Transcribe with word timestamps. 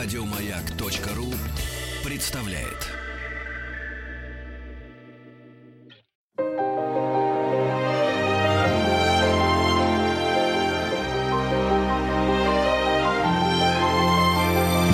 Радиомаяк.ру 0.00 1.34
представляет. 2.08 2.86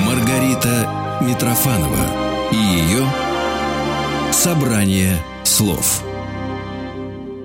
Маргарита 0.06 1.20
Митрофанова 1.20 2.50
и 2.50 2.56
ее 2.56 3.06
собрание 4.32 5.22
слов. 5.44 6.02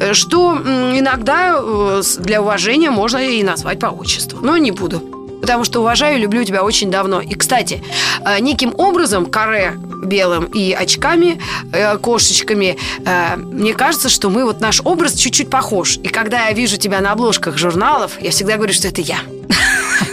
э, 0.01 0.13
что 0.13 0.55
иногда 0.55 1.57
э, 1.59 2.03
для 2.19 2.41
уважения 2.41 2.91
можно 2.91 3.19
и 3.19 3.43
назвать 3.43 3.81
по 3.81 3.87
отчеству. 3.87 4.39
Но 4.43 4.57
не 4.57 4.71
буду 4.71 5.12
потому 5.43 5.65
что 5.65 5.81
уважаю 5.81 6.17
и 6.17 6.21
люблю 6.21 6.43
тебя 6.45 6.63
очень 6.63 6.91
давно. 6.91 7.21
И, 7.21 7.35
кстати, 7.35 7.83
неким 8.41 8.73
образом 8.79 9.27
каре 9.27 9.75
белым 10.05 10.45
и 10.47 10.73
очками, 10.73 11.39
кошечками, 12.01 12.79
мне 13.37 13.75
кажется, 13.75 14.09
что 14.09 14.31
мы 14.31 14.45
вот 14.45 14.61
наш 14.61 14.81
образ 14.85 15.15
чуть-чуть 15.15 15.51
похож. 15.51 15.99
И 15.99 16.09
когда 16.09 16.47
я 16.47 16.53
вижу 16.53 16.79
тебя 16.79 17.01
на 17.01 17.13
обложках 17.13 17.59
журналов, 17.59 18.13
я 18.21 18.31
всегда 18.31 18.57
говорю, 18.57 18.73
что 18.73 18.89
это 18.89 19.03
я. 19.03 19.19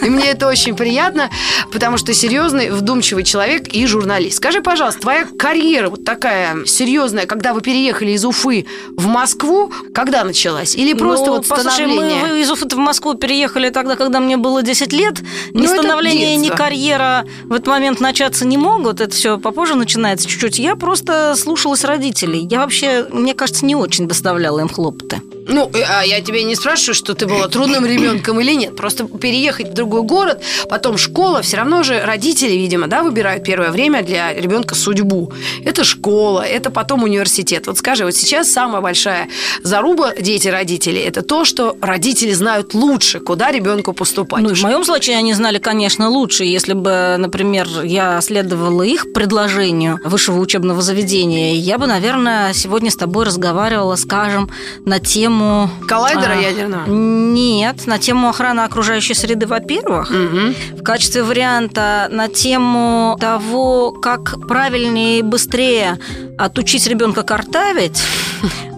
И 0.02 0.10
мне 0.10 0.30
это 0.30 0.46
очень 0.46 0.74
приятно, 0.74 1.30
потому 1.72 1.96
что 1.96 2.12
серьезный, 2.14 2.70
вдумчивый 2.70 3.24
человек 3.24 3.68
и 3.68 3.86
журналист. 3.86 4.36
Скажи, 4.36 4.60
пожалуйста, 4.60 5.00
твоя 5.00 5.26
карьера 5.38 5.88
вот 5.90 6.04
такая 6.04 6.64
серьезная, 6.66 7.26
когда 7.26 7.52
вы 7.52 7.60
переехали 7.60 8.12
из 8.12 8.24
Уфы 8.24 8.66
в 8.96 9.06
Москву, 9.06 9.72
когда 9.94 10.24
началась? 10.24 10.74
Или 10.74 10.94
просто 10.94 11.26
ну, 11.26 11.36
вот 11.36 11.46
становление? 11.46 12.22
мы 12.22 12.40
из 12.40 12.50
Уфы 12.50 12.66
в 12.66 12.76
Москву 12.76 13.14
переехали 13.14 13.70
тогда, 13.70 13.96
когда 13.96 14.20
мне 14.20 14.36
было 14.36 14.62
10 14.62 14.92
лет. 14.92 15.20
Ни 15.52 15.66
ну, 15.66 15.68
становление, 15.68 16.36
ни 16.36 16.48
карьера 16.48 17.26
в 17.44 17.52
этот 17.52 17.66
момент 17.66 18.00
начаться 18.00 18.46
не 18.46 18.56
могут. 18.56 19.00
Это 19.00 19.14
все 19.14 19.38
попозже 19.38 19.74
начинается 19.74 20.28
чуть-чуть. 20.28 20.58
Я 20.58 20.76
просто 20.76 21.34
слушалась 21.36 21.84
родителей. 21.84 22.46
Я 22.50 22.60
вообще, 22.60 23.06
мне 23.10 23.34
кажется, 23.34 23.64
не 23.64 23.74
очень 23.74 24.08
доставляла 24.08 24.60
им 24.60 24.68
хлопоты. 24.68 25.22
Ну, 25.50 25.70
э, 25.74 25.82
а 25.82 26.02
я 26.04 26.20
тебе 26.20 26.44
не 26.44 26.54
спрашиваю, 26.54 26.94
что 26.94 27.14
ты 27.14 27.26
была 27.26 27.48
трудным 27.48 27.84
ребенком 27.84 28.40
или 28.40 28.54
нет. 28.54 28.76
Просто 28.76 29.04
переехать 29.04 29.70
в 29.70 29.72
другой 29.74 30.02
город, 30.02 30.42
потом 30.68 30.96
школа, 30.96 31.42
все 31.42 31.56
равно 31.56 31.82
же 31.82 32.00
родители, 32.00 32.52
видимо, 32.52 32.86
да, 32.86 33.02
выбирают 33.02 33.44
первое 33.44 33.70
время 33.70 34.02
для 34.02 34.32
ребенка 34.32 34.74
судьбу. 34.74 35.32
Это 35.64 35.84
школа, 35.84 36.42
это 36.42 36.70
потом 36.70 37.02
университет. 37.02 37.66
Вот 37.66 37.78
скажи, 37.78 38.04
вот 38.04 38.14
сейчас 38.14 38.50
самая 38.50 38.80
большая 38.80 39.28
заруба 39.62 40.14
дети 40.14 40.48
родителей 40.48 41.00
это 41.00 41.22
то, 41.22 41.44
что 41.44 41.76
родители 41.80 42.32
знают 42.32 42.74
лучше, 42.74 43.20
куда 43.20 43.50
ребенку 43.50 43.92
поступать. 43.92 44.42
Ну, 44.42 44.54
в 44.54 44.62
моем 44.62 44.84
случае 44.84 45.16
они 45.16 45.34
знали, 45.34 45.58
конечно, 45.58 46.08
лучше. 46.08 46.44
Если 46.44 46.74
бы, 46.74 47.16
например, 47.18 47.66
я 47.84 48.20
следовала 48.20 48.82
их 48.82 49.12
предложению 49.12 49.98
высшего 50.04 50.38
учебного 50.38 50.80
заведения, 50.82 51.54
я 51.54 51.78
бы, 51.78 51.86
наверное, 51.86 52.52
сегодня 52.52 52.90
с 52.90 52.96
тобой 52.96 53.24
разговаривала, 53.24 53.96
скажем, 53.96 54.50
на 54.84 54.98
тему 55.00 55.39
тему... 55.40 55.70
Коллайдера 55.88 56.32
а, 56.32 56.40
ядерного? 56.40 56.86
Нет, 56.86 57.86
на 57.86 57.98
тему 57.98 58.28
охраны 58.28 58.60
окружающей 58.60 59.14
среды, 59.14 59.46
во-первых. 59.46 60.10
Угу. 60.10 60.78
В 60.80 60.82
качестве 60.82 61.22
варианта 61.22 62.08
на 62.10 62.28
тему 62.28 63.16
того, 63.20 63.92
как 63.92 64.46
правильнее 64.46 65.20
и 65.20 65.22
быстрее 65.22 65.98
отучить 66.38 66.86
ребенка 66.86 67.22
картавить, 67.22 68.02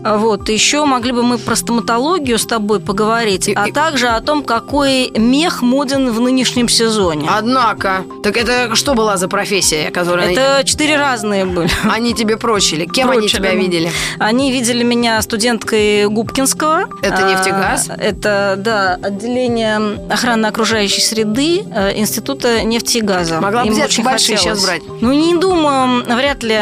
вот, 0.05 0.49
еще 0.49 0.85
могли 0.85 1.13
бы 1.13 1.23
мы 1.23 1.39
про 1.39 1.57
стоматологию 1.57 2.39
с 2.39 2.47
тобой 2.47 2.81
поговорить, 2.81 3.49
а 3.55 3.71
также 3.73 4.09
о 4.09 4.21
том, 4.21 4.43
какой 4.43 5.11
мех 5.11 5.63
моден 5.63 6.11
в 6.11 6.21
нынешнем 6.21 6.69
сезоне. 6.69 7.29
Однако, 7.31 8.05
так 8.23 8.37
это 8.37 8.75
что 8.75 8.95
была 8.95 9.17
за 9.17 9.29
профессия, 9.29 9.91
которая... 9.91 10.33
Это 10.33 10.63
четыре 10.65 10.97
разные 10.97 11.45
были. 11.45 11.71
Они 11.85 12.15
тебе 12.15 12.37
прочили. 12.37 12.87
Кем 12.87 13.09
прочили. 13.09 13.21
они 13.21 13.29
тебя 13.29 13.55
видели? 13.55 13.93
Они 14.19 14.53
видели 14.53 14.83
меня 14.83 15.21
студенткой 15.23 16.09
Губкинского. 16.09 16.89
Это 17.03 17.23
нефтегаз? 17.31 17.91
А, 17.91 17.95
это, 17.95 18.55
да, 18.59 18.99
отделение 19.03 19.99
охраны 20.11 20.47
окружающей 20.47 21.01
среды 21.01 21.65
э, 21.71 21.99
Института 21.99 22.63
нефти 22.63 22.99
и 22.99 23.01
газа. 23.01 23.41
Могла 23.41 23.65
бы 23.65 23.71
взять 23.71 24.03
большие 24.03 24.37
хотелось. 24.37 24.61
сейчас 24.61 24.65
брать? 24.65 24.83
Ну, 25.01 25.13
не 25.13 25.37
думаю, 25.37 26.05
вряд 26.05 26.43
ли. 26.43 26.61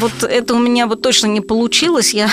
Вот 0.00 0.22
это 0.22 0.54
у 0.54 0.58
меня 0.58 0.86
вот 0.86 1.02
точно 1.02 1.26
не 1.26 1.40
получилось. 1.40 2.14
Я 2.14 2.28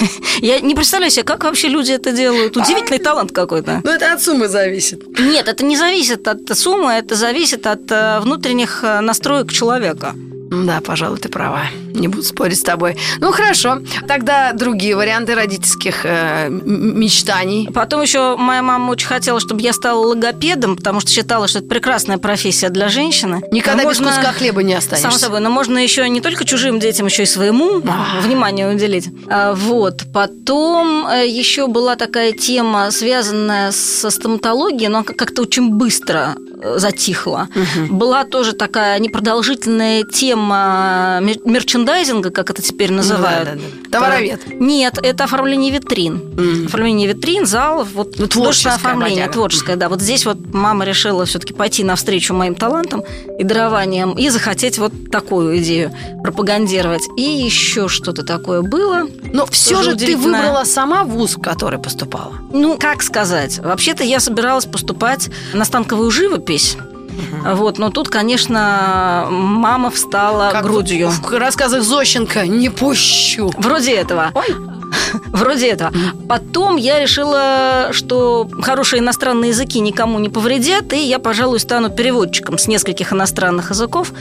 Я 0.40 0.60
не 0.60 0.74
представляю 0.74 1.10
себе, 1.10 1.24
как 1.24 1.44
вообще 1.44 1.68
люди 1.68 1.92
это 1.92 2.12
делают. 2.12 2.56
Удивительный 2.56 2.98
а, 2.98 3.04
талант 3.04 3.32
какой-то. 3.32 3.80
Ну, 3.84 3.90
это 3.90 4.12
от 4.12 4.22
суммы 4.22 4.48
зависит. 4.48 5.18
Нет, 5.18 5.48
это 5.48 5.64
не 5.64 5.76
зависит 5.76 6.26
от 6.28 6.56
суммы, 6.56 6.92
это 6.92 7.14
зависит 7.14 7.66
от 7.66 7.90
э, 7.90 8.20
внутренних 8.20 8.80
э, 8.82 9.00
настроек 9.00 9.52
человека. 9.52 10.14
Да, 10.62 10.80
пожалуй, 10.80 11.18
ты 11.18 11.28
права. 11.28 11.64
Не 11.92 12.08
буду 12.08 12.22
спорить 12.22 12.58
с 12.58 12.62
тобой. 12.62 12.96
Ну, 13.18 13.32
хорошо. 13.32 13.78
Тогда 14.06 14.52
другие 14.52 14.96
варианты 14.96 15.34
родительских 15.34 16.04
э, 16.04 16.48
мечтаний. 16.50 17.68
Потом 17.72 18.02
еще 18.02 18.36
моя 18.36 18.62
мама 18.62 18.90
очень 18.90 19.06
хотела, 19.06 19.40
чтобы 19.40 19.62
я 19.62 19.72
стала 19.72 20.06
логопедом, 20.06 20.76
потому 20.76 21.00
что 21.00 21.10
считала, 21.10 21.48
что 21.48 21.58
это 21.60 21.68
прекрасная 21.68 22.18
профессия 22.18 22.68
для 22.68 22.88
женщины. 22.88 23.42
Никогда 23.50 23.82
но 23.82 23.90
без 23.90 23.98
можно... 24.00 24.14
куска 24.14 24.32
хлеба 24.32 24.62
не 24.62 24.74
останешься. 24.74 25.08
Само 25.08 25.18
собой. 25.18 25.40
Но 25.40 25.50
можно 25.50 25.78
еще 25.78 26.08
не 26.08 26.20
только 26.20 26.44
чужим 26.44 26.78
детям, 26.78 27.06
еще 27.06 27.24
и 27.24 27.26
своему 27.26 27.82
а. 27.86 28.20
внимание 28.20 28.68
уделить. 28.68 29.08
Вот. 29.54 30.02
Потом 30.12 31.06
э, 31.06 31.26
еще 31.26 31.66
была 31.66 31.96
такая 31.96 32.32
тема, 32.32 32.90
связанная 32.90 33.72
со 33.72 34.10
стоматологией, 34.10 34.88
но 34.88 35.04
как-то 35.04 35.42
очень 35.42 35.70
быстро 35.70 36.36
затихла. 36.76 37.48
Угу. 37.54 37.94
Была 37.94 38.24
тоже 38.24 38.52
такая 38.52 38.98
непродолжительная 38.98 40.04
тема 40.04 41.20
мерчендайзинга, 41.20 42.30
как 42.30 42.50
это 42.50 42.62
теперь 42.62 42.92
называют. 42.92 43.48
Да, 43.48 43.54
да, 43.54 43.60
да. 43.60 43.90
Товаровед. 43.90 44.60
Нет, 44.60 44.98
это 45.02 45.24
оформление 45.24 45.72
витрин. 45.72 46.16
Mm. 46.16 46.66
Оформление 46.66 47.08
витрин, 47.08 47.46
зал, 47.46 47.84
вот 47.84 48.18
ну, 48.18 48.26
творческое 48.26 48.74
оформление, 48.74 49.28
творческое, 49.28 49.76
да. 49.76 49.88
Вот 49.88 50.00
здесь 50.00 50.26
вот 50.26 50.38
мама 50.52 50.84
решила 50.84 51.24
все-таки 51.24 51.52
пойти 51.52 51.84
навстречу 51.84 52.34
моим 52.34 52.54
талантам 52.54 53.04
и 53.38 53.44
дарованиям 53.44 54.12
и 54.12 54.28
захотеть 54.30 54.78
вот 54.78 54.92
такую 55.10 55.58
идею 55.58 55.92
пропагандировать. 56.22 57.02
И 57.16 57.22
еще 57.22 57.88
что-то 57.88 58.24
такое 58.24 58.62
было. 58.62 59.08
Но 59.32 59.46
все 59.46 59.82
же 59.82 59.94
ты 59.94 60.16
выбрала 60.16 60.64
сама 60.64 61.04
вуз, 61.04 61.36
в 61.36 61.40
который 61.40 61.78
поступала. 61.78 62.34
Ну, 62.52 62.78
как 62.78 63.02
сказать? 63.02 63.58
Вообще-то 63.58 64.04
я 64.04 64.20
собиралась 64.20 64.66
поступать 64.66 65.30
на 65.52 65.64
станковую 65.64 66.10
живопись. 66.10 66.53
Угу. 66.54 67.54
Вот, 67.54 67.78
но 67.78 67.90
тут, 67.90 68.08
конечно, 68.08 69.28
мама 69.30 69.90
встала 69.90 70.50
как 70.50 70.64
грудью. 70.64 71.10
В, 71.10 71.20
в 71.20 71.38
рассказах 71.38 71.82
Зощенко 71.82 72.46
«Не 72.46 72.70
пущу». 72.70 73.52
Вроде 73.56 73.94
этого. 73.94 74.30
Ой. 74.34 74.54
Вроде 75.32 75.68
этого. 75.68 75.92
Потом 76.28 76.76
я 76.76 77.00
решила, 77.00 77.88
что 77.92 78.48
хорошие 78.62 79.00
иностранные 79.00 79.50
языки 79.50 79.80
никому 79.80 80.18
не 80.18 80.28
повредят, 80.28 80.92
и 80.92 80.98
я, 80.98 81.18
пожалуй, 81.18 81.60
стану 81.60 81.90
переводчиком 81.90 82.58
с 82.58 82.66
нескольких 82.66 83.12
иностранных 83.12 83.70
языков. 83.70 84.12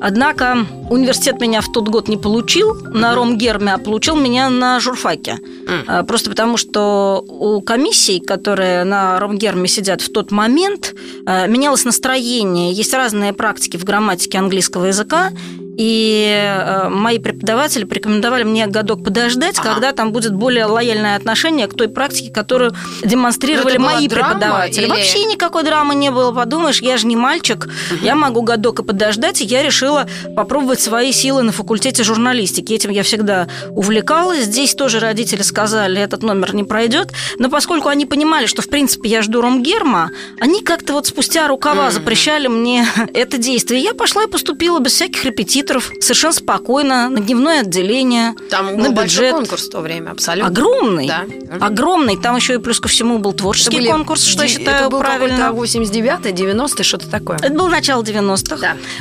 Однако 0.00 0.66
университет 0.90 1.40
меня 1.40 1.60
в 1.60 1.70
тот 1.72 1.88
год 1.88 2.08
не 2.08 2.16
получил 2.16 2.74
на 2.74 3.14
Ромгерме, 3.14 3.74
а 3.74 3.78
получил 3.78 4.16
меня 4.16 4.50
на 4.50 4.80
журфаке. 4.80 5.38
А, 5.86 6.02
Просто 6.02 6.30
потому, 6.30 6.56
что 6.56 7.24
у 7.28 7.60
комиссий, 7.60 8.20
которые 8.20 8.84
на 8.84 9.18
Ромгерме 9.18 9.68
сидят 9.68 10.00
в 10.00 10.12
тот 10.12 10.30
момент, 10.30 10.94
а, 11.26 11.46
менялось 11.46 11.84
настроение. 11.84 12.72
Есть 12.72 12.94
разные 12.94 13.32
практики 13.32 13.76
в 13.76 13.84
грамматике 13.84 14.38
английского 14.38 14.86
языка, 14.86 15.30
и 15.80 16.26
э, 16.30 16.88
мои 16.90 17.18
преподаватели 17.18 17.84
порекомендовали 17.84 18.42
мне 18.42 18.66
годок 18.66 19.02
подождать, 19.02 19.58
Ага. 19.58 19.72
когда 19.72 19.92
там 19.92 20.12
будет 20.12 20.34
более 20.34 20.66
лояльное 20.66 21.16
отношение 21.16 21.66
к 21.68 21.74
той 21.74 21.88
практике, 21.88 22.30
которую 22.30 22.74
демонстрировали 23.02 23.78
мои 23.78 24.06
преподаватели. 24.06 24.82
или- 24.82 24.90
Вообще 24.90 25.24
никакой 25.24 25.62
драмы 25.62 25.94
не 25.94 26.10
было. 26.10 26.32
Подумаешь, 26.32 26.82
я 26.82 26.98
же 26.98 27.06
не 27.06 27.16
мальчик, 27.16 27.66
я 28.02 28.14
могу 28.14 28.42
годок 28.42 28.80
и 28.80 28.82
подождать, 28.82 29.40
и 29.40 29.44
я 29.44 29.62
решила 29.62 30.06
попробовать 30.36 30.80
свои 30.82 31.12
силы 31.12 31.42
на 31.42 31.52
факультете 31.52 32.04
журналистики. 32.04 32.74
Этим 32.74 32.90
я 32.90 33.02
всегда 33.02 33.48
увлекалась. 33.70 34.44
Здесь 34.44 34.74
тоже 34.74 35.00
родители 35.00 35.40
сказали, 35.40 35.98
этот 35.98 36.22
номер 36.22 36.54
не 36.54 36.64
пройдет. 36.64 37.08
Но 37.38 37.48
поскольку 37.48 37.88
они 37.88 38.04
понимали, 38.04 38.44
что, 38.44 38.60
в 38.60 38.68
принципе, 38.68 39.08
я 39.08 39.22
жду 39.22 39.40
Ромгерма, 39.40 40.10
они 40.40 40.60
как-то 40.62 40.92
вот 40.92 41.06
спустя 41.06 41.48
рукава 41.48 41.90
запрещали 41.90 42.48
мне 42.48 42.86
это 43.14 43.38
действие. 43.38 43.82
Я 43.82 43.94
пошла 43.94 44.24
и 44.24 44.26
поступила 44.26 44.78
без 44.78 44.92
всяких 44.92 45.24
репетиторов, 45.70 45.90
совершенно 46.02 46.32
спокойно, 46.32 47.08
на 47.08 47.20
дневное 47.20 47.60
отделение, 47.60 48.34
Там 48.50 48.76
на 48.76 48.88
бюджет. 48.88 49.32
конкурс 49.32 49.66
в 49.66 49.70
то 49.70 49.80
время, 49.80 50.10
абсолютно. 50.10 50.50
Огромный. 50.50 51.06
Да. 51.06 51.24
Огромный. 51.60 52.16
Там 52.16 52.36
еще 52.36 52.54
и 52.54 52.58
плюс 52.58 52.80
ко 52.80 52.88
всему 52.88 53.18
был 53.18 53.32
творческий 53.32 53.76
были 53.76 53.88
конкурс, 53.88 54.24
что 54.24 54.42
я 54.42 54.48
считаю 54.48 54.76
это 54.82 54.90
был 54.90 55.00
правильно. 55.00 55.38
какой-то 55.48 55.78
89-й, 55.78 56.32
90-й, 56.32 56.82
что-то 56.84 57.08
такое. 57.08 57.38
Это 57.38 57.52
было 57.52 57.68
начало 57.68 58.02
90-х. 58.02 58.56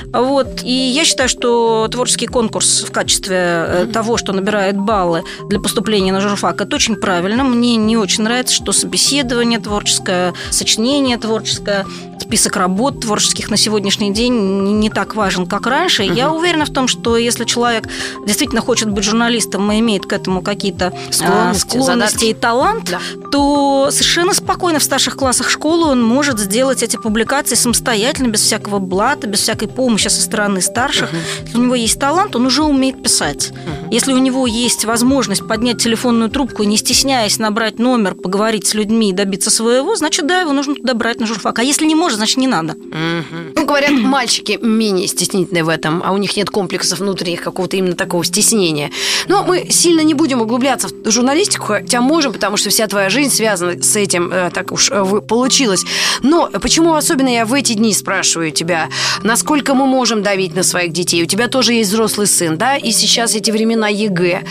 Да. 0.06 0.20
Вот. 0.20 0.64
И 0.64 0.72
я 0.72 1.06
считаю, 1.06 1.30
что 1.30 1.88
творческий 1.92 2.28
конкурс 2.28 2.84
в 2.88 2.92
качестве 2.92 3.36
э, 3.38 3.88
того, 3.92 4.18
что 4.18 4.34
набирает 4.34 4.78
баллы 4.78 5.24
для 5.48 5.60
поступления 5.60 6.12
на 6.12 6.22
журфак, 6.22 6.62
это 6.62 6.76
очень 6.76 6.96
правильно. 6.96 7.44
Мне 7.44 7.76
не 7.76 7.98
очень 7.98 8.24
нравится, 8.24 8.54
что 8.54 8.72
собеседование 8.72 9.60
творческое, 9.60 10.34
сочинение 10.52 11.18
творческое, 11.18 11.86
список 12.20 12.56
работ 12.58 13.02
творческих 13.02 13.50
на 13.50 13.58
сегодняшний 13.58 14.14
день 14.14 14.34
не 14.80 14.90
так 14.90 15.16
важен, 15.16 15.48
как 15.48 15.66
раньше. 15.68 16.04
Я 16.04 16.32
уверена 16.32 16.49
в 16.66 16.74
том, 16.74 16.88
что 16.88 17.18
если 17.18 17.46
человек 17.46 17.86
действительно 18.26 18.62
хочет 18.62 18.90
быть 18.90 19.04
журналистом 19.04 19.72
и 19.72 19.80
имеет 19.80 20.06
к 20.06 20.14
этому 20.14 20.42
какие-то 20.42 20.88
а, 20.88 21.12
Склонности, 21.14 21.62
склонности 21.68 22.14
задатки. 22.14 22.26
и 22.26 22.34
талант, 22.34 22.90
Да. 22.92 23.00
то 23.32 23.90
совершенно 23.92 24.34
спокойно 24.34 24.80
в 24.80 24.84
старших 24.84 25.16
классах 25.16 25.50
школы 25.50 25.88
он 25.88 26.04
может 26.04 26.40
сделать 26.40 26.84
эти 26.84 26.98
публикации 26.98 27.56
самостоятельно, 27.56 28.28
без 28.28 28.42
всякого 28.42 28.80
блата, 28.80 29.28
без 29.28 29.40
всякой 29.40 29.68
помощи 29.68 30.08
со 30.08 30.22
стороны 30.22 30.62
старших. 30.62 31.10
Если 31.46 31.58
у 31.58 31.62
него 31.62 31.76
есть 31.76 32.00
талант, 32.00 32.36
он 32.36 32.46
уже 32.46 32.64
умеет 32.64 33.02
писать. 33.04 33.52
Если 33.92 34.14
у 34.14 34.18
него 34.18 34.46
есть 34.48 34.86
возможность 34.86 35.48
поднять 35.48 35.82
телефонную 35.82 36.30
трубку 36.30 36.64
и 36.64 36.66
не 36.66 36.78
стесняясь 36.78 37.40
набрать 37.40 37.80
номер, 37.80 38.16
поговорить 38.16 38.68
с 38.68 38.74
людьми 38.74 39.10
и 39.10 39.14
добиться 39.14 39.50
своего, 39.50 39.96
значит, 39.96 40.28
да, 40.28 40.42
его 40.42 40.54
нужно 40.54 40.76
туда 40.76 40.94
брать 40.94 41.20
на 41.20 41.26
журфак. 41.26 41.60
А 41.60 41.64
если 41.64 41.86
не 41.86 41.96
может, 41.96 42.18
значит, 42.18 42.38
не 42.38 42.48
надо. 42.48 42.74
Мгм. 42.74 43.54
Ну, 43.56 43.66
говорят, 43.66 43.92
мальчики 43.92 44.60
менее 44.62 45.08
стеснительны 45.08 45.64
в 45.64 45.70
этом, 45.70 46.02
а 46.06 46.12
у 46.12 46.18
них 46.18 46.32
нет 46.40 46.50
комплексов 46.50 47.00
внутренних 47.00 47.44
какого-то 47.44 47.76
именно 47.76 47.96
такого 47.96 48.24
стеснения. 48.24 48.92
Но 49.28 49.44
мы 49.44 49.68
сильно 49.70 50.02
не 50.02 50.14
будем 50.14 50.42
углубляться 50.42 50.88
в 50.88 51.12
журналистику, 51.12 51.66
хотя 51.66 52.02
можем, 52.02 52.32
потому 52.34 52.58
что 52.58 52.70
вся 52.70 52.88
твоя 52.88 53.10
жизнь 53.10 53.32
связана 53.32 53.82
с 53.82 53.96
этим, 53.96 54.32
э, 54.32 54.52
так 54.52 54.72
уж 54.72 54.90
э, 54.90 55.22
получилось. 55.28 55.84
Но 56.24 56.48
почему 56.48 56.94
особенно 56.94 57.28
я 57.28 57.46
в 57.46 57.54
эти 57.54 57.74
дни 57.74 57.94
спрашиваю 57.94 58.52
тебя, 58.52 58.88
насколько 59.24 59.74
мы 59.74 59.86
можем 59.86 60.24
давить 60.24 60.56
на 60.56 60.64
своих 60.64 60.94
детей? 60.94 61.24
У 61.24 61.26
тебя 61.26 61.48
тоже 61.48 61.74
есть 61.74 61.90
взрослый 61.90 62.28
сын, 62.28 62.58
да? 62.58 62.78
И 62.78 62.92
сейчас 62.92 63.36
эти 63.36 63.52
времена 63.52 63.90
ЕГЭ, 63.90 64.44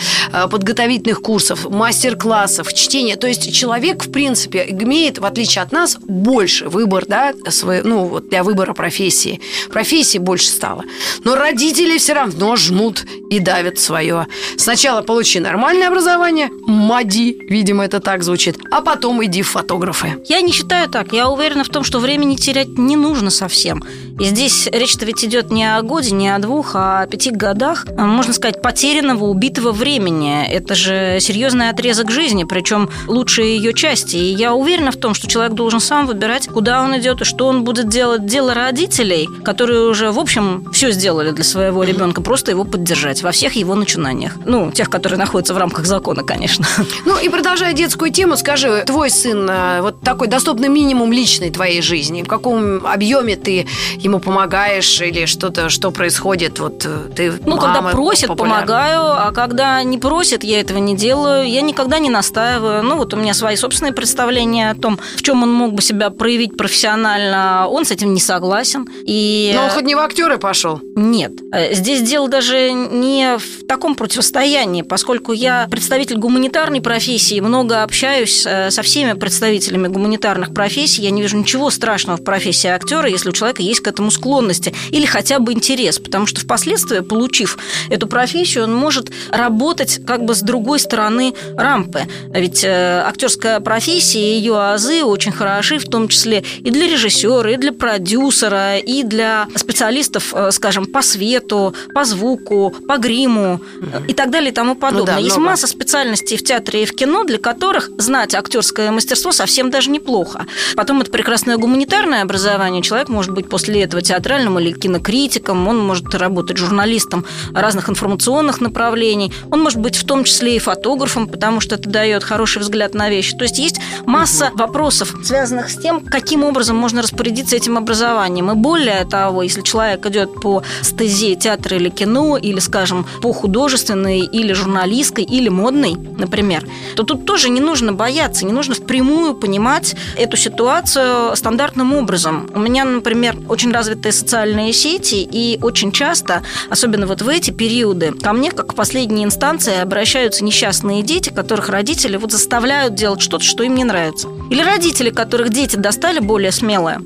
подготовительных 0.51 1.21
курсов, 1.21 1.69
мастер-классов, 1.69 2.71
чтения. 2.73 3.15
То 3.15 3.27
есть 3.27 3.51
человек, 3.53 4.05
в 4.05 4.11
принципе, 4.11 4.65
имеет, 4.69 5.17
в 5.17 5.25
отличие 5.25 5.63
от 5.63 5.71
нас, 5.71 5.97
больше 5.99 6.69
выбор, 6.69 7.05
да, 7.07 7.33
свой, 7.49 7.81
ну, 7.83 8.05
вот 8.05 8.29
для 8.29 8.43
выбора 8.43 8.73
профессии. 8.73 9.41
Профессии 9.71 10.19
больше 10.19 10.49
стало. 10.49 10.83
Но 11.23 11.35
родители 11.35 11.78
все 11.97 12.13
равно 12.13 12.55
жмут 12.55 13.05
и 13.29 13.39
давят 13.39 13.79
свое. 13.79 14.27
Сначала 14.57 15.01
получи 15.01 15.39
нормальное 15.39 15.87
образование, 15.87 16.49
мади, 16.65 17.37
видимо, 17.49 17.85
это 17.85 17.99
так 17.99 18.23
звучит, 18.23 18.57
а 18.71 18.81
потом 18.81 19.23
иди 19.23 19.41
в 19.41 19.49
фотографы. 19.49 20.17
Я 20.27 20.41
не 20.41 20.51
считаю 20.51 20.89
так. 20.89 21.13
Я 21.13 21.29
уверена 21.29 21.63
в 21.63 21.69
том, 21.69 21.83
что 21.83 21.99
времени 21.99 22.35
терять 22.35 22.77
не 22.77 22.95
нужно 22.95 23.29
совсем. 23.29 23.83
И 24.19 24.25
здесь 24.25 24.67
речь-то 24.71 25.05
ведь 25.05 25.23
идет 25.23 25.49
не 25.49 25.63
о 25.63 25.81
годе, 25.81 26.11
не 26.11 26.27
о 26.27 26.39
двух, 26.39 26.75
а 26.75 27.01
о 27.01 27.07
пяти 27.07 27.31
годах, 27.31 27.85
а, 27.97 28.05
можно 28.05 28.33
сказать, 28.33 28.61
потерянного, 28.61 29.25
убитого 29.25 29.71
времени. 29.71 30.45
Это 30.45 30.75
же 30.75 31.19
серьезный 31.21 31.69
отрезок 31.69 32.11
жизни, 32.11 32.43
причем 32.43 32.89
лучшие 33.07 33.55
ее 33.55 33.73
части. 33.73 34.17
И 34.17 34.33
я 34.33 34.53
уверена 34.53 34.91
в 34.91 34.97
том, 34.97 35.13
что 35.13 35.27
человек 35.27 35.53
должен 35.53 35.79
сам 35.79 36.05
выбирать, 36.05 36.47
куда 36.47 36.83
он 36.83 36.97
идет 36.97 37.21
и 37.21 37.25
что 37.25 37.47
он 37.47 37.63
будет 37.63 37.87
делать. 37.87 38.25
Дело 38.25 38.53
родителей, 38.53 39.27
которые 39.45 39.87
уже, 39.87 40.11
в 40.11 40.19
общем, 40.19 40.69
все 40.73 40.91
сделали 40.91 41.31
для 41.31 41.45
своего 41.45 41.68
ребенка, 41.83 42.21
просто 42.21 42.51
его 42.51 42.63
поддержать 42.63 43.21
во 43.23 43.31
всех 43.31 43.53
его 43.53 43.75
начинаниях. 43.75 44.33
Ну, 44.45 44.71
тех, 44.71 44.89
которые 44.89 45.17
находятся 45.19 45.53
в 45.53 45.57
рамках 45.57 45.85
закона, 45.85 46.23
конечно. 46.23 46.65
Ну 47.05 47.17
и 47.19 47.29
продолжая 47.29 47.73
детскую 47.73 48.11
тему, 48.11 48.37
скажи, 48.37 48.83
твой 48.85 49.09
сын, 49.09 49.47
э, 49.49 49.81
вот 49.81 50.01
такой 50.01 50.27
доступный 50.27 50.67
минимум 50.69 51.11
личной 51.11 51.49
твоей 51.51 51.81
жизни, 51.81 52.23
в 52.23 52.27
каком 52.27 52.85
объеме 52.85 53.35
ты 53.35 53.67
ему 53.97 54.19
помогаешь 54.19 55.01
или 55.01 55.25
что-то, 55.25 55.69
что 55.69 55.91
происходит, 55.91 56.59
вот 56.59 56.85
э, 56.85 57.09
ты 57.15 57.31
Ну, 57.45 57.57
когда 57.57 57.81
мама 57.81 57.91
просят, 57.91 58.27
популярна. 58.27 58.55
помогаю, 58.61 59.01
а 59.27 59.31
когда 59.33 59.81
не 59.83 59.97
просят, 59.97 60.43
я 60.43 60.59
этого 60.59 60.77
не 60.79 60.95
делаю. 60.95 61.47
Я 61.49 61.61
никогда 61.61 61.99
не 61.99 62.09
настаиваю. 62.09 62.83
Ну, 62.83 62.95
вот 62.97 63.13
у 63.13 63.17
меня 63.17 63.33
свои 63.33 63.55
собственные 63.55 63.93
представления 63.93 64.71
о 64.71 64.75
том, 64.75 64.99
в 65.17 65.21
чем 65.21 65.43
он 65.43 65.51
мог 65.51 65.73
бы 65.73 65.81
себя 65.81 66.09
проявить 66.09 66.57
профессионально. 66.57 67.67
Он 67.69 67.85
с 67.85 67.91
этим 67.91 68.13
не 68.13 68.19
согласен. 68.19 68.87
И 69.05 69.51
Но 69.55 69.63
он 69.65 69.69
хоть 69.69 69.83
не 69.83 69.95
в 69.95 69.99
актеры 69.99 70.37
пошел. 70.37 70.81
нет. 70.95 71.31
Э, 71.59 71.73
Здесь 71.73 72.01
дело 72.01 72.27
даже 72.27 72.71
не 72.71 73.37
в 73.37 73.65
таком 73.67 73.95
противостоянии, 73.95 74.81
поскольку 74.81 75.33
я 75.33 75.67
представитель 75.69 76.17
гуманитарной 76.17 76.81
профессии, 76.81 77.39
много 77.39 77.83
общаюсь 77.83 78.45
э, 78.45 78.71
со 78.71 78.81
всеми 78.81 79.13
представителями 79.13 79.87
гуманитарных 79.87 80.53
профессий. 80.53 81.01
Я 81.01 81.11
не 81.11 81.21
вижу 81.21 81.37
ничего 81.37 81.69
страшного 81.69 82.17
в 82.17 82.23
профессии 82.23 82.67
актера, 82.67 83.07
если 83.09 83.29
у 83.29 83.31
человека 83.31 83.61
есть 83.61 83.81
к 83.81 83.87
этому 83.87 84.11
склонности 84.11 84.73
или 84.91 85.05
хотя 85.05 85.39
бы 85.39 85.53
интерес, 85.53 85.99
потому 85.99 86.25
что 86.25 86.41
впоследствии, 86.41 86.99
получив 86.99 87.57
эту 87.89 88.07
профессию, 88.07 88.65
он 88.65 88.75
может 88.75 89.11
работать 89.29 90.01
как 90.05 90.23
бы 90.23 90.35
с 90.35 90.41
другой 90.41 90.79
стороны 90.79 91.33
рампы. 91.55 92.01
Ведь 92.33 92.63
э, 92.63 93.03
актерская 93.05 93.59
профессия 93.59 94.19
и 94.19 94.37
ее 94.37 94.59
азы 94.59 95.03
очень 95.03 95.31
хороши, 95.31 95.77
в 95.77 95.85
том 95.85 96.07
числе 96.07 96.43
и 96.59 96.71
для 96.71 96.87
режиссера, 96.87 97.51
и 97.51 97.57
для 97.57 97.73
продюсера, 97.73 98.77
и 98.77 99.03
для 99.03 99.47
специалистов, 99.55 100.33
скажем, 100.51 100.85
по 100.85 101.01
свету, 101.01 101.48
по 101.93 102.03
звуку, 102.03 102.73
по 102.87 102.97
гриму 102.97 103.61
э, 103.81 104.01
и 104.07 104.13
так 104.13 104.29
далее 104.29 104.51
и 104.51 104.53
тому 104.53 104.75
подобное. 104.75 104.99
Ну 104.99 105.05
да, 105.05 105.17
Есть 105.17 105.37
много. 105.37 105.51
масса 105.51 105.67
специальностей 105.67 106.37
в 106.37 106.43
театре 106.43 106.83
и 106.83 106.85
в 106.85 106.93
кино, 106.93 107.23
для 107.23 107.37
которых 107.37 107.89
знать 107.97 108.35
актерское 108.35 108.91
мастерство 108.91 109.31
совсем 109.31 109.69
даже 109.69 109.89
неплохо. 109.89 110.45
Потом 110.75 111.01
это 111.01 111.11
прекрасное 111.11 111.57
гуманитарное 111.57 112.21
образование. 112.21 112.81
Человек 112.81 113.09
может 113.09 113.33
быть 113.33 113.49
после 113.49 113.83
этого 113.83 114.01
театральным 114.01 114.59
или 114.59 114.71
кинокритиком, 114.71 115.67
он 115.67 115.79
может 115.79 116.13
работать 116.15 116.57
журналистом 116.57 117.25
разных 117.53 117.89
информационных 117.89 118.61
направлений, 118.61 119.33
он 119.51 119.61
может 119.61 119.79
быть 119.79 119.95
в 119.95 120.05
том 120.05 120.23
числе 120.23 120.55
и 120.55 120.59
фотографом, 120.59 121.27
потому 121.27 121.59
что 121.59 121.75
это 121.75 121.89
дает 121.89 122.23
хороший 122.23 122.59
взгляд 122.59 122.93
на 122.93 123.09
вещи. 123.09 123.35
То 123.35 123.43
есть 123.43 123.59
есть 123.59 123.79
масса 124.05 124.51
вопросов, 124.55 125.15
связанных 125.23 125.69
с 125.69 125.77
тем, 125.77 126.01
каким 126.01 126.43
образом 126.43 126.75
можно 126.77 127.01
распорядиться 127.01 127.55
этим 127.55 127.77
образованием. 127.77 128.51
И 128.51 128.55
более 128.55 129.05
того, 129.05 129.43
если 129.43 129.61
человек 129.61 130.05
идет 130.05 130.33
по 130.35 130.63
стезе 130.81 131.35
театра 131.39 131.77
или 131.77 131.89
кино, 131.89 132.37
или, 132.37 132.59
скажем, 132.59 133.05
по 133.21 133.33
художественной, 133.33 134.19
или 134.19 134.53
журналистской, 134.53 135.23
или 135.23 135.49
модной, 135.49 135.95
например, 135.95 136.67
то 136.95 137.03
тут 137.03 137.25
тоже 137.25 137.49
не 137.49 137.61
нужно 137.61 137.93
бояться, 137.93 138.45
не 138.45 138.51
нужно 138.51 138.75
впрямую 138.75 139.35
понимать 139.35 139.95
эту 140.15 140.37
ситуацию 140.37 141.35
стандартным 141.35 141.93
образом. 141.93 142.49
У 142.53 142.59
меня, 142.59 142.85
например, 142.85 143.37
очень 143.47 143.71
развитые 143.71 144.11
социальные 144.11 144.73
сети, 144.73 145.27
и 145.31 145.59
очень 145.61 145.91
часто, 145.91 146.43
особенно 146.69 147.07
вот 147.07 147.21
в 147.21 147.27
эти 147.27 147.51
периоды, 147.51 148.11
ко 148.11 148.33
мне, 148.33 148.51
как 148.51 148.67
к 148.67 148.73
последней 148.73 149.23
инстанции, 149.23 149.79
обращаются 149.79 150.43
несчастные 150.43 151.03
дети, 151.03 151.29
которых 151.29 151.69
родители 151.69 152.17
вот 152.17 152.31
заставляют 152.31 152.95
делать 152.95 153.21
что-то, 153.21 153.43
что 153.43 153.63
им 153.63 153.75
не 153.75 153.83
нравится. 153.83 154.27
Или 154.49 154.61
родители, 154.61 155.09
которых 155.09 155.49
дети 155.49 155.75
достали 155.75 156.19
более 156.19 156.51
смелые 156.51 156.99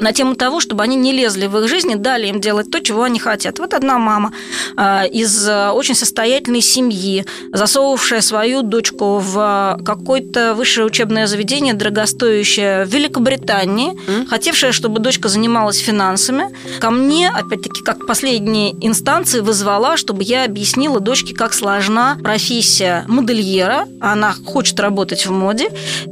на 0.00 0.12
тему 0.12 0.34
того, 0.34 0.60
чтобы 0.60 0.82
они 0.82 0.96
не 0.96 1.12
лезли 1.12 1.46
в 1.46 1.58
их 1.58 1.68
жизнь 1.68 1.90
и 1.90 1.96
дали 1.96 2.28
им 2.28 2.40
делать 2.40 2.70
то, 2.70 2.80
чего 2.80 3.02
они 3.02 3.18
хотят. 3.18 3.58
Вот 3.66 3.74
одна 3.74 3.98
мама 3.98 4.30
а, 4.76 5.02
из 5.06 5.44
а, 5.48 5.72
очень 5.72 5.96
состоятельной 5.96 6.60
семьи, 6.60 7.26
засовывавшая 7.52 8.20
свою 8.20 8.62
дочку 8.62 9.18
в 9.18 9.80
какое-то 9.84 10.54
высшее 10.54 10.86
учебное 10.86 11.26
заведение, 11.26 11.74
дорогостоящее 11.74 12.84
в 12.84 12.90
Великобритании, 12.90 13.94
mm. 13.94 14.26
хотевшая, 14.28 14.70
чтобы 14.70 15.00
дочка 15.00 15.28
занималась 15.28 15.78
финансами, 15.78 16.44
ко 16.78 16.90
мне, 16.92 17.28
опять-таки, 17.28 17.82
как 17.82 18.06
последней 18.06 18.76
инстанции, 18.80 19.40
вызвала, 19.40 19.96
чтобы 19.96 20.22
я 20.22 20.44
объяснила 20.44 21.00
дочке, 21.00 21.34
как 21.34 21.52
сложна 21.52 22.16
профессия 22.22 23.04
модельера. 23.08 23.86
Она 24.00 24.32
хочет 24.44 24.78
работать 24.78 25.26
в 25.26 25.32
моде, 25.32 25.70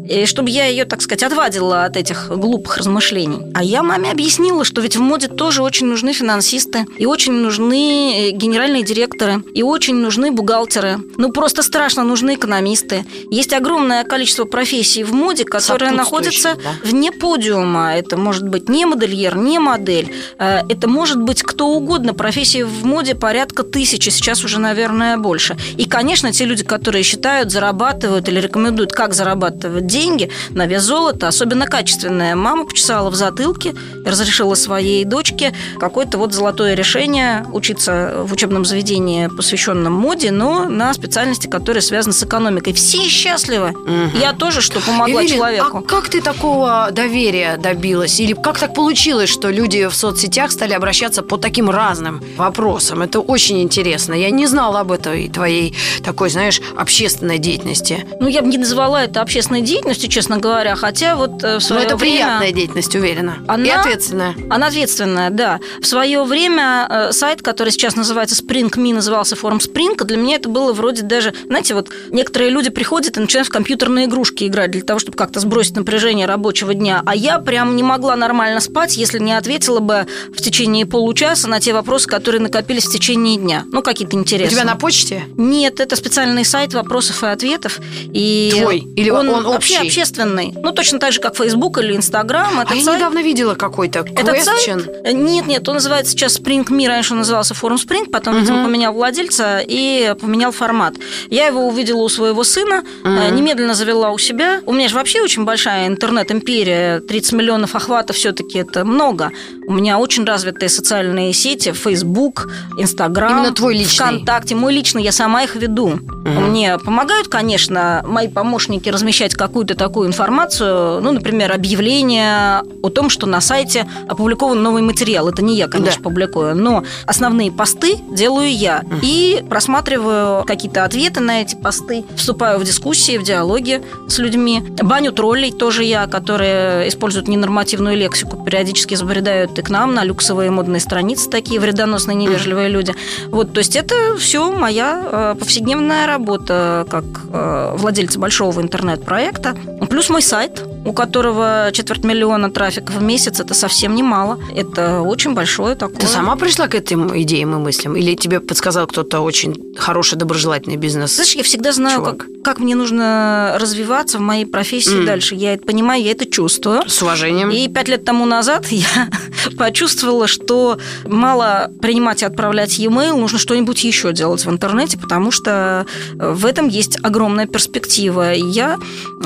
и 0.09 0.27
чтобы 0.27 0.51
я 0.51 0.67
ее, 0.67 0.87
так 0.87 1.03
сказать, 1.03 1.23
отвадила 1.23 1.85
от 1.85 1.97
этих 1.97 2.31
глупых 2.37 2.79
размышлений. 2.79 3.53
А 3.55 3.63
я 3.63 3.85
маме 3.85 4.11
объяснила, 4.11 4.65
что 4.65 4.81
ведь 4.81 4.97
в 4.97 5.01
моде 5.01 5.29
тоже 5.29 5.63
очень 5.63 5.87
нужны 5.87 6.13
финансисты, 6.13 6.85
и 6.99 7.07
очень 7.07 7.34
нужны 7.35 8.29
э, 8.29 8.31
генеральные 8.31 8.83
директоры, 8.83 9.43
и 9.55 9.62
очень 9.62 9.97
нужны 9.97 10.31
бухгалтеры. 10.31 10.99
Ну, 11.17 11.33
просто 11.33 11.62
страшно 11.62 12.05
нужны 12.05 12.35
экономисты. 12.35 13.05
Есть 13.31 13.53
огромное 13.53 14.05
количество 14.05 14.45
профессий 14.45 15.05
в 15.05 15.12
моде, 15.12 15.45
которые 15.45 15.93
находятся 15.93 16.57
да? 16.62 16.71
вне 16.83 17.12
подиума. 17.12 17.95
Это 17.95 18.17
может 18.17 18.49
быть 18.49 18.69
не 18.69 18.87
модельер, 18.87 19.37
не 19.37 19.59
модель. 19.59 20.12
Э, 20.38 20.61
это 20.69 20.88
может 20.88 21.21
быть 21.21 21.43
кто 21.43 21.69
угодно. 21.69 22.14
Профессии 22.14 22.62
в 22.62 22.85
моде 22.85 23.14
порядка 23.14 23.62
тысячи, 23.62 24.11
сейчас 24.11 24.45
уже, 24.45 24.59
наверное, 24.59 25.17
больше. 25.17 25.57
И, 25.76 25.85
конечно, 25.87 26.33
те 26.33 26.45
люди, 26.45 26.64
которые 26.64 27.03
считают, 27.03 27.50
зарабатывают 27.50 28.29
или 28.29 28.41
рекомендуют, 28.41 28.93
как 28.93 29.14
зарабатывать 29.14 29.87
деньги 29.87 30.31
на 30.50 30.67
вес 30.67 30.83
золота, 30.83 31.29
особенно 31.29 31.67
качественное. 31.67 32.35
Мама 32.35 32.67
почесала 32.67 33.11
в 33.11 33.14
затылке 33.14 33.75
и 34.05 34.09
разрешила 34.09 34.55
своей 34.55 35.05
дочке 35.05 35.55
какое-то 35.79 36.19
вот 36.19 36.33
золотое 36.33 36.75
решение 36.75 37.24
учиться 37.52 38.14
в 38.19 38.33
учебном 38.33 38.64
заведении, 38.64 39.28
посвященном 39.28 39.93
моде, 39.93 40.31
но 40.31 40.69
на 40.69 40.93
специальности, 40.95 41.47
которые 41.47 41.83
связаны 41.83 42.12
с 42.12 42.23
экономикой. 42.23 42.73
Все 42.73 43.02
счастливы. 43.09 43.71
Угу. 43.71 44.19
Я 44.19 44.33
тоже, 44.33 44.61
что 44.61 44.81
помогла 44.81 45.23
Эвелин, 45.23 45.37
человеку. 45.37 45.78
А 45.78 45.83
как 45.83 46.09
ты 46.09 46.21
такого 46.21 46.88
доверия 46.90 47.57
добилась? 47.57 48.21
Или 48.21 48.33
как 48.33 48.59
так 48.59 48.75
получилось, 48.75 49.31
что 49.31 49.50
люди 49.50 49.87
в 49.87 49.95
соцсетях 49.95 50.50
стали 50.52 50.73
обращаться 50.73 51.23
по 51.23 51.37
таким 51.37 51.71
разным 51.71 52.23
вопросам? 52.37 53.02
Это 53.02 53.21
очень 53.21 53.62
интересно. 53.62 54.14
Я 54.14 54.31
не 54.31 54.47
знала 54.47 54.81
об 54.81 54.93
этой 54.93 55.28
твоей 55.28 55.75
такой, 56.04 56.31
знаешь, 56.31 56.61
общественной 56.76 57.38
деятельности. 57.38 58.07
Ну, 58.21 58.28
я 58.28 58.43
бы 58.43 58.49
не 58.49 58.59
называла 58.59 58.99
это 58.99 59.21
общественной 59.21 59.62
деятельностью, 59.62 60.09
честно 60.09 60.38
говоря, 60.38 60.75
хотя 60.76 61.16
вот 61.16 61.43
э, 61.43 61.59
в 61.59 61.61
свое 61.61 61.83
Но 61.83 61.87
это 61.87 61.97
время... 61.97 62.14
приятная 62.16 62.52
деятельность, 62.52 62.95
уверена. 62.95 63.38
Она... 63.49 63.64
И 63.64 63.71
ответственная. 63.71 64.35
Она 64.50 64.66
ответственная, 64.66 65.31
да. 65.31 65.61
В 65.81 65.87
свое 65.87 66.25
время 66.25 66.87
э, 66.88 67.12
сайт, 67.14 67.42
который 67.42 67.71
сейчас 67.71 67.97
называется 67.97 68.40
Spring.me, 68.42 68.94
назывался 68.94 69.37
форум 69.37 69.59
Spring, 69.59 70.02
для 70.04 70.16
меня 70.16 70.37
это 70.37 70.49
было 70.49 70.73
вроде 70.73 71.02
даже, 71.02 71.33
знаете, 71.47 71.75
вот 71.75 71.88
некоторые 72.11 72.50
люди 72.50 72.71
приходят 72.71 73.16
и 73.16 73.21
начинают 73.21 73.49
в 73.49 73.52
компьютерные 73.52 74.06
игрушки 74.06 74.44
играть 74.44 74.71
для 74.73 74.83
того, 74.83 74.99
чтобы 74.99 75.16
как-то 75.16 75.40
сбросить 75.40 75.76
напряжение 75.76 76.26
рабочего 76.26 76.75
дня, 76.75 77.02
а 77.06 77.14
я 77.14 77.38
прям 77.38 77.76
не 77.76 77.83
могла 77.83 78.16
нормально 78.16 78.61
спать, 78.61 78.97
если 78.97 79.18
не 79.18 79.33
ответила 79.33 79.80
бы 79.80 80.06
в 80.33 80.42
течение 80.42 80.87
получаса 80.87 81.49
на 81.49 81.61
те 81.61 81.73
вопросы, 81.73 82.09
которые 82.09 82.40
накопились 82.40 82.87
в 82.87 82.92
течение 82.92 83.37
дня. 83.37 83.64
Ну, 83.71 83.83
какие-то 83.83 84.16
интересные. 84.16 84.49
У 84.49 84.50
тебя 84.50 84.64
на 84.64 84.76
почте? 84.76 85.25
Нет, 85.37 85.80
это 85.80 85.97
специальный 85.97 86.44
сайт 86.44 86.75
вопросов 86.75 87.23
и 87.23 87.26
ответов. 87.26 87.78
И 88.12 88.52
Твой? 88.61 88.78
Или 88.97 89.11
он, 89.11 89.28
он 89.28 89.47
общий? 89.47 89.75
вообще 89.75 89.87
общественный. 89.87 90.52
Ну, 90.54 90.73
точно 90.73 90.99
так 90.99 91.12
же, 91.12 91.21
как 91.21 91.37
Facebook 91.37 91.78
или 91.78 91.97
Instagram. 91.97 92.61
а 92.66 92.75
я 92.75 92.94
недавно 92.94 93.23
видела 93.23 93.54
какой-то 93.54 94.00
Этот 94.00 94.42
сайт? 94.42 95.04
Нет, 95.12 95.47
нет, 95.47 95.68
он 95.68 95.75
называется 95.75 96.12
сейчас 96.12 96.38
Spring 96.38 96.66
Me, 96.66 96.87
раньше 97.05 97.15
назывался 97.15 97.53
форум 97.55 97.77
Spring, 97.77 98.09
потом, 98.11 98.41
видимо, 98.41 98.65
поменял 98.65 98.95
владельца 98.95 99.61
и 99.63 100.15
поменял 100.21 100.53
формат. 100.53 100.95
Я 101.29 101.47
его 101.47 101.67
увидела 101.69 102.03
у 102.03 102.09
своего 102.09 102.45
сына, 102.45 102.83
немедленно 103.05 103.75
завела 103.75 104.11
у 104.11 104.19
себя. 104.19 104.61
У 104.65 104.73
меня 104.73 104.89
же 104.89 104.95
вообще 104.95 105.21
очень 105.21 105.45
большая 105.45 105.87
интернет-империя, 105.87 107.01
30 107.01 107.33
миллионов 107.33 107.75
охватов 107.75 108.17
все-таки 108.17 108.59
это 108.59 108.87
много. 108.87 109.33
У 109.67 109.73
меня 109.73 109.99
очень 109.99 110.25
развитые 110.25 110.69
социальные 110.71 111.35
сети, 111.35 111.73
Facebook, 111.73 112.49
Instagram, 112.79 113.33
Именно 113.33 113.53
твой 113.53 113.75
личный? 113.77 114.07
ВКонтакте. 114.07 114.55
Мой 114.55 114.73
личный, 114.73 115.03
я 115.03 115.13
сама 115.13 115.43
их 115.43 115.57
веду. 115.57 115.89
Угу. 115.89 116.31
Мне 116.31 116.79
помогают, 116.79 117.29
конечно, 117.29 118.03
мои 118.07 118.29
помощники 118.29 118.89
размещать 118.89 119.35
какую-то 119.35 119.75
такую 119.75 120.09
информацию, 120.09 121.03
ну, 121.03 121.13
например, 121.13 121.53
объявление 121.53 122.63
о 122.83 122.89
том, 122.89 123.11
что 123.11 123.27
на 123.27 123.41
сайте 123.41 123.87
опубликован 124.09 124.63
новый 124.63 124.83
материал. 124.83 125.29
Это 125.29 125.43
не 125.43 125.57
я, 125.57 125.69
конечно, 125.69 126.03
да. 126.03 126.05
публикую, 126.09 126.57
но 126.57 126.85
основные 127.07 127.53
посты 127.53 127.97
делаю 128.11 128.53
я. 128.53 128.83
Угу. 128.85 128.97
И 129.03 129.45
просматриваю 129.49 130.45
какие-то 130.45 130.85
ответы 130.85 131.21
на 131.21 131.43
эти 131.43 131.55
посты, 131.55 132.05
вступаю 132.17 132.59
в 132.59 132.65
дискуссии, 132.65 133.19
в 133.19 133.23
диалоги 133.23 133.83
с 134.09 134.19
людьми. 134.19 134.63
Баню 134.83 135.13
троллей 135.13 135.53
тоже 135.53 135.85
я, 135.85 136.07
которые 136.07 136.89
используют 136.89 137.29
ненормативную 137.29 137.97
лексику, 137.97 138.43
периодически 138.45 138.95
забредают 138.95 139.59
и 139.59 139.63
к 139.63 139.71
нам 139.71 139.95
на 139.95 140.05
люксовые 140.05 140.51
модные 140.51 140.81
страницы 140.81 141.31
такие 141.31 141.61
вредоносные, 141.61 142.15
невежливые 142.15 142.69
люди. 142.69 142.95
Вот, 143.29 143.53
то 143.53 143.59
есть 143.59 143.77
это 143.77 144.17
все 144.19 144.51
моя 144.53 145.03
э, 145.05 145.35
повседневная 145.39 146.07
работа 146.07 146.87
как 146.91 147.05
э, 147.33 147.75
владельца 147.77 148.19
большого 148.19 148.61
интернет-проекта. 148.61 149.57
Плюс 149.89 150.09
мой 150.11 150.23
сайт, 150.23 150.63
у 150.85 150.93
которого 150.93 151.71
четверть 151.73 152.05
миллиона 152.05 152.50
трафика 152.50 152.93
в 152.93 153.03
месяц, 153.03 153.41
это 153.41 153.55
совсем 153.55 153.95
немало. 153.95 154.38
Это 154.55 155.00
очень 155.00 155.35
большое 155.35 155.75
такое. 155.75 155.97
Ты 155.97 156.07
сама 156.07 156.37
пришла 156.37 156.69
к 156.69 156.75
этим 156.75 157.17
идеям 157.23 157.55
и 157.55 157.59
мыслям? 157.59 157.97
Или 157.97 158.14
тебе 158.14 158.41
подсказал 158.41 158.87
кто-то 158.87 159.21
очень 159.21 159.75
хороший, 159.76 160.17
доброжелательный 160.17 160.76
бизнес? 160.76 161.14
Знаешь, 161.14 161.35
я 161.35 161.43
всегда 161.43 161.73
знаю, 161.73 162.03
как, 162.03 162.26
как 162.43 162.59
мне 162.59 162.75
нужно 162.75 163.57
развиваться 163.59 164.19
в 164.19 164.21
моей 164.21 164.45
профессии 164.45 165.03
mm. 165.03 165.07
дальше. 165.07 165.35
Я 165.35 165.55
это 165.55 165.64
понимаю, 165.64 166.03
я 166.03 166.11
это 166.11 166.26
чувствую. 166.26 166.88
С 166.88 167.03
уважением. 167.03 167.50
И 167.50 167.69
пять 167.69 167.88
лет 167.88 168.05
тому 168.05 168.26
назад 168.26 168.67
я 168.71 169.09
почувствовала, 169.57 170.26
что 170.26 170.79
мало 171.05 171.71
принимать 171.81 172.23
и 172.23 172.26
отправлять 172.26 172.79
e-mail, 172.79 173.17
нужно 173.17 173.38
что-нибудь 173.38 173.83
еще 173.85 174.12
делать 174.12 174.45
в 174.45 174.50
интернете, 174.50 174.99
потому 174.99 175.31
что 175.31 175.87
в 176.14 176.45
этом 176.47 176.69
есть 176.69 176.99
огромная 177.03 177.47
перспектива. 177.47 178.35
И 178.35 178.45
я 178.45 178.79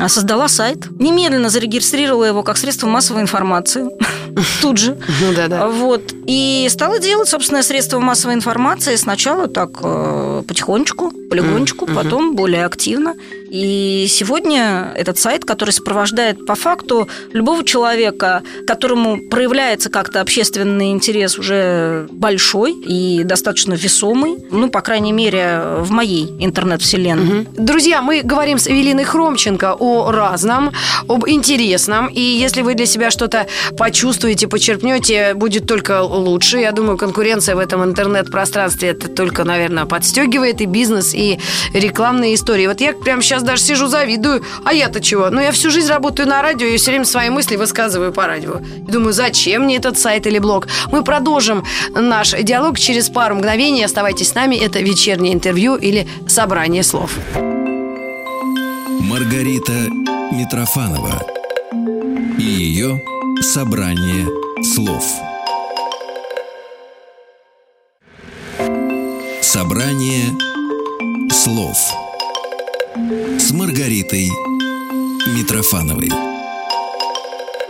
создала 0.06 0.48
сайт, 0.48 0.88
немедленно 0.98 1.47
зарегистрировала 1.48 2.24
его 2.24 2.42
как 2.42 2.56
средство 2.56 2.86
массовой 2.86 3.22
информации. 3.22 3.88
Тут 4.62 4.78
же. 4.78 4.96
Ну 5.20 5.32
да, 5.34 5.48
да. 5.48 5.68
Вот. 5.68 6.12
И 6.26 6.66
стала 6.70 6.98
делать 6.98 7.28
собственное 7.28 7.62
средство 7.62 7.98
массовой 7.98 8.34
информации 8.34 8.96
сначала 8.96 9.48
так 9.48 9.70
э, 9.82 10.42
потихонечку, 10.46 11.12
полигонечку, 11.30 11.86
потом 11.86 12.34
более 12.34 12.64
активно. 12.64 13.14
И 13.50 14.06
сегодня 14.08 14.92
этот 14.96 15.18
сайт, 15.18 15.44
который 15.44 15.70
сопровождает 15.70 16.46
по 16.46 16.54
факту 16.54 17.08
любого 17.32 17.64
человека, 17.64 18.42
которому 18.66 19.18
проявляется 19.28 19.90
как-то 19.90 20.20
общественный 20.20 20.90
интерес 20.90 21.38
уже 21.38 22.08
большой 22.10 22.72
и 22.72 23.22
достаточно 23.24 23.74
весомый, 23.74 24.36
ну, 24.50 24.68
по 24.70 24.80
крайней 24.80 25.12
мере, 25.12 25.60
в 25.78 25.90
моей 25.90 26.26
интернет-вселенной. 26.38 27.40
Угу. 27.42 27.46
Друзья, 27.58 28.02
мы 28.02 28.22
говорим 28.22 28.58
с 28.58 28.66
Эвелиной 28.66 29.04
Хромченко 29.04 29.74
о 29.78 30.10
разном, 30.10 30.72
об 31.08 31.26
интересном, 31.28 32.08
и 32.08 32.20
если 32.20 32.62
вы 32.62 32.74
для 32.74 32.86
себя 32.86 33.10
что-то 33.10 33.46
почувствуете, 33.76 34.48
почерпнете, 34.48 35.34
будет 35.34 35.66
только 35.66 36.02
лучше. 36.02 36.58
Я 36.58 36.72
думаю, 36.72 36.98
конкуренция 36.98 37.56
в 37.56 37.58
этом 37.58 37.84
интернет-пространстве 37.84 38.90
это 38.90 39.08
только, 39.08 39.44
наверное, 39.44 39.86
подстегивает 39.86 40.60
и 40.60 40.66
бизнес, 40.66 41.14
и 41.14 41.38
рекламные 41.72 42.34
истории. 42.34 42.66
Вот 42.66 42.80
я 42.80 42.92
прямо 42.92 43.22
сейчас 43.22 43.37
даже 43.44 43.62
сижу, 43.62 43.86
завидую. 43.86 44.44
А 44.64 44.72
я-то 44.72 45.00
чего? 45.00 45.30
Ну, 45.30 45.40
я 45.40 45.52
всю 45.52 45.70
жизнь 45.70 45.88
работаю 45.88 46.28
на 46.28 46.42
радио 46.42 46.66
и 46.66 46.76
все 46.76 46.90
время 46.90 47.04
свои 47.04 47.30
мысли 47.30 47.56
высказываю 47.56 48.12
по 48.12 48.26
радио. 48.26 48.58
И 48.58 48.90
думаю, 48.90 49.12
зачем 49.12 49.64
мне 49.64 49.76
этот 49.76 49.98
сайт 49.98 50.26
или 50.26 50.38
блог? 50.38 50.66
Мы 50.92 51.02
продолжим 51.04 51.64
наш 51.94 52.32
диалог 52.32 52.78
через 52.78 53.08
пару 53.08 53.36
мгновений. 53.36 53.84
Оставайтесь 53.84 54.28
с 54.28 54.34
нами. 54.34 54.56
Это 54.56 54.80
вечернее 54.80 55.34
интервью 55.34 55.76
или 55.76 56.08
собрание 56.26 56.82
слов. 56.82 57.12
Маргарита 59.00 59.72
Митрофанова 60.32 61.22
и 62.38 62.42
ее 62.42 63.00
собрание 63.40 64.26
слов. 64.62 65.04
Собрание 69.40 70.24
слов 71.30 72.07
с 73.38 73.52
Маргаритой 73.52 74.28
Митрофановой. 75.34 76.37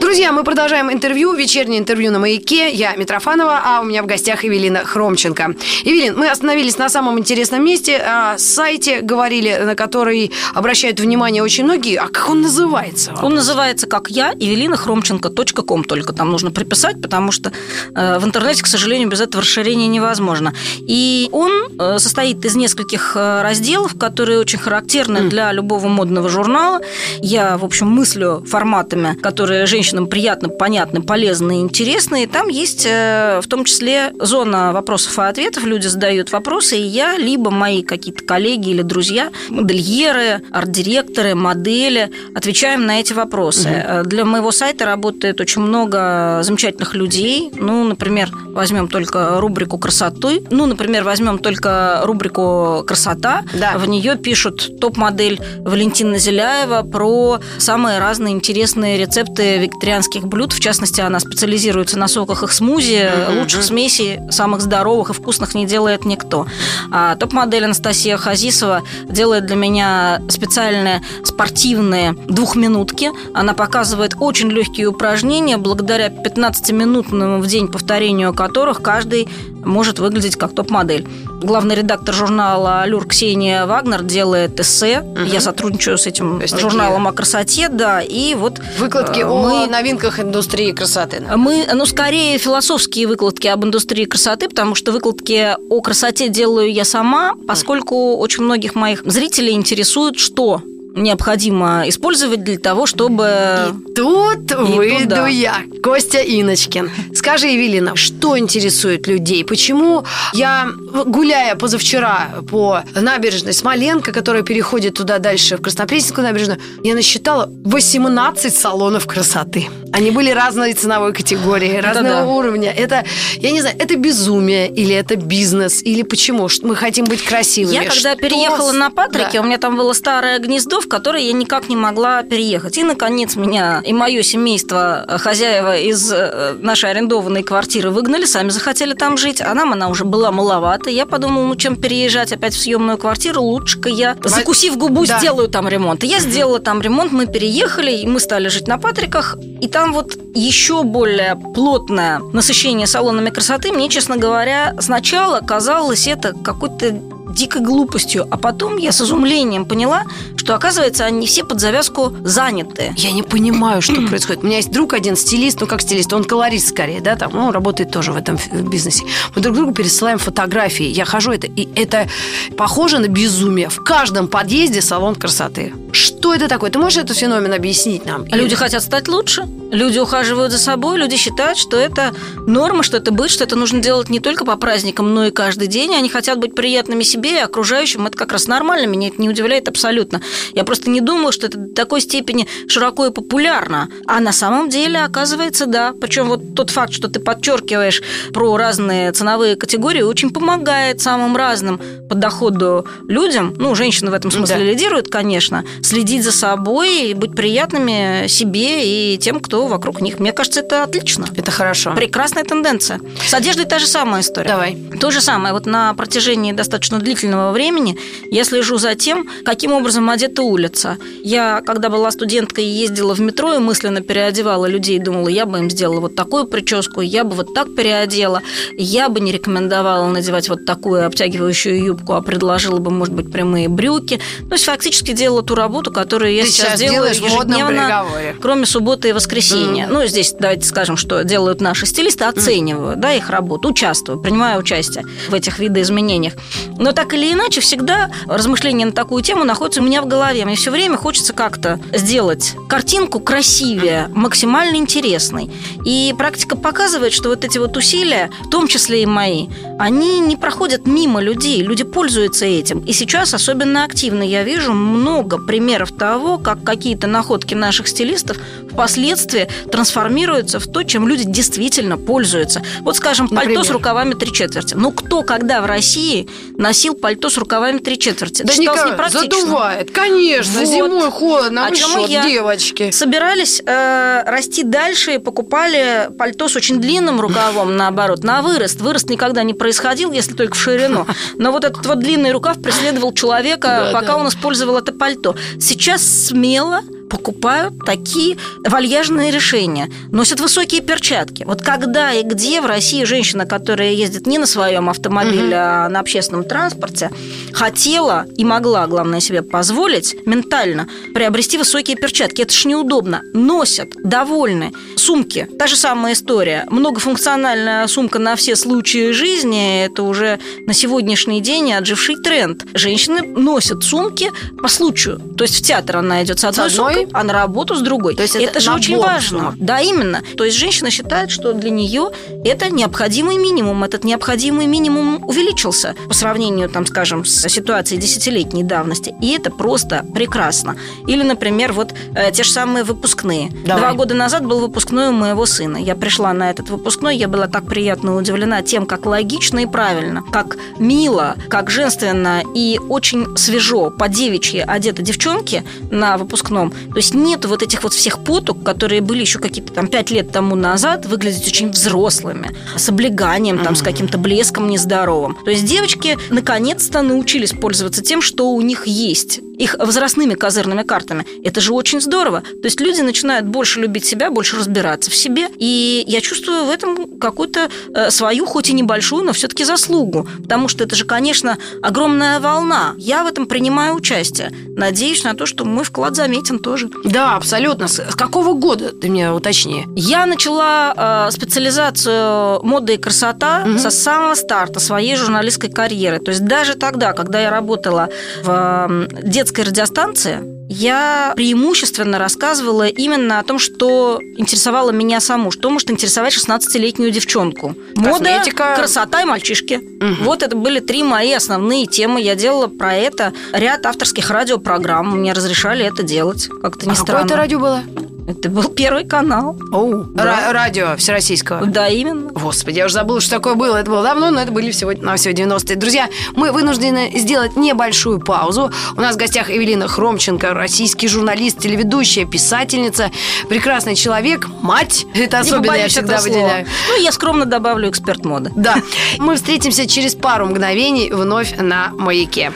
Друзья, 0.08 0.32
мы 0.32 0.42
продолжаем 0.42 0.90
интервью, 0.90 1.34
вечернее 1.34 1.78
интервью 1.78 2.10
на 2.10 2.18
«Маяке». 2.18 2.72
Я 2.72 2.96
Митрофанова, 2.96 3.60
а 3.62 3.80
у 3.82 3.84
меня 3.84 4.02
в 4.02 4.06
гостях 4.06 4.42
Эвелина 4.42 4.82
Хромченко. 4.86 5.54
Эвелин, 5.84 6.16
мы 6.16 6.30
остановились 6.30 6.78
на 6.78 6.88
самом 6.88 7.18
интересном 7.18 7.62
месте, 7.62 7.98
о 7.98 8.38
сайте 8.38 9.02
говорили, 9.02 9.60
на 9.62 9.74
который 9.74 10.32
обращают 10.54 10.98
внимание 10.98 11.42
очень 11.42 11.64
многие. 11.64 11.96
А 11.96 12.08
как 12.08 12.30
он 12.30 12.40
называется? 12.40 13.12
Он 13.20 13.34
называется 13.34 13.86
как 13.86 14.08
я, 14.08 14.32
Хромченко.ком, 14.76 15.84
только 15.84 16.14
там 16.14 16.30
нужно 16.30 16.52
приписать, 16.52 17.02
потому 17.02 17.30
что 17.30 17.52
э, 17.94 18.18
в 18.18 18.24
интернете, 18.24 18.62
к 18.62 18.66
сожалению, 18.66 19.10
без 19.10 19.20
этого 19.20 19.42
расширения 19.42 19.88
невозможно. 19.88 20.54
И 20.78 21.28
он 21.32 21.52
э, 21.78 21.98
состоит 21.98 22.42
из 22.46 22.56
нескольких 22.56 23.12
э, 23.14 23.42
разделов, 23.42 23.98
которые 23.98 24.38
очень 24.38 24.58
характерны 24.58 25.28
для 25.28 25.52
любого 25.52 25.88
модного 25.88 26.30
журнала. 26.30 26.80
Я, 27.20 27.58
в 27.58 27.64
общем, 27.66 27.88
мыслю 27.88 28.42
форматами, 28.48 29.14
которые 29.20 29.66
женщины 29.66 29.97
женщинам 29.98 30.06
приятно, 30.06 30.48
понятны, 30.48 31.02
полезны 31.02 31.58
и 31.58 31.60
интересны. 31.60 32.24
И 32.24 32.26
там 32.26 32.48
есть 32.48 32.86
э, 32.86 33.40
в 33.42 33.46
том 33.48 33.64
числе 33.64 34.12
зона 34.20 34.72
вопросов 34.72 35.18
и 35.18 35.22
ответов. 35.22 35.64
Люди 35.64 35.86
задают 35.86 36.32
вопросы, 36.32 36.76
и 36.76 36.82
я, 36.82 37.16
либо 37.16 37.50
мои 37.50 37.82
какие-то 37.82 38.24
коллеги 38.24 38.70
или 38.70 38.82
друзья, 38.82 39.30
модельеры, 39.48 40.42
арт-директоры, 40.52 41.34
модели, 41.34 42.10
отвечаем 42.34 42.86
на 42.86 43.00
эти 43.00 43.12
вопросы. 43.12 43.68
Угу. 43.68 44.08
Для 44.08 44.24
моего 44.24 44.52
сайта 44.52 44.84
работает 44.84 45.40
очень 45.40 45.62
много 45.62 46.40
замечательных 46.42 46.94
людей. 46.94 47.50
Ну, 47.58 47.84
например, 47.84 48.30
возьмем 48.54 48.88
только 48.88 49.40
рубрику 49.40 49.78
красоты. 49.78 50.42
Ну, 50.50 50.66
например, 50.66 51.04
возьмем 51.04 51.38
только 51.38 52.00
рубрику 52.04 52.84
красота. 52.86 53.42
Да. 53.52 53.78
В 53.78 53.88
нее 53.88 54.16
пишут 54.16 54.80
топ-модель 54.80 55.40
Валентина 55.58 56.18
Зеляева 56.18 56.82
про 56.82 57.40
самые 57.58 57.98
разные 57.98 58.34
интересные 58.34 58.98
рецепты 58.98 59.58
вегетарианских 59.88 60.26
блюд. 60.26 60.52
В 60.52 60.60
частности, 60.60 61.00
она 61.00 61.18
специализируется 61.20 61.98
на 61.98 62.08
соках 62.08 62.42
их 62.42 62.52
смузи. 62.52 62.92
Mm-hmm. 62.92 63.40
Лучших 63.40 63.62
смесей, 63.62 64.20
самых 64.30 64.60
здоровых 64.60 65.10
и 65.10 65.12
вкусных 65.12 65.54
не 65.54 65.66
делает 65.66 66.04
никто. 66.04 66.46
А 66.92 67.16
топ-модель 67.16 67.64
Анастасия 67.64 68.16
Хазисова 68.16 68.82
делает 69.08 69.46
для 69.46 69.56
меня 69.56 70.20
специальные 70.28 71.02
спортивные 71.24 72.12
двухминутки. 72.12 73.10
Она 73.34 73.54
показывает 73.54 74.14
очень 74.20 74.50
легкие 74.50 74.88
упражнения, 74.88 75.56
благодаря 75.56 76.08
15-минутному 76.08 77.40
в 77.40 77.46
день 77.46 77.68
повторению 77.68 78.34
которых 78.34 78.82
каждый 78.82 79.28
может 79.64 79.98
выглядеть 79.98 80.36
как 80.36 80.54
топ-модель. 80.54 81.06
Главный 81.42 81.76
редактор 81.76 82.14
журнала 82.14 82.82
«Алюр» 82.82 83.06
Ксения 83.06 83.66
Вагнер 83.66 84.02
делает 84.02 84.58
эссе. 84.58 85.00
Угу. 85.00 85.24
Я 85.24 85.40
сотрудничаю 85.40 85.98
с 85.98 86.06
этим 86.06 86.40
журналом 86.46 87.04
такие... 87.04 87.10
о 87.10 87.12
красоте, 87.12 87.68
да, 87.68 88.00
и 88.00 88.34
вот... 88.34 88.60
Выкладки 88.78 89.20
мы... 89.22 89.64
о 89.64 89.66
новинках 89.66 90.20
индустрии 90.20 90.72
красоты. 90.72 91.22
Мы, 91.36 91.66
ну, 91.72 91.86
скорее 91.86 92.38
философские 92.38 93.06
выкладки 93.06 93.46
об 93.46 93.64
индустрии 93.64 94.04
красоты, 94.04 94.48
потому 94.48 94.74
что 94.74 94.92
выкладки 94.92 95.56
о 95.70 95.80
красоте 95.80 96.28
делаю 96.28 96.72
я 96.72 96.84
сама, 96.84 97.34
поскольку 97.46 98.16
очень 98.16 98.44
многих 98.44 98.74
моих 98.74 99.02
зрителей 99.04 99.52
интересует, 99.52 100.18
что 100.18 100.62
необходимо 101.02 101.84
использовать 101.86 102.44
для 102.44 102.58
того, 102.58 102.86
чтобы... 102.86 103.28
И 103.68 103.94
тут 103.94 104.50
и 104.52 104.54
выйду 104.54 105.08
туда. 105.08 105.28
я, 105.28 105.56
Костя 105.82 106.18
Иночкин. 106.18 106.90
Скажи, 107.14 107.48
Евелина, 107.48 107.96
что 107.96 108.38
интересует 108.38 109.06
людей? 109.06 109.44
Почему 109.44 110.04
я, 110.32 110.68
гуляя 111.06 111.54
позавчера 111.54 112.28
по 112.50 112.82
набережной 112.94 113.52
Смоленко, 113.52 114.12
которая 114.12 114.42
переходит 114.42 114.94
туда 114.94 115.18
дальше, 115.18 115.56
в 115.56 115.62
Краснопресненскую 115.62 116.26
набережную, 116.26 116.60
я 116.82 116.94
насчитала 116.94 117.48
18 117.64 118.54
салонов 118.54 119.06
красоты. 119.06 119.68
Они 119.92 120.10
были 120.10 120.30
разной 120.30 120.74
ценовой 120.74 121.12
категории, 121.12 121.76
разного 121.76 122.08
да, 122.08 122.20
да. 122.22 122.26
уровня. 122.26 122.70
Это, 122.70 123.04
я 123.36 123.50
не 123.50 123.60
знаю, 123.60 123.76
это 123.78 123.96
безумие 123.96 124.68
или 124.68 124.94
это 124.94 125.16
бизнес, 125.16 125.82
или 125.82 126.02
почему? 126.02 126.48
Мы 126.62 126.76
хотим 126.76 127.06
быть 127.06 127.24
красивыми. 127.24 127.74
Я 127.74 127.82
когда 127.82 128.14
что... 128.14 128.16
переехала 128.16 128.72
на 128.72 128.90
Патрике, 128.90 129.34
да. 129.34 129.40
у 129.40 129.44
меня 129.44 129.58
там 129.58 129.76
было 129.76 129.92
старое 129.92 130.38
гнездо, 130.38 130.80
в 130.80 130.87
которое 130.88 131.22
я 131.22 131.32
никак 131.32 131.68
не 131.68 131.76
могла 131.76 132.22
переехать. 132.22 132.78
И, 132.78 132.82
наконец, 132.82 133.36
меня 133.36 133.82
и 133.84 133.92
мое 133.92 134.22
семейство, 134.22 135.04
э, 135.06 135.18
хозяева 135.18 135.76
из 135.76 136.12
э, 136.12 136.56
нашей 136.60 136.90
арендованной 136.90 137.42
квартиры 137.42 137.90
выгнали, 137.90 138.24
сами 138.24 138.50
захотели 138.50 138.94
там 138.94 139.16
жить, 139.16 139.40
а 139.40 139.54
нам 139.54 139.72
она 139.72 139.88
уже 139.88 140.04
была 140.04 140.32
маловато. 140.32 140.90
Я 140.90 141.06
подумала, 141.06 141.46
ну, 141.46 141.56
чем 141.56 141.76
переезжать 141.76 142.32
опять 142.32 142.54
в 142.54 142.60
съемную 142.60 142.98
квартиру, 142.98 143.42
лучше-ка 143.42 143.88
я, 143.88 144.16
закусив 144.22 144.76
губу, 144.76 145.06
да. 145.06 145.18
сделаю 145.18 145.48
там 145.48 145.68
ремонт. 145.68 146.04
И 146.04 146.06
я 146.06 146.20
сделала 146.20 146.58
там 146.58 146.80
ремонт, 146.80 147.12
мы 147.12 147.26
переехали, 147.26 147.92
и 147.92 148.06
мы 148.06 148.20
стали 148.20 148.48
жить 148.48 148.68
на 148.68 148.78
Патриках, 148.78 149.36
и 149.60 149.68
там 149.68 149.92
вот 149.92 150.16
еще 150.34 150.82
более 150.82 151.36
плотное 151.54 152.20
насыщение 152.32 152.86
салонами 152.86 153.30
красоты, 153.30 153.72
мне, 153.72 153.88
честно 153.88 154.16
говоря, 154.16 154.74
сначала 154.80 155.40
казалось 155.40 156.06
это 156.06 156.32
какой-то 156.32 157.00
дикой 157.28 157.62
глупостью. 157.62 158.26
А 158.30 158.36
потом 158.36 158.76
я 158.76 158.92
с 158.92 159.00
изумлением 159.00 159.64
поняла, 159.64 160.04
что, 160.36 160.54
оказывается, 160.54 161.04
они 161.04 161.26
все 161.26 161.44
под 161.44 161.60
завязку 161.60 162.14
заняты. 162.24 162.94
Я 162.96 163.12
не 163.12 163.22
понимаю, 163.22 163.82
что 163.82 164.00
происходит. 164.08 164.42
У 164.42 164.46
меня 164.46 164.56
есть 164.56 164.70
друг 164.70 164.94
один, 164.94 165.16
стилист, 165.16 165.60
ну 165.60 165.66
как 165.66 165.82
стилист, 165.82 166.12
он 166.12 166.24
колорист 166.24 166.68
скорее, 166.68 167.00
да, 167.00 167.16
там, 167.16 167.32
ну, 167.34 167.52
работает 167.52 167.90
тоже 167.90 168.12
в 168.12 168.16
этом 168.16 168.38
бизнесе. 168.68 169.04
Мы 169.34 169.42
друг 169.42 169.56
другу 169.56 169.72
пересылаем 169.72 170.18
фотографии. 170.18 170.86
Я 170.86 171.04
хожу, 171.04 171.32
это, 171.32 171.46
и 171.46 171.68
это 171.74 172.08
похоже 172.56 172.98
на 172.98 173.08
безумие. 173.08 173.68
В 173.68 173.82
каждом 173.82 174.28
подъезде 174.28 174.80
салон 174.80 175.14
красоты. 175.14 175.72
Что 175.92 176.34
это 176.34 176.48
такое? 176.48 176.70
Ты 176.70 176.78
можешь 176.78 176.98
этот 176.98 177.16
феномен 177.16 177.52
объяснить 177.52 178.06
нам? 178.06 178.24
Люди 178.26 178.54
хотят 178.54 178.82
стать 178.82 179.08
лучше. 179.08 179.46
Люди 179.70 179.98
ухаживают 179.98 180.52
за 180.52 180.58
собой, 180.58 180.98
люди 180.98 181.16
считают, 181.16 181.58
что 181.58 181.76
это 181.76 182.14
норма, 182.46 182.82
что 182.82 182.96
это 182.96 183.10
быть, 183.10 183.30
что 183.30 183.44
это 183.44 183.56
нужно 183.56 183.80
делать 183.80 184.08
не 184.08 184.20
только 184.20 184.44
по 184.44 184.56
праздникам, 184.56 185.14
но 185.14 185.26
и 185.26 185.30
каждый 185.30 185.68
день. 185.68 185.94
Они 185.94 186.08
хотят 186.08 186.38
быть 186.38 186.54
приятными 186.54 187.02
себе 187.02 187.17
и 187.26 187.36
окружающим. 187.38 188.06
Это 188.06 188.16
как 188.16 188.32
раз 188.32 188.46
нормально, 188.46 188.86
меня 188.86 189.08
это 189.08 189.20
не 189.20 189.28
удивляет 189.28 189.68
абсолютно. 189.68 190.20
Я 190.52 190.64
просто 190.64 190.90
не 190.90 191.00
думала, 191.00 191.32
что 191.32 191.46
это 191.46 191.58
до 191.58 191.74
такой 191.74 192.00
степени 192.00 192.46
широко 192.68 193.06
и 193.06 193.10
популярно. 193.10 193.88
А 194.06 194.20
на 194.20 194.32
самом 194.32 194.68
деле, 194.68 195.00
оказывается, 195.00 195.66
да. 195.66 195.92
Причем 196.00 196.28
вот 196.28 196.54
тот 196.54 196.70
факт, 196.70 196.92
что 196.92 197.08
ты 197.08 197.20
подчеркиваешь 197.20 198.02
про 198.32 198.56
разные 198.56 199.12
ценовые 199.12 199.56
категории, 199.56 200.02
очень 200.02 200.30
помогает 200.30 201.00
самым 201.00 201.36
разным 201.36 201.80
по 202.08 202.14
доходу 202.14 202.86
людям. 203.08 203.54
Ну, 203.58 203.74
женщины 203.74 204.10
в 204.10 204.14
этом 204.14 204.30
смысле 204.30 204.56
да. 204.56 204.62
лидируют, 204.62 205.08
конечно. 205.08 205.64
Следить 205.82 206.24
за 206.24 206.32
собой 206.32 207.10
и 207.10 207.14
быть 207.14 207.34
приятными 207.34 208.26
себе 208.28 209.14
и 209.14 209.18
тем, 209.18 209.40
кто 209.40 209.66
вокруг 209.66 210.00
них. 210.00 210.18
Мне 210.18 210.32
кажется, 210.32 210.60
это 210.60 210.82
отлично. 210.82 211.26
Это 211.36 211.50
хорошо. 211.50 211.94
Прекрасная 211.94 212.44
тенденция. 212.44 213.00
С 213.26 213.34
одеждой 213.34 213.66
та 213.66 213.78
же 213.78 213.86
самая 213.86 214.22
история. 214.22 214.48
Давай. 214.48 214.76
То 215.00 215.10
же 215.10 215.20
самое. 215.20 215.54
Вот 215.54 215.66
на 215.66 215.94
протяжении 215.94 216.52
достаточно 216.52 216.98
длительного 217.08 217.52
времени 217.52 217.96
я 218.30 218.44
слежу 218.44 218.76
за 218.76 218.94
тем, 218.94 219.26
каким 219.44 219.72
образом 219.72 220.10
одета 220.10 220.42
улица. 220.42 220.98
Я, 221.24 221.62
когда 221.64 221.88
была 221.88 222.10
студенткой, 222.10 222.64
ездила 222.64 223.14
в 223.14 223.20
метро 223.20 223.54
и 223.54 223.58
мысленно 223.58 224.02
переодевала 224.02 224.66
людей, 224.66 224.98
думала, 224.98 225.28
я 225.28 225.46
бы 225.46 225.58
им 225.58 225.70
сделала 225.70 226.00
вот 226.00 226.14
такую 226.14 226.46
прическу, 226.46 227.00
я 227.00 227.24
бы 227.24 227.34
вот 227.34 227.54
так 227.54 227.74
переодела, 227.74 228.42
я 228.76 229.08
бы 229.08 229.20
не 229.20 229.32
рекомендовала 229.32 230.06
надевать 230.08 230.48
вот 230.50 230.66
такую 230.66 231.06
обтягивающую 231.06 231.82
юбку, 231.82 232.12
а 232.12 232.20
предложила 232.20 232.78
бы, 232.78 232.90
может 232.90 233.14
быть, 233.14 233.32
прямые 233.32 233.68
брюки. 233.68 234.20
То 234.48 234.54
есть 234.54 234.64
фактически 234.64 235.12
делала 235.12 235.42
ту 235.42 235.54
работу, 235.54 235.90
которую 235.90 236.34
я 236.34 236.42
Ты 236.42 236.50
сейчас, 236.50 236.78
сейчас 236.78 236.80
делаю 236.80 237.14
ежедневно, 237.14 238.04
кроме 238.42 238.66
субботы 238.66 239.08
и 239.08 239.12
воскресенья. 239.12 239.86
Mm. 239.86 239.92
Ну, 239.92 240.06
здесь 240.06 240.34
давайте 240.38 240.66
скажем, 240.66 240.98
что 240.98 241.24
делают 241.24 241.62
наши 241.62 241.86
стилисты, 241.86 242.24
оцениваю, 242.24 242.96
mm. 242.96 243.00
да, 243.00 243.14
их 243.14 243.30
работу, 243.30 243.70
участвую, 243.70 244.20
принимаю 244.20 244.60
участие 244.60 245.06
в 245.30 245.34
этих 245.34 245.58
видоизменениях. 245.58 246.34
Но 246.78 246.92
так 246.98 247.14
или 247.14 247.32
иначе, 247.32 247.60
всегда 247.60 248.10
размышления 248.26 248.84
на 248.84 248.90
такую 248.90 249.22
тему 249.22 249.44
находятся 249.44 249.80
у 249.80 249.84
меня 249.84 250.02
в 250.02 250.08
голове. 250.08 250.44
Мне 250.44 250.56
все 250.56 250.72
время 250.72 250.96
хочется 250.96 251.32
как-то 251.32 251.78
сделать 251.92 252.54
картинку 252.68 253.20
красивее, 253.20 254.08
максимально 254.12 254.74
интересной. 254.76 255.48
И 255.84 256.12
практика 256.18 256.56
показывает, 256.56 257.12
что 257.12 257.28
вот 257.28 257.44
эти 257.44 257.58
вот 257.58 257.76
усилия, 257.76 258.32
в 258.44 258.50
том 258.50 258.66
числе 258.66 259.04
и 259.04 259.06
мои, 259.06 259.46
они 259.78 260.18
не 260.18 260.36
проходят 260.36 260.88
мимо 260.88 261.20
людей. 261.20 261.62
Люди 261.62 261.84
пользуются 261.84 262.46
этим. 262.46 262.80
И 262.80 262.92
сейчас 262.92 263.32
особенно 263.32 263.84
активно 263.84 264.24
я 264.24 264.42
вижу 264.42 264.72
много 264.72 265.38
примеров 265.38 265.92
того, 265.92 266.38
как 266.38 266.64
какие-то 266.64 267.06
находки 267.06 267.54
наших 267.54 267.86
стилистов 267.86 268.38
впоследствии 268.68 269.28
удовольствие 269.28 269.48
трансформируется 269.70 270.58
в 270.60 270.66
то, 270.66 270.82
чем 270.82 271.06
люди 271.06 271.24
действительно 271.24 271.98
пользуются. 271.98 272.62
Вот, 272.80 272.96
скажем, 272.96 273.28
пальто 273.28 273.40
Например? 273.40 273.64
с 273.64 273.70
рукавами 273.70 274.14
три 274.14 274.32
четверти. 274.32 274.74
Ну, 274.74 274.92
кто 274.92 275.22
когда 275.22 275.60
в 275.60 275.66
России 275.66 276.28
носил 276.56 276.87
пальто 276.94 277.30
с 277.30 277.38
рукавами 277.38 277.78
три 277.78 277.98
четверти? 277.98 278.42
Да 278.42 278.54
Николай, 278.54 279.10
задувает, 279.10 279.90
конечно, 279.90 280.60
вот. 280.60 280.68
зимой 280.68 281.10
холодно, 281.10 281.66
а 281.66 281.74
чем 281.74 282.06
я? 282.06 282.22
девочки. 282.24 282.90
Собирались 282.90 283.62
э, 283.64 284.22
расти 284.26 284.62
дальше 284.62 285.14
и 285.14 285.18
покупали 285.18 286.10
пальто 286.18 286.48
с 286.48 286.56
очень 286.56 286.80
длинным 286.80 287.20
рукавом, 287.20 287.76
наоборот, 287.76 288.24
на 288.24 288.42
вырост. 288.42 288.80
Вырост 288.80 289.08
никогда 289.08 289.42
не 289.42 289.54
происходил, 289.54 290.12
если 290.12 290.34
только 290.34 290.54
в 290.54 290.60
ширину. 290.60 291.06
Но 291.36 291.52
вот 291.52 291.64
этот 291.64 291.84
вот 291.86 292.00
длинный 292.00 292.32
рукав 292.32 292.60
преследовал 292.60 293.12
человека, 293.12 293.90
пока 293.92 294.16
он 294.16 294.28
использовал 294.28 294.76
это 294.78 294.92
пальто. 294.92 295.36
Сейчас 295.60 296.02
смело 296.02 296.82
покупают 297.08 297.74
такие 297.84 298.36
вальяжные 298.64 299.30
решения, 299.30 299.90
носят 300.10 300.40
высокие 300.40 300.80
перчатки. 300.80 301.44
Вот 301.44 301.62
когда 301.62 302.12
и 302.12 302.22
где 302.22 302.60
в 302.60 302.66
России 302.66 303.04
женщина, 303.04 303.46
которая 303.46 303.92
ездит 303.92 304.26
не 304.26 304.38
на 304.38 304.46
своем 304.46 304.88
автомобиле, 304.88 305.56
а 305.56 305.88
на 305.88 306.00
общественном 306.00 306.44
транспорте, 306.44 307.10
хотела 307.52 308.26
и 308.36 308.44
могла, 308.44 308.86
главное, 308.86 309.20
себе 309.20 309.42
позволить 309.42 310.16
ментально 310.26 310.88
приобрести 311.14 311.58
высокие 311.58 311.96
перчатки. 311.96 312.42
Это 312.42 312.52
ж 312.52 312.66
неудобно. 312.66 313.22
Носят, 313.32 313.90
довольны. 314.02 314.72
Сумки. 314.96 315.48
Та 315.58 315.66
же 315.66 315.76
самая 315.76 316.14
история. 316.14 316.66
Многофункциональная 316.70 317.86
сумка 317.86 318.18
на 318.18 318.36
все 318.36 318.56
случаи 318.56 319.12
жизни– 319.12 319.84
это 319.86 320.02
уже 320.02 320.38
на 320.66 320.74
сегодняшний 320.74 321.40
день 321.40 321.72
отживший 321.72 322.16
тренд. 322.16 322.64
Женщины 322.74 323.22
носят 323.22 323.82
сумки 323.82 324.30
по 324.60 324.68
случаю. 324.68 325.20
То 325.36 325.44
есть 325.44 325.56
в 325.58 325.62
театр 325.62 325.98
она 325.98 326.22
идет 326.22 326.38
с 326.38 326.44
одной, 326.44 326.70
с 326.70 326.74
одной? 326.74 326.97
Сумкой, 326.98 327.20
а 327.20 327.24
на 327.24 327.32
работу 327.32 327.74
с 327.74 327.80
другой. 327.80 328.14
То 328.14 328.22
есть 328.22 328.36
это, 328.36 328.44
это 328.44 328.60
же 328.60 328.72
очень 328.72 328.98
важно. 328.98 329.54
Да, 329.56 329.80
именно. 329.80 330.22
То 330.36 330.44
есть 330.44 330.56
женщина 330.56 330.90
считает, 330.90 331.30
что 331.30 331.52
для 331.52 331.70
нее 331.70 332.10
это 332.44 332.70
необходимый 332.70 333.36
минимум. 333.36 333.84
Этот 333.84 334.04
необходимый 334.04 334.66
минимум 334.66 335.24
увеличился 335.26 335.94
по 336.06 336.14
сравнению, 336.14 336.68
там, 336.68 336.86
скажем, 336.86 337.24
с 337.24 337.48
ситуацией 337.48 338.00
десятилетней 338.00 338.62
давности. 338.62 339.14
И 339.20 339.32
это 339.32 339.50
просто 339.50 340.04
прекрасно. 340.14 340.76
Или, 341.06 341.22
например, 341.22 341.72
вот 341.72 341.92
э, 342.14 342.32
те 342.32 342.42
же 342.42 342.50
самые 342.50 342.84
выпускные. 342.84 343.50
Давай. 343.66 343.82
Два 343.82 343.92
года 343.92 344.14
назад 344.14 344.44
был 344.44 344.60
выпускной 344.60 345.08
у 345.08 345.12
моего 345.12 345.46
сына. 345.46 345.76
Я 345.76 345.94
пришла 345.94 346.32
на 346.32 346.50
этот 346.50 346.70
выпускной, 346.70 347.16
я 347.16 347.28
была 347.28 347.46
так 347.46 347.66
приятно 347.66 348.16
удивлена 348.16 348.62
тем, 348.62 348.86
как 348.86 349.06
логично 349.06 349.60
и 349.60 349.66
правильно, 349.66 350.22
как 350.32 350.56
мило, 350.78 351.36
как 351.48 351.70
женственно 351.70 352.42
и 352.54 352.80
очень 352.88 353.36
свежо 353.36 353.90
по 353.90 354.08
девичьи 354.08 354.60
одеты 354.60 355.02
девчонки 355.02 355.64
на 355.90 356.16
выпускном. 356.16 356.72
То 356.90 356.96
есть 356.96 357.14
нет 357.14 357.44
вот 357.44 357.62
этих 357.62 357.82
вот 357.82 357.92
всех 357.92 358.24
поток, 358.24 358.62
которые 358.64 359.00
были 359.00 359.20
еще 359.20 359.38
какие-то 359.38 359.72
там 359.72 359.88
пять 359.88 360.10
лет 360.10 360.30
тому 360.30 360.56
назад, 360.56 361.06
выглядеть 361.06 361.46
очень 361.46 361.70
взрослыми, 361.70 362.56
с 362.76 362.88
облеганием, 362.88 363.58
там, 363.58 363.76
с 363.76 363.82
каким-то 363.82 364.18
блеском 364.18 364.68
нездоровым. 364.68 365.36
То 365.44 365.50
есть 365.50 365.64
девочки 365.64 366.16
наконец-то 366.30 367.02
научились 367.02 367.52
пользоваться 367.52 368.02
тем, 368.02 368.22
что 368.22 368.50
у 368.50 368.60
них 368.60 368.86
есть 368.86 369.40
их 369.58 369.76
возрастными 369.78 370.34
козырными 370.34 370.82
картами. 370.82 371.26
Это 371.44 371.60
же 371.60 371.72
очень 371.72 372.00
здорово. 372.00 372.40
То 372.40 372.64
есть 372.64 372.80
люди 372.80 373.00
начинают 373.02 373.46
больше 373.46 373.80
любить 373.80 374.04
себя, 374.04 374.30
больше 374.30 374.56
разбираться 374.56 375.10
в 375.10 375.14
себе. 375.14 375.48
И 375.58 376.04
я 376.06 376.20
чувствую 376.20 376.64
в 376.64 376.70
этом 376.70 377.18
какую-то 377.18 377.68
э, 377.94 378.10
свою, 378.10 378.46
хоть 378.46 378.70
и 378.70 378.72
небольшую, 378.72 379.24
но 379.24 379.32
все-таки 379.32 379.64
заслугу. 379.64 380.26
Потому 380.42 380.68
что 380.68 380.84
это 380.84 380.94
же, 380.96 381.04
конечно, 381.04 381.58
огромная 381.82 382.40
волна. 382.40 382.94
Я 382.96 383.24
в 383.24 383.26
этом 383.26 383.46
принимаю 383.46 383.94
участие. 383.94 384.52
Надеюсь 384.76 385.24
на 385.24 385.34
то, 385.34 385.44
что 385.44 385.64
мой 385.64 385.84
вклад 385.84 386.14
заметен 386.14 386.58
тоже. 386.58 386.88
Да, 387.04 387.36
абсолютно. 387.36 387.88
С 387.88 388.14
какого 388.14 388.54
года, 388.54 388.92
ты 388.92 389.08
мне 389.08 389.32
уточни? 389.32 389.84
Я 389.96 390.26
начала 390.26 391.26
э, 391.26 391.30
специализацию 391.32 392.62
мода 392.62 392.92
и 392.92 392.96
красота 392.96 393.64
угу. 393.66 393.78
со 393.78 393.90
самого 393.90 394.34
старта 394.34 394.78
своей 394.78 395.16
журналистской 395.16 395.70
карьеры. 395.70 396.20
То 396.20 396.30
есть 396.30 396.44
даже 396.44 396.74
тогда, 396.74 397.12
когда 397.12 397.40
я 397.40 397.50
работала 397.50 398.08
в 398.44 399.08
детском 399.22 399.47
детской 399.48 399.64
радиостанции 399.64 400.40
я 400.68 401.32
преимущественно 401.34 402.18
рассказывала 402.18 402.86
именно 402.86 403.38
о 403.38 403.42
том, 403.42 403.58
что 403.58 404.20
интересовало 404.36 404.90
меня 404.90 405.20
саму, 405.20 405.50
что 405.50 405.70
может 405.70 405.90
интересовать 405.90 406.36
16-летнюю 406.36 407.10
девчонку. 407.10 407.74
Мода, 407.94 408.42
красота 408.76 409.22
и 409.22 409.24
мальчишки. 409.24 409.76
Угу. 409.76 410.24
Вот 410.24 410.42
это 410.42 410.54
были 410.54 410.80
три 410.80 411.02
мои 411.02 411.32
основные 411.32 411.86
темы. 411.86 412.20
Я 412.20 412.34
делала 412.34 412.66
про 412.66 412.94
это 412.94 413.32
ряд 413.52 413.86
авторских 413.86 414.30
радиопрограмм. 414.30 415.18
Мне 415.18 415.32
разрешали 415.32 415.86
это 415.86 416.02
делать. 416.02 416.48
Как-то 416.60 416.84
не 416.84 416.92
а 416.92 416.96
странно. 416.96 417.22
Какое 417.22 417.24
это 417.24 417.36
радио 417.36 417.58
было? 417.58 417.82
Это 418.28 418.50
был 418.50 418.64
первый 418.64 419.06
канал. 419.06 419.56
Оу, 419.72 420.04
да. 420.04 420.52
радио 420.52 420.96
всероссийского. 420.96 421.64
Да, 421.64 421.88
именно. 421.88 422.30
Господи, 422.30 422.76
я 422.76 422.84
уже 422.84 422.92
забыла, 422.92 423.22
что 423.22 423.30
такое 423.30 423.54
было. 423.54 423.76
Это 423.76 423.90
было 423.90 424.02
давно, 424.02 424.30
но 424.30 424.42
это 424.42 424.52
были 424.52 424.70
всего, 424.70 424.92
на 424.92 425.16
всего 425.16 425.32
90-е. 425.32 425.76
Друзья, 425.76 426.10
мы 426.36 426.52
вынуждены 426.52 427.10
сделать 427.14 427.56
небольшую 427.56 428.20
паузу. 428.20 428.70
У 428.98 429.00
нас 429.00 429.14
в 429.14 429.18
гостях 429.18 429.48
Эвелина 429.50 429.88
Хромченко, 429.88 430.52
российский 430.52 431.08
журналист, 431.08 431.58
телеведущая, 431.58 432.26
писательница, 432.26 433.10
прекрасный 433.48 433.94
человек, 433.94 434.46
мать. 434.60 435.06
Это 435.14 435.38
особенно 435.38 435.72
я 435.72 435.88
всегда 435.88 436.20
выделяю. 436.20 436.66
Ну, 436.88 437.02
я 437.02 437.12
скромно 437.12 437.46
добавлю 437.46 437.88
эксперт 437.88 438.26
моды. 438.26 438.52
Да. 438.54 438.76
Мы 439.16 439.36
встретимся 439.36 439.86
через 439.86 440.14
пару 440.14 440.44
мгновений 440.44 441.10
вновь 441.10 441.56
на 441.56 441.92
«Маяке». 441.92 442.52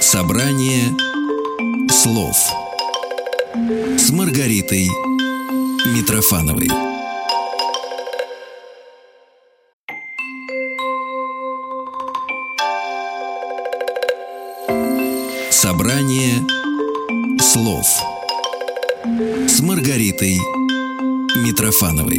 Собрание 0.00 0.84
слов 1.90 2.36
с 3.68 4.10
Маргаритой 4.10 4.88
Митрофановой. 5.94 6.70
Собрание 15.50 16.36
слов 17.38 17.84
с 19.46 19.60
Маргаритой 19.60 20.38
Митрофановой. 21.36 22.18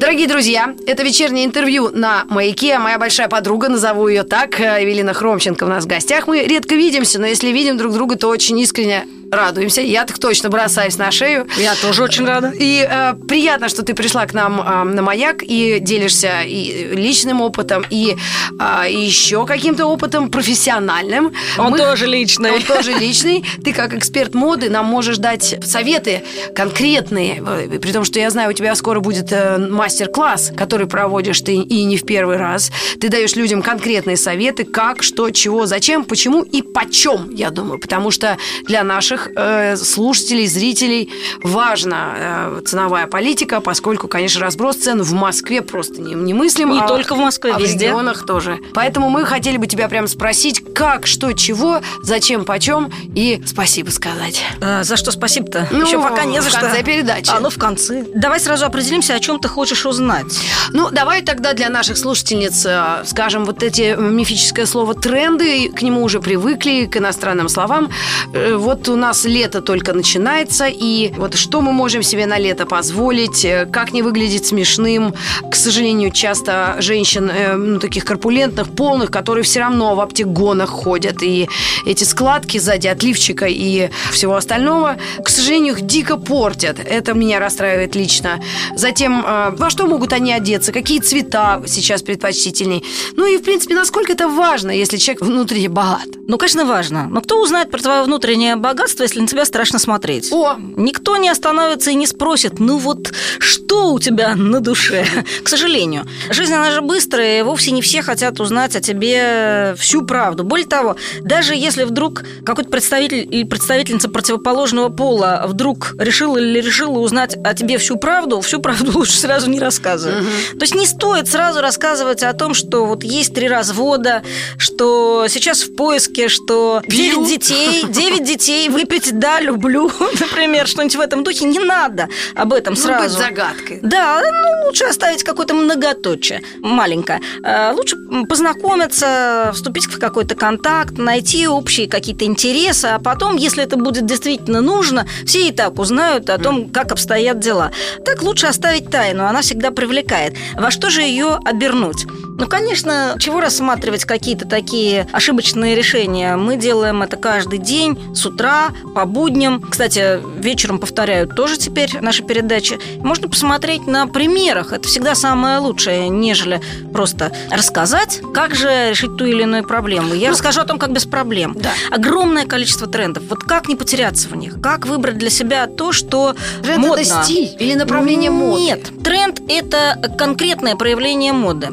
Дорогие 0.00 0.26
друзья, 0.26 0.74
это 0.88 1.04
вечернее 1.04 1.44
интервью 1.46 1.90
на 1.90 2.24
«Маяке». 2.28 2.80
Моя 2.80 2.98
большая 2.98 3.28
подруга, 3.28 3.68
назову 3.68 4.08
ее 4.08 4.24
так, 4.24 4.60
Эвелина 4.60 5.14
Хромченко 5.14 5.62
у 5.62 5.68
нас 5.68 5.84
в 5.84 5.86
гостях. 5.86 6.26
Мы 6.26 6.42
редко 6.42 6.74
видимся, 6.74 7.20
но 7.20 7.26
если 7.26 7.50
видим 7.50 7.76
друг 7.76 7.94
друга, 7.94 8.16
то 8.16 8.26
очень 8.26 8.58
искренне 8.58 9.06
радуемся. 9.32 9.80
Я 9.80 10.04
так 10.04 10.18
точно 10.18 10.50
бросаюсь 10.50 10.98
на 10.98 11.10
шею. 11.10 11.46
Я 11.56 11.74
тоже 11.74 12.04
очень 12.04 12.26
рада. 12.26 12.52
И 12.54 12.86
э, 12.88 13.14
приятно, 13.26 13.68
что 13.68 13.82
ты 13.82 13.94
пришла 13.94 14.26
к 14.26 14.34
нам 14.34 14.60
э, 14.60 14.84
на 14.84 15.02
маяк 15.02 15.42
и 15.42 15.78
делишься 15.80 16.42
и 16.42 16.94
личным 16.94 17.40
опытом, 17.40 17.84
и, 17.88 18.16
э, 18.60 18.90
и 18.90 19.00
еще 19.00 19.46
каким-то 19.46 19.86
опытом 19.86 20.30
профессиональным. 20.30 21.32
Он 21.58 21.70
Мы, 21.70 21.78
тоже 21.78 22.06
личный. 22.06 22.52
Он 22.52 22.62
тоже 22.62 22.92
личный. 22.92 23.42
Ты 23.64 23.72
как 23.72 23.94
эксперт 23.94 24.34
моды 24.34 24.68
нам 24.68 24.84
можешь 24.84 25.16
дать 25.16 25.58
советы 25.64 26.22
конкретные. 26.54 27.42
При 27.80 27.92
том, 27.92 28.04
что 28.04 28.18
я 28.18 28.28
знаю, 28.30 28.50
у 28.50 28.52
тебя 28.52 28.74
скоро 28.74 29.00
будет 29.00 29.32
э, 29.32 29.56
мастер-класс, 29.56 30.52
который 30.54 30.86
проводишь 30.86 31.40
ты 31.40 31.54
и 31.54 31.84
не 31.84 31.96
в 31.96 32.04
первый 32.04 32.36
раз. 32.36 32.70
Ты 33.00 33.08
даешь 33.08 33.34
людям 33.34 33.62
конкретные 33.62 34.18
советы, 34.18 34.64
как, 34.64 35.02
что, 35.02 35.30
чего, 35.30 35.64
зачем, 35.64 36.04
почему 36.04 36.42
и 36.42 36.60
почем, 36.60 37.30
я 37.30 37.48
думаю. 37.48 37.78
Потому 37.78 38.10
что 38.10 38.36
для 38.66 38.84
наших 38.84 39.21
наших 39.22 39.28
э, 39.36 39.76
слушателей, 39.76 40.46
зрителей 40.46 41.10
важна 41.42 42.14
э, 42.16 42.62
ценовая 42.64 43.06
политика, 43.06 43.60
поскольку, 43.60 44.08
конечно, 44.08 44.40
разброс 44.40 44.76
цен 44.76 45.02
в 45.02 45.12
Москве 45.12 45.62
просто 45.62 46.00
не, 46.00 46.14
немыслим. 46.14 46.72
Не 46.72 46.80
а, 46.80 46.86
только 46.86 47.14
в 47.14 47.18
Москве, 47.18 47.52
а 47.54 47.58
везде. 47.58 47.78
в 47.78 47.82
регионах 47.82 48.26
тоже. 48.26 48.58
Поэтому 48.74 49.10
мы 49.10 49.24
хотели 49.24 49.56
бы 49.56 49.66
тебя 49.66 49.88
прям 49.88 50.08
спросить, 50.08 50.62
как, 50.74 51.06
что, 51.06 51.32
чего, 51.32 51.80
зачем, 52.02 52.44
почем 52.44 52.90
и 53.14 53.42
спасибо 53.46 53.90
сказать. 53.90 54.42
А, 54.60 54.82
за 54.84 54.96
что 54.96 55.10
спасибо-то? 55.10 55.68
Ну, 55.70 55.86
Еще 55.86 56.00
пока 56.00 56.24
не 56.24 56.40
за 56.40 56.50
что. 56.50 56.58
В 56.58 56.62
конце 56.62 56.82
передачи. 56.82 57.30
А, 57.30 57.40
ну 57.40 57.50
в 57.50 57.58
конце. 57.58 58.04
Давай 58.14 58.40
сразу 58.40 58.66
определимся, 58.66 59.14
о 59.14 59.20
чем 59.20 59.38
ты 59.38 59.48
хочешь 59.48 59.86
узнать. 59.86 60.26
Ну, 60.70 60.90
давай 60.90 61.22
тогда 61.22 61.52
для 61.52 61.68
наших 61.68 61.96
слушательниц 61.96 62.66
э, 62.66 63.02
скажем 63.04 63.44
вот 63.44 63.62
эти 63.62 63.96
мифическое 63.98 64.66
слово 64.66 64.94
тренды, 64.94 65.68
к 65.68 65.82
нему 65.82 66.02
уже 66.02 66.20
привыкли, 66.20 66.86
к 66.86 66.96
иностранным 66.96 67.48
словам. 67.48 67.90
Э, 68.32 68.56
вот 68.56 68.88
у 68.88 68.96
нас 68.96 69.11
нас 69.12 69.26
лето 69.26 69.60
только 69.60 69.92
начинается, 69.92 70.66
и 70.66 71.12
вот 71.18 71.34
что 71.34 71.60
мы 71.60 71.72
можем 71.72 72.02
себе 72.02 72.24
на 72.24 72.38
лето 72.38 72.64
позволить, 72.64 73.44
э, 73.44 73.66
как 73.70 73.92
не 73.92 74.00
выглядеть 74.00 74.46
смешным. 74.46 75.12
К 75.50 75.54
сожалению, 75.54 76.10
часто 76.10 76.76
женщин, 76.78 77.30
э, 77.30 77.56
ну, 77.56 77.78
таких 77.78 78.06
корпулентных, 78.06 78.70
полных, 78.70 79.10
которые 79.10 79.44
все 79.44 79.60
равно 79.60 79.94
в 79.94 80.00
оптигонах 80.00 80.70
ходят, 80.70 81.22
и 81.22 81.46
эти 81.86 82.04
складки 82.04 82.58
сзади 82.58 82.88
от 82.88 83.02
лифчика 83.02 83.44
и 83.46 83.90
всего 84.12 84.34
остального, 84.34 84.96
к 85.22 85.28
сожалению, 85.28 85.74
их 85.74 85.82
дико 85.82 86.16
портят. 86.16 86.78
Это 86.78 87.12
меня 87.12 87.38
расстраивает 87.38 87.94
лично. 87.94 88.40
Затем, 88.76 89.22
э, 89.26 89.50
во 89.58 89.68
что 89.68 89.86
могут 89.86 90.14
они 90.14 90.32
одеться, 90.32 90.72
какие 90.72 91.00
цвета 91.00 91.62
сейчас 91.66 92.02
предпочтительней. 92.02 92.82
Ну 93.16 93.26
и, 93.26 93.36
в 93.36 93.42
принципе, 93.42 93.74
насколько 93.74 94.12
это 94.12 94.28
важно, 94.28 94.70
если 94.70 94.96
человек 94.96 95.22
внутри 95.22 95.68
богат. 95.68 96.08
Ну, 96.28 96.38
конечно, 96.38 96.64
важно. 96.64 97.08
Но 97.10 97.20
кто 97.20 97.42
узнает 97.42 97.70
про 97.70 97.78
твое 97.78 98.02
внутреннее 98.04 98.56
богатство, 98.56 98.91
если 99.00 99.20
на 99.20 99.26
тебя 99.26 99.44
страшно 99.44 99.78
смотреть. 99.78 100.32
О! 100.32 100.56
Никто 100.76 101.16
не 101.16 101.28
остановится 101.28 101.90
и 101.90 101.94
не 101.94 102.06
спросит, 102.06 102.58
ну 102.58 102.78
вот 102.78 103.12
что 103.38 103.92
у 103.92 103.98
тебя 103.98 104.34
на 104.34 104.60
душе? 104.60 105.04
К 105.42 105.48
сожалению. 105.48 106.06
Жизнь, 106.30 106.52
она 106.52 106.70
же 106.70 106.80
быстрая, 106.80 107.40
и 107.40 107.42
вовсе 107.42 107.70
не 107.70 107.82
все 107.82 108.02
хотят 108.02 108.40
узнать 108.40 108.76
о 108.76 108.80
тебе 108.80 109.74
всю 109.78 110.02
правду. 110.02 110.44
Более 110.44 110.66
того, 110.66 110.96
даже 111.20 111.54
если 111.54 111.84
вдруг 111.84 112.22
какой-то 112.44 112.70
представитель 112.70 113.26
или 113.30 113.44
представительница 113.44 114.08
противоположного 114.08 114.88
пола 114.88 115.44
вдруг 115.46 115.94
решила 115.98 116.38
или 116.38 116.60
решила 116.60 116.98
узнать 116.98 117.36
о 117.44 117.54
тебе 117.54 117.78
всю 117.78 117.96
правду, 117.96 118.40
всю 118.40 118.60
правду 118.60 118.92
лучше 118.94 119.12
сразу 119.12 119.50
не 119.50 119.60
рассказывать. 119.60 120.20
Угу. 120.20 120.58
То 120.58 120.62
есть 120.62 120.74
не 120.74 120.86
стоит 120.86 121.28
сразу 121.28 121.60
рассказывать 121.60 122.22
о 122.22 122.32
том, 122.32 122.54
что 122.54 122.84
вот 122.84 123.04
есть 123.04 123.34
три 123.34 123.48
развода, 123.48 124.22
что 124.58 125.26
сейчас 125.28 125.62
в 125.62 125.74
поиске, 125.74 126.28
что 126.28 126.82
девять 126.86 127.28
детей, 127.28 127.84
девять 127.88 128.24
детей 128.24 128.68
вы 128.70 128.81
выпить, 128.82 129.18
да, 129.18 129.40
люблю, 129.40 129.90
например, 130.20 130.66
что-нибудь 130.66 130.96
в 130.96 131.00
этом 131.00 131.24
духе. 131.24 131.44
Не 131.44 131.58
надо 131.58 132.08
об 132.34 132.52
этом 132.52 132.76
сразу. 132.76 133.02
Ну, 133.02 133.08
быть 133.08 133.12
загадкой. 133.12 133.80
Да, 133.82 134.20
ну, 134.20 134.66
лучше 134.66 134.84
оставить 134.84 135.22
какое-то 135.22 135.54
многоточие 135.54 136.42
маленькое. 136.60 137.20
Э, 137.44 137.72
лучше 137.72 137.96
познакомиться, 138.28 139.50
вступить 139.54 139.86
в 139.86 139.98
какой-то 139.98 140.34
контакт, 140.34 140.98
найти 140.98 141.46
общие 141.48 141.88
какие-то 141.88 142.24
интересы, 142.24 142.86
а 142.86 142.98
потом, 142.98 143.36
если 143.36 143.62
это 143.62 143.76
будет 143.76 144.06
действительно 144.06 144.60
нужно, 144.60 145.06
все 145.26 145.48
и 145.48 145.52
так 145.52 145.78
узнают 145.78 146.30
о 146.30 146.38
том, 146.38 146.70
как 146.70 146.92
обстоят 146.92 147.38
дела. 147.38 147.72
Так 148.04 148.22
лучше 148.22 148.46
оставить 148.46 148.90
тайну, 148.90 149.24
она 149.24 149.42
всегда 149.42 149.70
привлекает. 149.70 150.34
Во 150.54 150.70
что 150.70 150.90
же 150.90 151.02
ее 151.02 151.38
обернуть? 151.44 152.06
Ну, 152.38 152.46
конечно, 152.46 153.16
чего 153.18 153.40
рассматривать 153.40 154.04
какие-то 154.04 154.46
такие 154.46 155.06
ошибочные 155.12 155.74
решения? 155.74 156.36
Мы 156.36 156.56
делаем 156.56 157.02
это 157.02 157.16
каждый 157.16 157.58
день, 157.58 157.98
с 158.14 158.24
утра, 158.26 158.70
по 158.94 159.04
будням. 159.04 159.60
Кстати, 159.60 160.20
вечером 160.40 160.78
повторяют 160.78 161.36
тоже 161.36 161.56
теперь 161.56 161.98
наши 162.00 162.22
передачи. 162.22 162.78
Можно 162.98 163.28
посмотреть 163.28 163.86
на 163.86 164.06
примерах. 164.06 164.72
Это 164.72 164.88
всегда 164.88 165.14
самое 165.14 165.58
лучшее, 165.58 166.08
нежели 166.08 166.60
просто 166.92 167.32
рассказать, 167.50 168.20
как 168.34 168.54
же 168.54 168.90
решить 168.90 169.16
ту 169.16 169.24
или 169.24 169.42
иную 169.42 169.64
проблему. 169.64 170.14
Я 170.14 170.28
ну, 170.28 170.32
расскажу 170.32 170.60
о 170.60 170.64
том, 170.64 170.78
как 170.78 170.92
без 170.92 171.04
проблем. 171.04 171.56
Да. 171.58 171.72
Огромное 171.90 172.46
количество 172.46 172.86
трендов. 172.86 173.24
Вот 173.28 173.44
как 173.44 173.68
не 173.68 173.76
потеряться 173.76 174.28
в 174.28 174.36
них? 174.36 174.60
Как 174.60 174.86
выбрать 174.86 175.18
для 175.18 175.30
себя 175.30 175.66
то, 175.66 175.92
что 175.92 176.34
Тренд 176.62 176.78
модно? 176.78 177.00
это 177.00 177.24
стиль 177.24 177.54
или 177.58 177.74
направление 177.74 178.30
моды? 178.30 178.62
Нет, 178.62 179.02
тренд– 179.04 179.40
это 179.48 180.14
конкретное 180.18 180.76
проявление 180.76 181.32
моды 181.32 181.68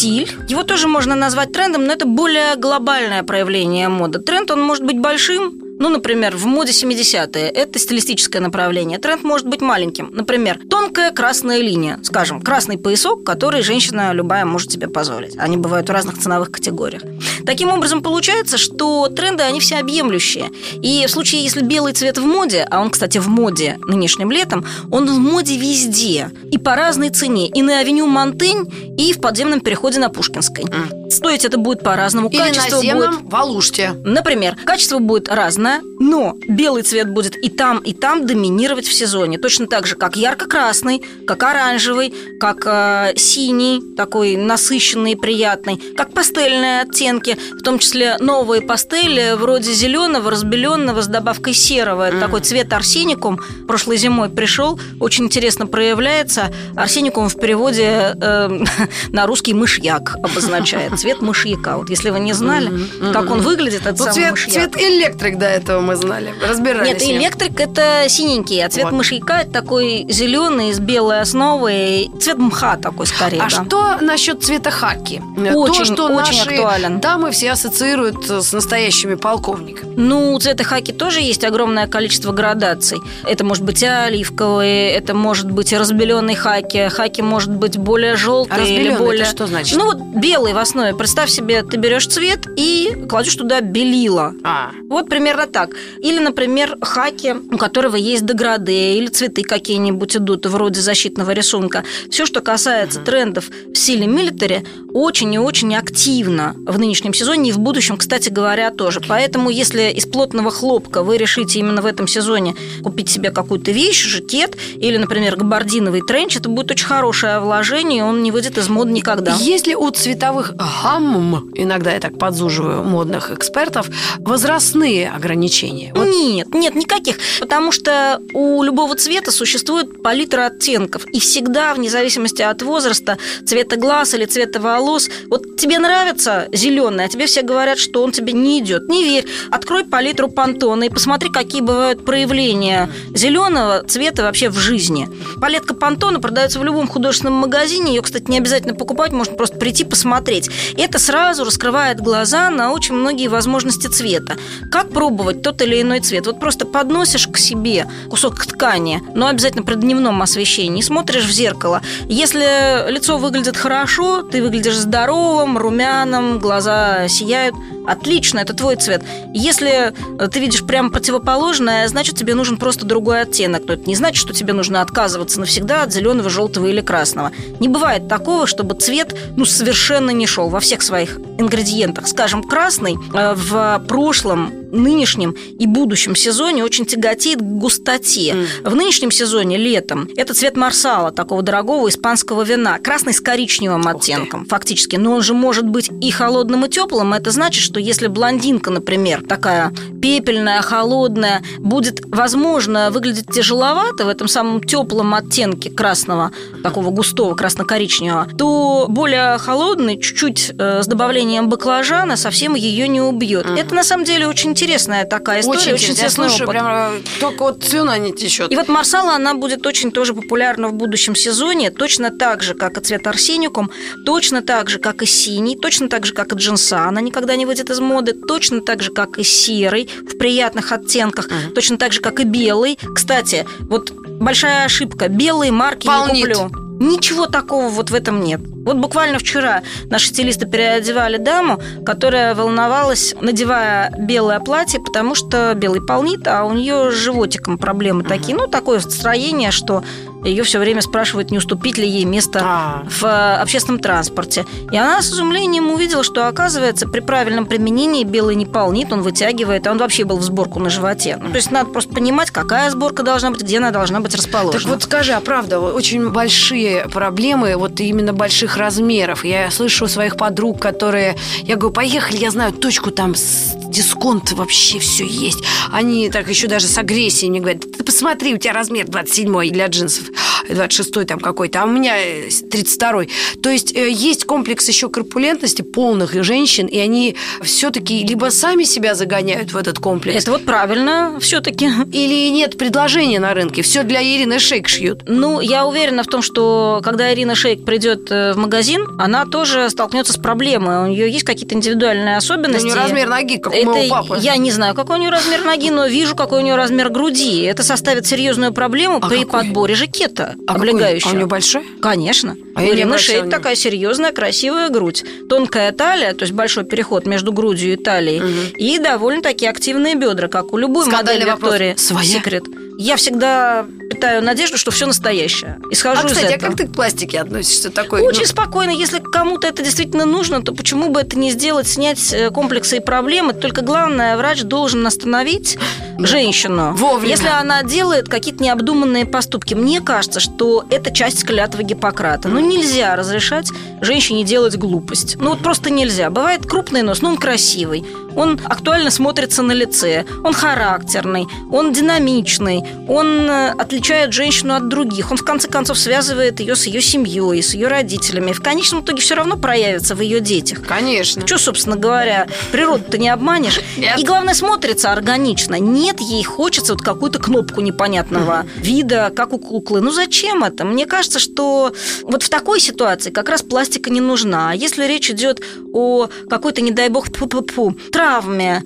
стиль. 0.00 0.30
Его 0.48 0.62
тоже 0.62 0.88
можно 0.88 1.14
назвать 1.14 1.52
трендом, 1.52 1.84
но 1.84 1.92
это 1.92 2.06
более 2.06 2.56
глобальное 2.56 3.22
проявление 3.22 3.88
моды. 3.88 4.18
Тренд, 4.18 4.50
он 4.50 4.62
может 4.62 4.82
быть 4.82 4.98
большим, 4.98 5.60
ну, 5.78 5.88
например, 5.88 6.36
в 6.36 6.46
моде 6.46 6.72
70-е 6.72 7.48
это 7.48 7.78
стилистическое 7.78 8.42
направление. 8.42 8.98
Тренд 8.98 9.24
может 9.24 9.46
быть 9.46 9.60
маленьким. 9.60 10.10
Например, 10.12 10.58
тонкая 10.70 11.10
красная 11.10 11.58
линия, 11.58 11.98
скажем, 12.02 12.40
красный 12.40 12.78
поясок, 12.78 13.24
который 13.24 13.62
женщина 13.62 14.12
любая 14.12 14.44
может 14.44 14.72
себе 14.72 14.88
позволить. 14.88 15.36
Они 15.38 15.56
бывают 15.56 15.88
в 15.88 15.92
разных 15.92 16.18
ценовых 16.18 16.50
категориях. 16.50 17.02
Таким 17.50 17.72
образом, 17.72 18.00
получается, 18.00 18.58
что 18.58 19.08
тренды, 19.08 19.42
они 19.42 19.58
всеобъемлющие. 19.58 20.52
И 20.82 21.04
в 21.04 21.10
случае, 21.10 21.42
если 21.42 21.62
белый 21.62 21.92
цвет 21.94 22.16
в 22.16 22.24
моде, 22.24 22.64
а 22.70 22.80
он, 22.80 22.90
кстати, 22.90 23.18
в 23.18 23.28
моде 23.28 23.76
нынешним 23.88 24.30
летом, 24.30 24.64
он 24.92 25.08
в 25.08 25.18
моде 25.18 25.56
везде. 25.56 26.30
И 26.52 26.58
по 26.58 26.76
разной 26.76 27.10
цене. 27.10 27.48
И 27.48 27.60
на 27.62 27.80
авеню 27.80 28.06
Монтень, 28.06 28.94
и 28.96 29.12
в 29.12 29.20
подземном 29.20 29.62
переходе 29.62 29.98
на 29.98 30.10
Пушкинской. 30.10 30.62
Mm. 30.62 31.10
Стоить 31.10 31.44
это 31.44 31.58
будет 31.58 31.82
по-разному. 31.82 32.28
Или 32.28 32.38
качество 32.38 32.76
на 32.76 32.82
земном 32.82 33.16
будет... 33.16 33.32
в 33.32 33.34
Алуште. 33.34 33.94
Например, 34.04 34.56
качество 34.64 35.00
будет 35.00 35.28
разное, 35.28 35.80
но 35.98 36.36
белый 36.46 36.82
цвет 36.82 37.10
будет 37.10 37.34
и 37.36 37.48
там, 37.48 37.78
и 37.78 37.92
там 37.92 38.26
доминировать 38.26 38.86
в 38.86 38.92
сезоне. 38.92 39.38
Точно 39.38 39.66
так 39.66 39.88
же, 39.88 39.96
как 39.96 40.16
ярко-красный, 40.16 41.02
как 41.26 41.42
оранжевый, 41.42 42.14
как 42.38 42.64
э, 42.64 43.14
синий, 43.16 43.82
такой 43.96 44.36
насыщенный 44.36 45.16
приятный, 45.16 45.82
как 45.96 46.12
пастельные 46.12 46.82
оттенки, 46.82 47.36
в 47.58 47.62
том 47.62 47.78
числе 47.78 48.16
новые 48.18 48.62
пастели 48.62 49.34
вроде 49.36 49.72
зеленого, 49.72 50.30
разбеленного 50.30 51.02
с 51.02 51.06
добавкой 51.06 51.54
серого. 51.54 52.08
Это 52.08 52.16
mm. 52.16 52.20
такой 52.20 52.40
цвет 52.40 52.72
арсеникум. 52.72 53.40
Прошлой 53.66 53.96
зимой 53.96 54.28
пришел, 54.28 54.78
очень 54.98 55.24
интересно 55.24 55.66
проявляется. 55.66 56.52
Арсеникум 56.76 57.28
в 57.28 57.36
переводе 57.36 58.16
э, 58.20 58.64
на 59.12 59.26
русский 59.26 59.54
мышьяк 59.54 60.16
обозначает 60.22 60.92
цвет 60.98 61.20
мышьяка. 61.22 61.76
Вот 61.76 61.90
если 61.90 62.10
вы 62.10 62.20
не 62.20 62.32
знали, 62.32 62.70
как 63.12 63.30
он 63.30 63.40
выглядит, 63.40 63.86
это 63.86 64.04
ну, 64.04 64.12
цвет, 64.12 64.30
мышьяк. 64.32 64.52
Цвет 64.52 64.76
электрик 64.76 65.38
до 65.38 65.46
этого 65.46 65.80
мы 65.80 65.96
знали, 65.96 66.34
разбирались. 66.46 67.02
Нет, 67.02 67.02
электрик 67.02 67.60
это 67.60 68.06
синенький, 68.08 68.64
а 68.64 68.68
цвет 68.68 68.86
вот. 68.86 68.94
мышьяка 68.94 69.40
это 69.42 69.50
такой 69.50 70.06
зеленый 70.08 70.72
с 70.72 70.78
белой 70.78 71.20
основой, 71.20 72.10
цвет 72.20 72.38
мха 72.38 72.76
такой 72.76 73.06
скорее. 73.06 73.40
А 73.40 73.48
да. 73.48 73.48
что 73.50 73.98
насчет 74.00 74.42
цвета 74.42 74.70
хаки? 74.70 75.22
Очень, 75.36 75.84
То, 75.84 75.84
что 75.84 76.04
очень 76.06 76.38
наши 76.38 76.50
актуален. 76.50 77.00
дамы 77.00 77.29
все 77.30 77.52
ассоциируют 77.52 78.28
с 78.28 78.52
настоящими 78.52 79.14
полковниками. 79.14 79.94
Ну, 79.96 80.34
у 80.34 80.38
цвета 80.38 80.64
хаки 80.64 80.92
тоже 80.92 81.20
есть 81.20 81.44
огромное 81.44 81.86
количество 81.86 82.32
градаций. 82.32 82.98
Это 83.24 83.44
может 83.44 83.64
быть 83.64 83.82
оливковый, 83.82 84.88
это 84.88 85.14
может 85.14 85.50
быть 85.50 85.72
разбеленный 85.72 86.34
хаки, 86.34 86.88
хаки 86.88 87.22
может 87.22 87.50
быть 87.50 87.76
более 87.78 88.16
желтый 88.16 88.64
а 88.64 88.66
или 88.66 88.94
более. 88.96 89.22
Это 89.22 89.30
что 89.30 89.46
значит? 89.46 89.76
Ну 89.76 89.84
вот 89.84 89.98
белый 89.98 90.52
в 90.52 90.58
основе. 90.58 90.94
Представь 90.94 91.30
себе, 91.30 91.62
ты 91.62 91.76
берешь 91.76 92.06
цвет 92.06 92.46
и 92.56 93.06
кладешь 93.08 93.34
туда 93.34 93.60
белила. 93.60 94.34
А. 94.44 94.70
Вот 94.88 95.08
примерно 95.08 95.46
так. 95.46 95.70
Или, 96.00 96.18
например, 96.18 96.76
хаки, 96.80 97.34
у 97.50 97.56
которого 97.56 97.96
есть 97.96 98.24
деграде, 98.26 98.94
или 98.94 99.08
цветы 99.08 99.42
какие-нибудь 99.42 100.16
идут 100.16 100.46
вроде 100.46 100.80
защитного 100.80 101.32
рисунка. 101.32 101.84
Все, 102.10 102.26
что 102.26 102.40
касается 102.40 103.00
трендов 103.00 103.48
в 103.48 103.74
стиле 103.76 104.06
милитари, 104.06 104.64
очень 104.92 105.32
и 105.34 105.38
очень 105.38 105.74
активно 105.74 106.54
в 106.66 106.78
нынешнем 106.78 107.09
сезоне 107.12 107.50
и 107.50 107.52
в 107.52 107.58
будущем, 107.58 107.96
кстати 107.96 108.28
говоря, 108.28 108.70
тоже. 108.70 109.00
Поэтому, 109.06 109.50
если 109.50 109.90
из 109.90 110.06
плотного 110.06 110.50
хлопка 110.50 111.02
вы 111.02 111.16
решите 111.16 111.58
именно 111.58 111.82
в 111.82 111.86
этом 111.86 112.06
сезоне 112.06 112.54
купить 112.82 113.08
себе 113.10 113.30
какую-то 113.30 113.70
вещь, 113.70 114.04
жакет 114.04 114.56
или, 114.76 114.96
например, 114.96 115.36
габардиновый 115.36 116.02
тренч, 116.02 116.36
это 116.36 116.48
будет 116.48 116.70
очень 116.70 116.86
хорошее 116.86 117.40
вложение, 117.40 118.04
он 118.04 118.22
не 118.22 118.30
выйдет 118.30 118.58
из 118.58 118.68
моды 118.68 118.92
никогда. 118.92 119.36
Если 119.36 119.74
у 119.74 119.90
цветовых 119.90 120.54
гамм, 120.56 121.50
иногда 121.54 121.92
я 121.92 122.00
так 122.00 122.18
подзуживаю 122.18 122.82
модных 122.84 123.30
экспертов, 123.30 123.88
возрастные 124.18 125.10
ограничения? 125.10 125.92
Вот. 125.94 126.08
Нет, 126.08 126.54
нет, 126.54 126.74
никаких. 126.74 127.18
Потому 127.40 127.72
что 127.72 128.20
у 128.32 128.62
любого 128.62 128.94
цвета 128.96 129.30
существует 129.30 130.02
палитра 130.02 130.46
оттенков. 130.46 131.06
И 131.06 131.20
всегда, 131.20 131.74
вне 131.74 131.90
зависимости 131.90 132.42
от 132.42 132.62
возраста, 132.62 133.18
цвета 133.46 133.76
глаз 133.76 134.14
или 134.14 134.24
цвета 134.24 134.60
волос, 134.60 135.08
вот 135.28 135.56
тебе 135.56 135.78
нравится 135.78 136.48
зеленый, 136.52 136.99
а 137.04 137.08
тебе 137.08 137.26
все 137.26 137.42
говорят, 137.42 137.78
что 137.78 138.02
он 138.02 138.12
тебе 138.12 138.32
не 138.32 138.60
идет. 138.60 138.88
Не 138.88 139.04
верь. 139.04 139.26
Открой 139.50 139.84
палитру 139.84 140.28
Пантона 140.28 140.84
и 140.84 140.88
посмотри, 140.88 141.30
какие 141.30 141.60
бывают 141.60 142.04
проявления 142.04 142.90
зеленого 143.14 143.82
цвета 143.86 144.22
вообще 144.22 144.48
в 144.48 144.58
жизни. 144.58 145.08
Палетка 145.40 145.74
Пантона 145.74 146.20
продается 146.20 146.58
в 146.58 146.64
любом 146.64 146.88
художественном 146.88 147.34
магазине. 147.34 147.94
Ее, 147.94 148.02
кстати, 148.02 148.30
не 148.30 148.38
обязательно 148.38 148.74
покупать, 148.74 149.12
можно 149.12 149.34
просто 149.34 149.56
прийти 149.56 149.84
посмотреть. 149.84 150.50
Это 150.76 150.98
сразу 150.98 151.44
раскрывает 151.44 152.00
глаза 152.00 152.50
на 152.50 152.72
очень 152.72 152.94
многие 152.94 153.28
возможности 153.28 153.86
цвета. 153.86 154.36
Как 154.70 154.90
пробовать 154.90 155.42
тот 155.42 155.62
или 155.62 155.80
иной 155.80 156.00
цвет? 156.00 156.26
Вот 156.26 156.40
просто 156.40 156.66
подносишь 156.66 157.26
к 157.28 157.36
себе 157.36 157.86
кусок 158.08 158.44
ткани, 158.44 159.02
но 159.14 159.26
обязательно 159.26 159.62
при 159.62 159.74
дневном 159.74 160.22
освещении, 160.22 160.82
смотришь 160.82 161.24
в 161.24 161.30
зеркало. 161.30 161.82
Если 162.08 162.90
лицо 162.90 163.18
выглядит 163.18 163.56
хорошо, 163.56 164.22
ты 164.22 164.42
выглядишь 164.42 164.76
здоровым, 164.76 165.58
румяным, 165.58 166.38
глаза 166.38 166.89
сияют, 167.08 167.54
отлично, 167.90 168.38
это 168.38 168.54
твой 168.54 168.76
цвет. 168.76 169.02
Если 169.34 169.92
ты 170.32 170.40
видишь 170.40 170.64
прямо 170.64 170.90
противоположное, 170.90 171.86
значит, 171.88 172.16
тебе 172.16 172.34
нужен 172.34 172.56
просто 172.56 172.84
другой 172.84 173.22
оттенок. 173.22 173.64
Но 173.66 173.74
это 173.74 173.88
не 173.88 173.94
значит, 173.94 174.20
что 174.20 174.32
тебе 174.32 174.52
нужно 174.52 174.80
отказываться 174.80 175.40
навсегда 175.40 175.82
от 175.82 175.92
зеленого, 175.92 176.30
желтого 176.30 176.66
или 176.66 176.80
красного. 176.80 177.32
Не 177.58 177.68
бывает 177.68 178.08
такого, 178.08 178.46
чтобы 178.46 178.74
цвет 178.74 179.14
ну, 179.36 179.44
совершенно 179.44 180.10
не 180.10 180.26
шел 180.26 180.48
во 180.48 180.60
всех 180.60 180.82
своих 180.82 181.18
ингредиентах. 181.38 182.06
Скажем, 182.06 182.42
красный 182.42 182.96
э, 183.12 183.34
в 183.34 183.82
прошлом 183.88 184.52
нынешнем 184.72 185.32
и 185.32 185.66
будущем 185.66 186.14
сезоне 186.14 186.64
очень 186.64 186.86
тяготеет 186.86 187.40
к 187.40 187.42
густоте. 187.42 188.32
Mm. 188.32 188.46
В 188.70 188.74
нынешнем 188.74 189.10
сезоне, 189.10 189.56
летом, 189.56 190.08
это 190.16 190.34
цвет 190.34 190.56
марсала, 190.56 191.10
такого 191.10 191.42
дорогого 191.42 191.88
испанского 191.88 192.42
вина, 192.42 192.78
красный 192.78 193.12
с 193.12 193.20
коричневым 193.20 193.86
оттенком, 193.88 194.46
фактически. 194.46 194.96
Но 194.96 195.14
он 195.14 195.22
же 195.22 195.34
может 195.34 195.66
быть 195.66 195.90
и 196.00 196.10
холодным, 196.10 196.66
и 196.66 196.68
теплым. 196.68 197.14
Это 197.14 197.30
значит, 197.30 197.62
что 197.62 197.79
если 197.80 198.06
блондинка, 198.06 198.70
например, 198.70 199.22
такая 199.26 199.72
пепельная, 200.00 200.62
холодная, 200.62 201.42
будет, 201.58 202.00
возможно, 202.06 202.90
выглядеть 202.90 203.26
тяжеловато 203.28 204.04
в 204.04 204.08
этом 204.08 204.28
самом 204.28 204.62
теплом 204.62 205.14
оттенке 205.14 205.70
красного, 205.70 206.32
такого 206.62 206.90
густого 206.90 207.34
красно-коричневого, 207.34 208.28
то 208.36 208.86
более 208.88 209.38
холодный, 209.38 210.00
чуть-чуть 210.00 210.52
э, 210.58 210.82
с 210.82 210.86
добавлением 210.86 211.48
баклажана, 211.48 212.16
совсем 212.16 212.54
ее 212.54 212.88
не 212.88 213.00
убьет. 213.00 213.46
Mm. 213.46 213.60
Это 213.60 213.74
на 213.74 213.84
самом 213.84 214.04
деле 214.04 214.26
очень 214.26 214.50
интересная 214.50 215.04
такая 215.04 215.40
история, 215.40 215.58
очень, 215.58 215.74
очень 215.74 215.90
интересный 215.92 216.28
слушаю, 216.28 216.48
опыт. 216.48 216.60
Прям, 216.60 216.92
только 217.20 217.42
вот 217.42 217.64
слюна 217.64 217.98
не 217.98 218.12
течет. 218.12 218.50
И 218.52 218.56
вот 218.56 218.68
Марсала, 218.68 219.14
она 219.14 219.34
будет 219.34 219.66
очень 219.66 219.92
тоже 219.92 220.14
популярна 220.14 220.68
в 220.68 220.74
будущем 220.74 221.14
сезоне, 221.14 221.70
точно 221.70 222.10
так 222.10 222.42
же, 222.42 222.54
как 222.54 222.78
и 222.78 222.80
цвет 222.80 223.06
арсеникум, 223.06 223.70
точно 224.04 224.42
так 224.42 224.68
же, 224.68 224.78
как 224.78 225.02
и 225.02 225.06
синий, 225.06 225.56
точно 225.56 225.88
так 225.88 226.06
же, 226.06 226.12
как 226.12 226.32
и 226.32 226.36
джинса, 226.36 226.84
она 226.84 227.00
никогда 227.00 227.36
не 227.36 227.46
выйдет 227.46 227.69
из 227.70 227.80
моды, 227.80 228.12
точно 228.12 228.60
так 228.60 228.82
же, 228.82 228.92
как 228.92 229.18
и 229.18 229.22
серый, 229.22 229.88
в 230.02 230.18
приятных 230.18 230.72
оттенках, 230.72 231.28
uh-huh. 231.28 231.52
точно 231.54 231.78
так 231.78 231.92
же, 231.92 232.00
как 232.00 232.20
и 232.20 232.24
белый. 232.24 232.78
Кстати, 232.94 233.46
вот 233.60 233.92
большая 233.92 234.64
ошибка, 234.64 235.08
белые 235.08 235.52
марки 235.52 235.86
Полнит. 235.86 236.14
не 236.14 236.34
куплю. 236.34 236.50
Ничего 236.80 237.26
такого 237.26 237.68
вот 237.68 237.90
в 237.90 237.94
этом 237.94 238.22
нет. 238.22 238.40
Вот 238.64 238.76
буквально 238.76 239.18
вчера 239.18 239.62
наши 239.90 240.08
стилисты 240.08 240.46
переодевали 240.46 241.16
даму, 241.16 241.60
которая 241.84 242.34
волновалась, 242.34 243.14
надевая 243.20 243.92
белое 243.98 244.40
платье, 244.40 244.80
потому 244.80 245.14
что 245.14 245.54
белый 245.54 245.80
полнит, 245.80 246.26
а 246.26 246.44
у 246.44 246.52
нее 246.52 246.90
с 246.90 246.94
животиком 246.94 247.58
проблемы 247.58 248.04
такие. 248.04 248.36
Ну, 248.36 248.46
такое 248.46 248.80
строение, 248.80 249.50
что 249.50 249.82
ее 250.24 250.42
все 250.44 250.58
время 250.58 250.82
спрашивают, 250.82 251.30
не 251.30 251.38
уступить 251.38 251.78
ли 251.78 251.88
ей 251.88 252.04
место 252.04 252.40
А. 252.42 252.82
в 252.88 253.04
э, 253.04 253.36
общественном 253.40 253.80
транспорте. 253.80 254.44
И 254.70 254.76
она 254.76 255.00
с 255.00 255.10
изумлением 255.10 255.70
увидела, 255.70 256.02
что, 256.02 256.28
оказывается, 256.28 256.86
при 256.86 257.00
правильном 257.00 257.46
применении 257.46 258.04
белый 258.04 258.34
не 258.34 258.46
полнит, 258.46 258.92
он 258.92 259.00
вытягивает, 259.02 259.66
а 259.66 259.70
он 259.70 259.78
вообще 259.78 260.04
был 260.04 260.18
в 260.18 260.22
сборку 260.22 260.58
на 260.58 260.68
животе. 260.68 261.18
Ну, 261.20 261.30
то 261.30 261.36
есть 261.36 261.50
надо 261.50 261.70
просто 261.70 261.94
понимать, 261.94 262.30
какая 262.30 262.70
сборка 262.70 263.02
должна 263.02 263.30
быть, 263.30 263.42
где 263.42 263.58
она 263.58 263.70
должна 263.70 264.00
быть 264.00 264.14
расположена. 264.14 264.60
Так 264.60 264.70
вот 264.70 264.82
скажи, 264.82 265.12
а 265.12 265.20
правда, 265.20 265.58
очень 265.58 266.10
большие 266.10 266.86
проблемы, 266.88 267.56
вот 267.56 267.80
именно 267.80 268.12
больших 268.12 268.49
размеров. 268.56 269.24
Я 269.24 269.50
слышу 269.50 269.88
своих 269.88 270.16
подруг, 270.16 270.60
которые... 270.60 271.16
Я 271.42 271.56
говорю, 271.56 271.74
поехали, 271.74 272.16
я 272.18 272.30
знаю 272.30 272.52
точку 272.52 272.90
там 272.90 273.14
с 273.14 273.54
дисконт 273.70 274.32
вообще 274.32 274.78
все 274.78 275.04
есть. 275.04 275.38
Они 275.72 276.10
так 276.10 276.28
еще 276.28 276.48
даже 276.48 276.66
с 276.66 276.76
агрессией 276.76 277.30
мне 277.30 277.40
говорят, 277.40 277.60
ты 277.60 277.84
посмотри, 277.84 278.34
у 278.34 278.38
тебя 278.38 278.52
размер 278.52 278.88
27 278.88 279.50
для 279.50 279.66
джинсов, 279.66 280.06
26 280.48 281.06
там 281.06 281.20
какой-то, 281.20 281.62
а 281.62 281.64
у 281.66 281.70
меня 281.70 281.96
э, 281.96 282.28
32 282.50 283.04
То 283.42 283.50
есть 283.50 283.74
э, 283.74 283.90
есть 283.90 284.24
комплекс 284.24 284.66
еще 284.68 284.88
корпулентности 284.88 285.62
полных 285.62 286.12
женщин, 286.24 286.66
и 286.66 286.78
они 286.78 287.16
все-таки 287.42 288.04
либо 288.04 288.30
сами 288.30 288.64
себя 288.64 288.94
загоняют 288.94 289.52
в 289.52 289.56
этот 289.56 289.78
комплекс, 289.78 290.22
Это 290.22 290.32
вот 290.32 290.44
правильно 290.44 291.18
все-таки. 291.20 291.70
или 291.92 292.30
нет 292.30 292.58
предложения 292.58 293.20
на 293.20 293.34
рынке. 293.34 293.62
Все 293.62 293.82
для 293.84 294.02
Ирины 294.02 294.38
Шейк 294.38 294.68
шьют. 294.68 295.04
Ну, 295.06 295.40
я 295.40 295.66
уверена 295.66 296.02
в 296.02 296.06
том, 296.06 296.22
что 296.22 296.80
когда 296.84 297.12
Ирина 297.12 297.34
Шейк 297.34 297.64
придет 297.64 298.10
э, 298.10 298.32
в 298.32 298.38
магазин, 298.40 298.86
она 298.98 299.24
тоже 299.26 299.68
столкнется 299.70 300.12
с 300.12 300.16
проблемой. 300.16 300.84
У 300.84 300.86
нее 300.86 301.10
есть 301.10 301.24
какие-то 301.24 301.54
индивидуальные 301.54 302.14
У 302.14 302.18
особенности. 302.18 302.66
нее 302.66 302.74
размер 302.74 303.08
ноги, 303.08 303.36
как 303.38 303.52
у 303.52 303.56
Это 303.56 303.66
моего 303.66 303.94
папы. 303.94 304.18
я 304.20 304.36
не 304.36 304.50
знаю, 304.50 304.74
какой 304.74 304.96
у 304.96 305.00
нее 305.00 305.10
размер 305.10 305.44
ноги, 305.44 305.70
но 305.70 305.86
вижу, 305.86 306.14
какой 306.16 306.40
у 306.40 306.42
нее 306.42 306.56
размер 306.56 306.90
груди. 306.90 307.42
Это 307.42 307.62
составит 307.62 308.06
серьезную 308.06 308.52
проблему 308.52 308.98
А 309.02 309.08
при 309.08 309.24
какой? 309.24 309.44
подборе 309.44 309.74
жакета 309.74 310.34
А 310.46 310.54
какой? 310.54 310.70
облегающего. 310.70 311.10
А 311.10 311.14
у 311.14 311.16
нее 311.16 311.26
большой? 311.26 311.64
Конечно. 311.80 312.36
А 312.54 312.62
у 312.62 312.66
Шейк 312.98 313.22
внимания. 313.22 313.30
такая 313.30 313.54
серьезная, 313.54 314.12
красивая 314.12 314.68
грудь. 314.68 315.04
Тонкая 315.28 315.72
талия, 315.72 316.12
то 316.14 316.22
есть 316.22 316.32
большой 316.34 316.64
переход 316.64 317.06
между 317.06 317.32
грудью 317.32 317.72
и 317.74 317.76
талией. 317.76 318.22
И 318.56 318.78
довольно-таки 318.78 319.46
активные 319.46 319.94
бедра, 319.94 320.28
как 320.28 320.52
у 320.52 320.56
любой 320.58 320.84
Скандальный 320.84 321.26
модели 321.26 321.30
вопрос. 321.30 321.52
Виктории 321.52 321.74
Своя? 321.76 322.04
Секрет. 322.06 322.44
Я 322.78 322.96
всегда 322.96 323.66
питаю 324.00 324.22
надежду, 324.22 324.56
что 324.56 324.70
все 324.70 324.86
настоящее. 324.86 325.58
Исхожу 325.70 326.02
А, 326.04 326.06
кстати, 326.06 326.24
из 326.24 326.30
а 326.30 326.34
этого. 326.34 326.48
как 326.50 326.58
ты 326.58 326.66
к 326.66 326.72
пластике 326.72 327.20
относишься? 327.20 327.70
Такой, 327.70 328.00
Очень 328.00 328.20
ну, 328.20 328.26
спокойно. 328.26 328.70
Если 328.70 328.98
кому-то 328.98 329.46
это 329.46 329.62
действительно 329.62 330.06
нужно, 330.06 330.42
то 330.42 330.52
почему 330.54 330.88
бы 330.88 331.00
это 331.00 331.18
не 331.18 331.30
сделать, 331.30 331.68
снять 331.68 332.12
э, 332.12 332.30
комплексы 332.30 332.78
и 332.78 332.80
проблемы? 332.80 333.34
Только 333.34 333.60
главное, 333.60 334.16
врач 334.16 334.42
должен 334.42 334.86
остановить 334.86 335.58
женщину, 335.98 336.72
Вовремя. 336.72 337.10
если 337.10 337.28
она 337.28 337.62
делает 337.62 338.08
какие-то 338.08 338.42
необдуманные 338.42 339.04
поступки. 339.04 339.52
Мне 339.52 339.82
кажется, 339.82 340.18
что 340.18 340.64
это 340.70 340.90
часть 340.90 341.24
клятвы 341.26 341.62
Гиппократа. 341.62 342.28
Ну, 342.28 342.40
нельзя 342.40 342.96
разрешать 342.96 343.50
женщине 343.82 344.24
делать 344.24 344.56
глупость. 344.56 345.16
Ну, 345.20 345.30
вот 345.30 345.40
просто 345.40 345.68
нельзя. 345.68 346.08
Бывает 346.08 346.46
крупный 346.46 346.80
нос, 346.80 347.02
но 347.02 347.10
он 347.10 347.16
красивый. 347.18 347.84
Он 348.20 348.38
актуально 348.44 348.90
смотрится 348.90 349.42
на 349.42 349.52
лице, 349.52 350.04
он 350.22 350.34
характерный, 350.34 351.26
он 351.50 351.72
динамичный, 351.72 352.62
он 352.86 353.06
э, 353.06 353.54
отличает 353.56 354.12
женщину 354.12 354.54
от 354.54 354.68
других, 354.68 355.10
он 355.10 355.16
в 355.16 355.24
конце 355.24 355.48
концов 355.48 355.78
связывает 355.78 356.38
ее 356.38 356.54
с 356.54 356.66
ее 356.66 356.82
семьей, 356.82 357.42
с 357.42 357.54
ее 357.54 357.68
родителями. 357.68 358.32
В 358.32 358.42
конечном 358.42 358.82
итоге 358.82 359.00
все 359.00 359.14
равно 359.14 359.38
проявится 359.38 359.94
в 359.94 360.02
ее 360.02 360.20
детях. 360.20 360.60
Конечно. 360.66 361.26
Что, 361.26 361.38
собственно 361.38 361.76
говоря, 361.76 362.28
природу-то 362.52 362.98
не 362.98 363.08
обманешь. 363.08 363.58
Нет. 363.78 363.98
И 363.98 364.04
главное, 364.04 364.34
смотрится 364.34 364.92
органично. 364.92 365.54
Нет, 365.58 366.00
ей 366.00 366.22
хочется 366.22 366.74
вот 366.74 366.82
какую-то 366.82 367.20
кнопку 367.20 367.62
непонятного 367.62 368.44
вида, 368.56 369.10
как 369.16 369.32
у 369.32 369.38
куклы. 369.38 369.80
Ну 369.80 369.92
зачем 369.92 370.44
это? 370.44 370.66
Мне 370.66 370.84
кажется, 370.84 371.20
что 371.20 371.72
вот 372.02 372.22
в 372.22 372.28
такой 372.28 372.60
ситуации 372.60 373.10
как 373.10 373.30
раз 373.30 373.40
пластика 373.40 373.88
не 373.88 374.02
нужна. 374.02 374.50
А 374.50 374.54
если 374.54 374.84
речь 374.84 375.08
идет 375.08 375.40
о 375.72 376.08
какой-то, 376.28 376.60
не 376.60 376.70
дай 376.70 376.90
бог, 376.90 377.08
тьфу-тьфу-тьфу, 377.08 377.78
травме, 377.90 378.09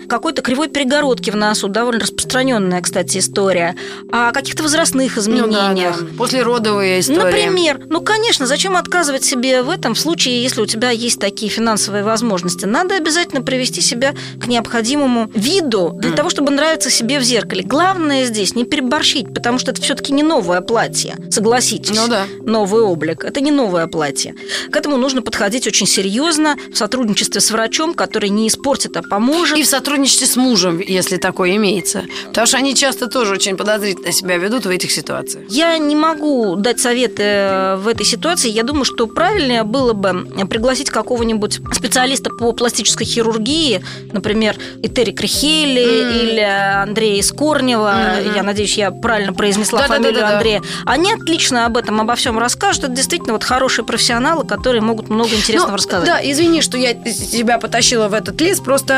какой-то 0.08 0.42
кривой 0.42 0.68
перегородке 0.68 1.30
в 1.30 1.36
носу, 1.36 1.68
довольно 1.68 2.00
распространенная, 2.00 2.80
кстати, 2.80 3.18
история, 3.18 3.74
о 4.10 4.32
каких-то 4.32 4.62
возрастных 4.62 5.16
Ну 5.16 5.22
да, 5.22 5.30
изменениях. 5.30 6.00
да. 6.00 6.06
Послеродовые 6.18 7.00
истории. 7.00 7.18
Например, 7.18 7.80
ну, 7.88 8.00
конечно, 8.00 8.46
зачем 8.46 8.76
отказывать 8.76 9.24
себе 9.24 9.62
в 9.62 9.70
этом 9.70 9.94
в 9.94 9.98
случае, 9.98 10.42
если 10.42 10.60
у 10.60 10.66
тебя 10.66 10.90
есть 10.90 11.20
такие 11.20 11.50
финансовые 11.50 12.04
возможности? 12.04 12.64
Надо 12.64 12.96
обязательно 12.96 13.42
привести 13.42 13.80
себя 13.80 14.14
к 14.40 14.46
необходимому 14.46 15.30
виду 15.34 15.92
для 16.00 16.12
того, 16.12 16.30
чтобы 16.30 16.50
нравиться 16.50 16.90
себе 16.90 17.18
в 17.18 17.22
зеркале. 17.22 17.62
Главное 17.62 18.24
здесь 18.24 18.54
не 18.54 18.64
переборщить, 18.64 19.32
потому 19.34 19.58
что 19.58 19.72
это 19.72 19.82
все-таки 19.82 20.12
не 20.12 20.22
новое 20.22 20.60
платье, 20.60 21.16
согласитесь. 21.30 21.96
Ну 21.96 22.08
да. 22.08 22.24
Новый 22.42 22.82
облик. 22.82 23.24
Это 23.24 23.40
не 23.40 23.50
новое 23.50 23.86
платье. 23.86 24.34
К 24.70 24.76
этому 24.76 24.96
нужно 24.96 25.22
подходить 25.22 25.66
очень 25.66 25.86
серьезно, 25.86 26.56
в 26.72 26.76
сотрудничестве 26.76 27.40
с 27.40 27.50
врачом, 27.50 27.94
который 27.94 28.28
не 28.28 28.48
испортит, 28.48 28.96
а 28.96 29.02
поможет. 29.02 29.23
И 29.56 29.62
в 29.62 29.66
сотрудничестве 29.66 30.26
с 30.26 30.36
мужем, 30.36 30.78
если 30.80 31.16
такое 31.16 31.56
имеется. 31.56 32.04
Потому 32.28 32.46
что 32.46 32.56
они 32.56 32.74
часто 32.74 33.06
тоже 33.06 33.32
очень 33.34 33.56
подозрительно 33.56 34.12
себя 34.12 34.36
ведут 34.36 34.66
в 34.66 34.70
этих 34.70 34.90
ситуациях. 34.90 35.44
Я 35.48 35.76
не 35.78 35.96
могу 35.96 36.56
дать 36.56 36.80
советы 36.80 37.22
э, 37.22 37.76
в 37.76 37.88
этой 37.88 38.04
ситуации. 38.06 38.50
Я 38.50 38.62
думаю, 38.62 38.84
что 38.84 39.06
правильнее 39.06 39.62
было 39.64 39.92
бы 39.92 40.26
пригласить 40.48 40.90
какого-нибудь 40.90 41.60
специалиста 41.72 42.30
по 42.30 42.52
пластической 42.52 43.06
хирургии, 43.06 43.84
например, 44.12 44.56
Этери 44.82 45.12
Крихели 45.12 46.22
или 46.22 46.40
Андрея 46.40 47.20
Искорнева. 47.20 47.94
Я 48.34 48.42
надеюсь, 48.42 48.76
я 48.76 48.90
правильно 48.90 49.32
произнесла 49.32 49.80
Да-да-да-да-да. 49.80 50.10
фамилию 50.10 50.34
Андрея. 50.36 50.62
Они 50.86 51.12
отлично 51.12 51.66
об 51.66 51.76
этом, 51.76 52.00
обо 52.00 52.14
всем 52.14 52.38
расскажут. 52.38 52.84
Это 52.84 52.92
действительно 52.92 53.32
вот 53.32 53.44
хорошие 53.44 53.84
профессионалы, 53.84 54.44
которые 54.44 54.80
могут 54.82 55.08
много 55.08 55.34
интересного 55.34 55.70
Ну, 55.72 55.76
рассказать. 55.76 56.06
Да, 56.06 56.20
извини, 56.22 56.60
что 56.60 56.76
я 56.78 56.94
тебя 56.94 57.58
потащила 57.58 58.08
в 58.08 58.14
этот 58.14 58.40
лес. 58.40 58.60
Просто 58.60 58.94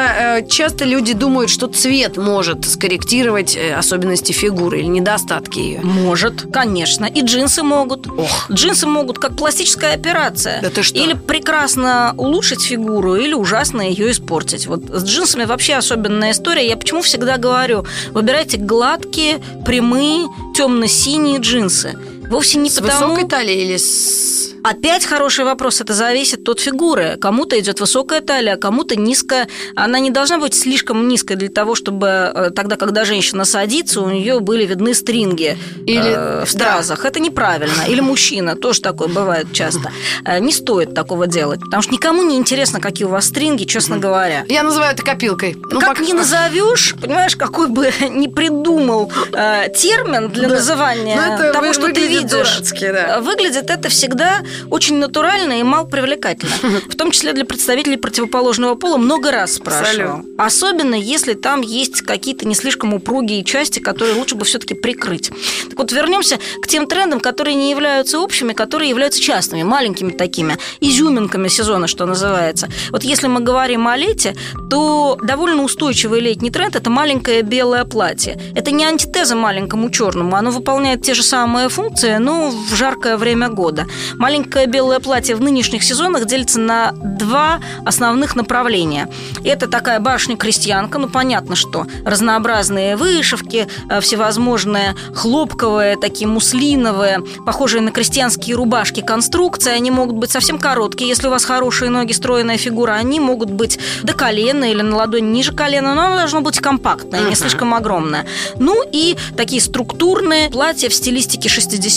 часто 0.48 0.84
люди 0.84 1.12
думают, 1.12 1.50
что 1.50 1.66
цвет 1.66 2.16
может 2.16 2.64
скорректировать 2.64 3.56
э, 3.56 3.74
особенности 3.74 4.32
фигуры 4.32 4.80
или 4.80 4.86
недостатки 4.86 5.58
ее. 5.58 5.80
Может, 5.82 6.52
конечно. 6.52 7.06
И 7.06 7.22
джинсы 7.22 7.62
могут. 7.62 8.06
Джинсы 8.50 8.86
могут 8.86 9.18
как 9.18 9.36
пластическая 9.36 9.94
операция. 9.94 10.62
Ты 10.70 10.82
что? 10.82 10.98
Или 10.98 11.14
прекрасно 11.14 12.14
улучшить 12.16 12.62
фигуру, 12.62 13.16
или 13.16 13.34
ужасно 13.34 13.82
ее 13.82 14.10
испортить. 14.10 14.66
Вот 14.66 14.84
с 14.88 15.04
джинсами 15.04 15.44
вообще 15.44 15.74
особенная 15.74 16.32
история. 16.32 16.66
Я 16.68 16.76
почему 16.76 17.02
всегда 17.02 17.36
говорю, 17.36 17.84
выбирайте 18.10 18.56
гладкие, 18.56 19.38
прямые, 19.64 20.26
темно-синие 20.54 21.38
джинсы. 21.38 21.96
Вовсе 22.28 22.58
не 22.58 22.70
С 22.70 22.80
потому... 22.80 23.14
высокой 23.14 23.28
талией 23.28 23.64
или 23.64 23.76
с... 23.76 24.36
Опять 24.64 25.04
хороший 25.06 25.44
вопрос. 25.44 25.80
Это 25.80 25.94
зависит 25.94 26.48
от 26.48 26.58
фигуры. 26.58 27.16
Кому-то 27.20 27.56
идет 27.60 27.78
высокая 27.78 28.20
талия, 28.20 28.54
а 28.54 28.56
кому-то 28.56 28.96
низкая. 28.96 29.46
Она 29.76 30.00
не 30.00 30.10
должна 30.10 30.38
быть 30.38 30.54
слишком 30.54 31.06
низкой 31.06 31.36
для 31.36 31.48
того, 31.50 31.76
чтобы 31.76 32.08
э, 32.08 32.50
тогда, 32.50 32.74
когда 32.74 33.04
женщина 33.04 33.44
садится, 33.44 34.00
у 34.00 34.10
нее 34.10 34.40
были 34.40 34.66
видны 34.66 34.92
стринги 34.94 35.56
Или- 35.86 36.02
э, 36.42 36.44
в 36.44 36.50
стразах. 36.50 37.04
Это 37.04 37.20
неправильно. 37.20 37.82
Или 37.86 38.00
мужчина, 38.00 38.56
тоже 38.56 38.80
такое 38.80 39.06
бывает 39.06 39.52
часто. 39.52 39.92
Э, 40.24 40.40
Не 40.40 40.52
стоит 40.52 40.94
такого 40.94 41.28
делать, 41.28 41.60
потому 41.60 41.80
что 41.84 41.92
никому 41.92 42.24
не 42.24 42.34
интересно, 42.36 42.80
какие 42.80 43.06
у 43.06 43.10
вас 43.10 43.26
стринги, 43.26 43.62
честно 43.66 43.98
говоря. 43.98 44.44
Я 44.48 44.64
называю 44.64 44.94
это 44.94 45.04
копилкой. 45.04 45.56
Ну, 45.70 45.78
как 45.78 45.90
пока- 45.90 46.02
ни 46.04 46.12
назовешь, 46.12 46.96
понимаешь, 47.00 47.36
какой 47.36 47.68
бы 47.68 47.88
ни 48.10 48.26
придумал 48.26 49.12
э, 49.32 49.68
термин 49.76 50.28
для 50.28 50.48
Да. 50.48 50.54
называния 50.56 51.14
Ну, 51.24 51.34
это 51.34 51.52
того, 51.52 51.68
вы- 51.68 51.72
что 51.72 51.82
ты 51.82 51.88
выглядит 52.00 52.15
видишь, 52.18 52.30
дурацки, 52.30 52.92
да. 52.92 53.18
э, 53.18 53.20
выглядит 53.20 53.70
это 53.70 53.88
всегда 53.88 54.42
очень 54.70 54.96
натурально 54.96 55.60
и 55.60 55.62
мало 55.62 55.86
привлекательно. 55.86 56.52
В 56.88 56.94
том 56.96 57.10
числе 57.10 57.32
для 57.32 57.44
представителей 57.44 57.96
противоположного 57.96 58.74
пола 58.74 58.96
много 58.96 59.30
раз 59.30 59.54
спрашивал. 59.54 60.18
Абсолютно. 60.18 60.44
Особенно, 60.44 60.94
если 60.94 61.34
там 61.34 61.60
есть 61.60 62.02
какие-то 62.02 62.46
не 62.46 62.54
слишком 62.54 62.94
упругие 62.94 63.44
части, 63.44 63.78
которые 63.78 64.14
лучше 64.14 64.34
бы 64.34 64.44
все-таки 64.44 64.74
прикрыть. 64.74 65.30
Так 65.68 65.78
вот, 65.78 65.92
вернемся 65.92 66.38
к 66.62 66.66
тем 66.66 66.86
трендам, 66.86 67.20
которые 67.20 67.54
не 67.54 67.70
являются 67.70 68.18
общими, 68.18 68.52
которые 68.52 68.90
являются 68.90 69.20
частными, 69.20 69.62
маленькими 69.62 70.10
такими, 70.10 70.56
изюминками 70.80 71.48
сезона, 71.48 71.86
что 71.86 72.06
называется. 72.06 72.68
Вот 72.90 73.02
если 73.02 73.26
мы 73.26 73.40
говорим 73.40 73.88
о 73.88 73.96
лете, 73.96 74.34
то 74.70 75.18
довольно 75.22 75.62
устойчивый 75.62 76.20
летний 76.20 76.50
тренд– 76.50 76.76
это 76.76 76.90
маленькое 76.90 77.42
белое 77.42 77.84
платье. 77.84 78.38
Это 78.54 78.70
не 78.70 78.84
антитеза 78.84 79.34
маленькому 79.34 79.90
черному, 79.90 80.36
оно 80.36 80.50
выполняет 80.50 81.02
те 81.02 81.14
же 81.14 81.22
самые 81.22 81.68
функции, 81.68 82.05
но 82.18 82.50
в 82.50 82.74
жаркое 82.74 83.16
время 83.16 83.48
года. 83.48 83.86
Маленькое 84.14 84.66
белое 84.66 85.00
платье 85.00 85.36
в 85.36 85.40
нынешних 85.40 85.82
сезонах 85.82 86.26
делится 86.26 86.60
на 86.60 86.92
два 86.92 87.60
основных 87.84 88.36
направления. 88.36 89.08
Это 89.44 89.68
такая 89.68 90.00
башня-крестьянка, 90.00 90.98
ну 90.98 91.08
понятно, 91.08 91.56
что 91.56 91.86
разнообразные 92.04 92.96
вышивки, 92.96 93.66
э, 93.88 94.00
всевозможные 94.00 94.94
хлопковые, 95.14 95.96
такие 95.96 96.26
муслиновые, 96.26 97.20
похожие 97.44 97.80
на 97.80 97.90
крестьянские 97.90 98.56
рубашки 98.56 99.00
конструкции. 99.00 99.72
Они 99.72 99.90
могут 99.90 100.16
быть 100.16 100.30
совсем 100.30 100.58
короткие, 100.58 101.08
если 101.08 101.28
у 101.28 101.30
вас 101.30 101.44
хорошие 101.44 101.90
ноги, 101.90 102.12
стройная 102.12 102.58
фигура. 102.58 102.92
Они 102.92 103.20
могут 103.20 103.50
быть 103.50 103.78
до 104.02 104.12
колена 104.12 104.70
или 104.70 104.82
на 104.82 104.96
ладонь 104.96 105.32
ниже 105.32 105.52
колена, 105.52 105.94
но 105.94 106.06
оно 106.06 106.16
должно 106.16 106.40
быть 106.40 106.60
компактное, 106.60 107.28
не 107.28 107.34
слишком 107.34 107.74
огромное. 107.74 108.26
Ну 108.58 108.82
и 108.90 109.16
такие 109.36 109.60
структурные 109.60 110.50
платья 110.50 110.88
в 110.88 110.94
стилистике 110.94 111.48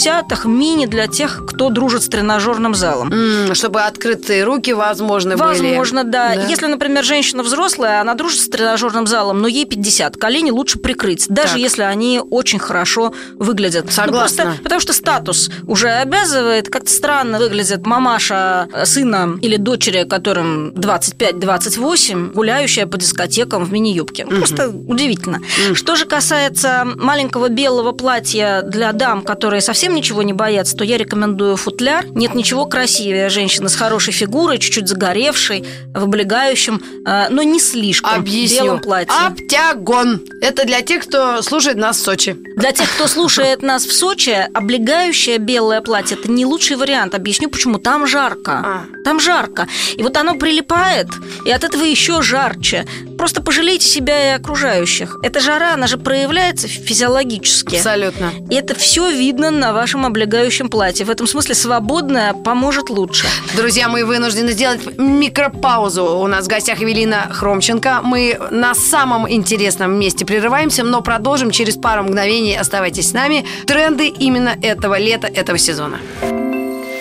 60-х, 0.04 0.48
мини 0.48 0.86
для 0.86 1.06
тех, 1.06 1.44
кто 1.46 1.68
дружит 1.70 2.02
с 2.02 2.08
тренажерным 2.08 2.74
залом. 2.74 3.12
М, 3.12 3.54
Чтобы 3.54 3.82
открытые 3.82 4.44
руки, 4.44 4.72
возможно, 4.72 5.36
были. 5.36 5.48
Возможно, 5.48 6.04
да. 6.04 6.34
Да. 6.34 6.46
Если, 6.46 6.66
например, 6.66 7.04
женщина 7.04 7.42
взрослая, 7.42 8.00
она 8.00 8.14
дружит 8.14 8.40
с 8.40 8.48
тренажерным 8.48 9.06
залом, 9.06 9.40
но 9.40 9.48
ей 9.48 9.64
50, 9.66 10.16
колени 10.16 10.50
лучше 10.50 10.78
прикрыть, 10.78 11.26
даже 11.28 11.52
Так. 11.54 11.58
если 11.58 11.82
они 11.82 12.20
очень 12.30 12.58
хорошо 12.58 13.12
выглядят. 13.36 13.86
Ну, 13.86 13.90
Согласна. 13.90 14.44
просто 14.44 14.62
потому 14.62 14.80
что 14.80 14.92
статус 14.92 15.50
уже 15.66 15.88
обязывает, 15.88 16.68
как-то 16.68 16.90
странно 16.90 17.38
выглядит 17.38 17.86
мамаша 17.86 18.68
э, 18.72 18.84
сына 18.86 19.38
или 19.42 19.56
дочери, 19.56 20.04
которым 20.04 20.70
25-28, 20.70 22.32
гуляющая 22.32 22.86
по 22.86 22.96
дискотекам 22.96 23.64
в 23.64 23.72
мини-юбке. 23.72 24.26
Ну, 24.28 24.38
Просто 24.38 24.68
удивительно. 24.68 25.40
Что 25.74 25.96
же 25.96 26.06
касается 26.06 26.84
маленького 26.96 27.48
белого 27.48 27.92
платья 27.92 28.62
для 28.62 28.92
дам, 28.92 29.22
которые 29.22 29.60
совсем 29.60 29.89
ничего 29.94 30.22
не 30.22 30.32
боятся, 30.32 30.76
то 30.76 30.84
я 30.84 30.96
рекомендую 30.96 31.56
футляр. 31.56 32.06
Нет 32.10 32.34
ничего 32.34 32.66
красивее 32.66 33.28
женщины 33.28 33.68
с 33.68 33.76
хорошей 33.76 34.12
фигурой, 34.12 34.58
чуть-чуть 34.58 34.88
загоревшей, 34.88 35.64
в 35.94 36.04
облегающем, 36.04 36.82
э, 37.06 37.28
но 37.30 37.42
не 37.42 37.60
слишком 37.60 38.14
Объясню. 38.20 38.64
белом 38.64 38.80
платье. 38.80 39.14
Оптягон. 39.26 40.22
Это 40.40 40.64
для 40.64 40.82
тех, 40.82 41.06
кто 41.06 41.42
слушает 41.42 41.76
нас 41.76 41.98
в 41.98 42.02
Сочи. 42.02 42.36
Для 42.56 42.72
тех, 42.72 42.90
кто 42.94 43.06
слушает 43.06 43.62
нас 43.62 43.84
в 43.84 43.92
Сочи, 43.92 44.48
облегающее 44.54 45.38
белое 45.38 45.80
платье– 45.80 46.16
это 46.20 46.30
не 46.30 46.44
лучший 46.46 46.76
вариант. 46.76 47.14
Объясню, 47.14 47.48
почему. 47.48 47.78
Там 47.78 48.06
жарко. 48.06 48.52
А. 48.64 48.84
Там 49.04 49.20
жарко. 49.20 49.68
И 49.96 50.02
вот 50.02 50.16
оно 50.16 50.34
прилипает, 50.34 51.08
и 51.44 51.50
от 51.50 51.64
этого 51.64 51.82
еще 51.82 52.22
жарче. 52.22 52.86
Просто 53.18 53.42
пожалейте 53.42 53.86
себя 53.86 54.32
и 54.32 54.36
окружающих. 54.36 55.18
Эта 55.22 55.40
жара, 55.40 55.74
она 55.74 55.86
же 55.86 55.98
проявляется 55.98 56.68
физиологически. 56.68 57.76
Абсолютно. 57.76 58.32
И 58.50 58.54
это 58.54 58.74
все 58.74 59.10
видно 59.10 59.50
на 59.50 59.72
вашем 59.80 60.04
облегающем 60.04 60.68
платье. 60.68 61.06
В 61.06 61.10
этом 61.10 61.26
смысле 61.26 61.54
свободное 61.54 62.34
поможет 62.34 62.90
лучше. 62.90 63.26
Друзья, 63.56 63.88
мы 63.88 64.04
вынуждены 64.04 64.52
сделать 64.52 64.98
микропаузу. 64.98 66.04
У 66.04 66.26
нас 66.26 66.44
в 66.44 66.48
гостях 66.48 66.82
Эвелина 66.82 67.28
Хромченко. 67.32 68.00
Мы 68.02 68.38
на 68.50 68.74
самом 68.74 69.26
интересном 69.26 69.98
месте 69.98 70.26
прерываемся, 70.26 70.84
но 70.84 71.00
продолжим 71.00 71.50
через 71.50 71.76
пару 71.76 72.02
мгновений. 72.02 72.56
Оставайтесь 72.56 73.08
с 73.08 73.12
нами. 73.14 73.46
Тренды 73.66 74.08
именно 74.08 74.54
этого 74.60 74.98
лета, 74.98 75.28
этого 75.28 75.56
сезона. 75.56 75.98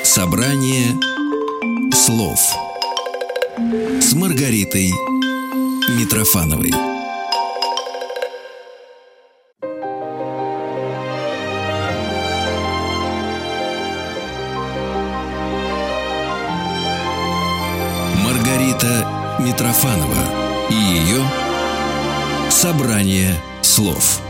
Собрание 0.05 0.87
слов 1.93 2.39
с 3.99 4.13
Маргаритой 4.13 4.93
Митрофановой. 5.89 6.98
Митрофанова 19.39 20.69
и 20.69 20.73
ее 20.73 21.23
собрание 22.49 23.35
слов. 23.61 24.28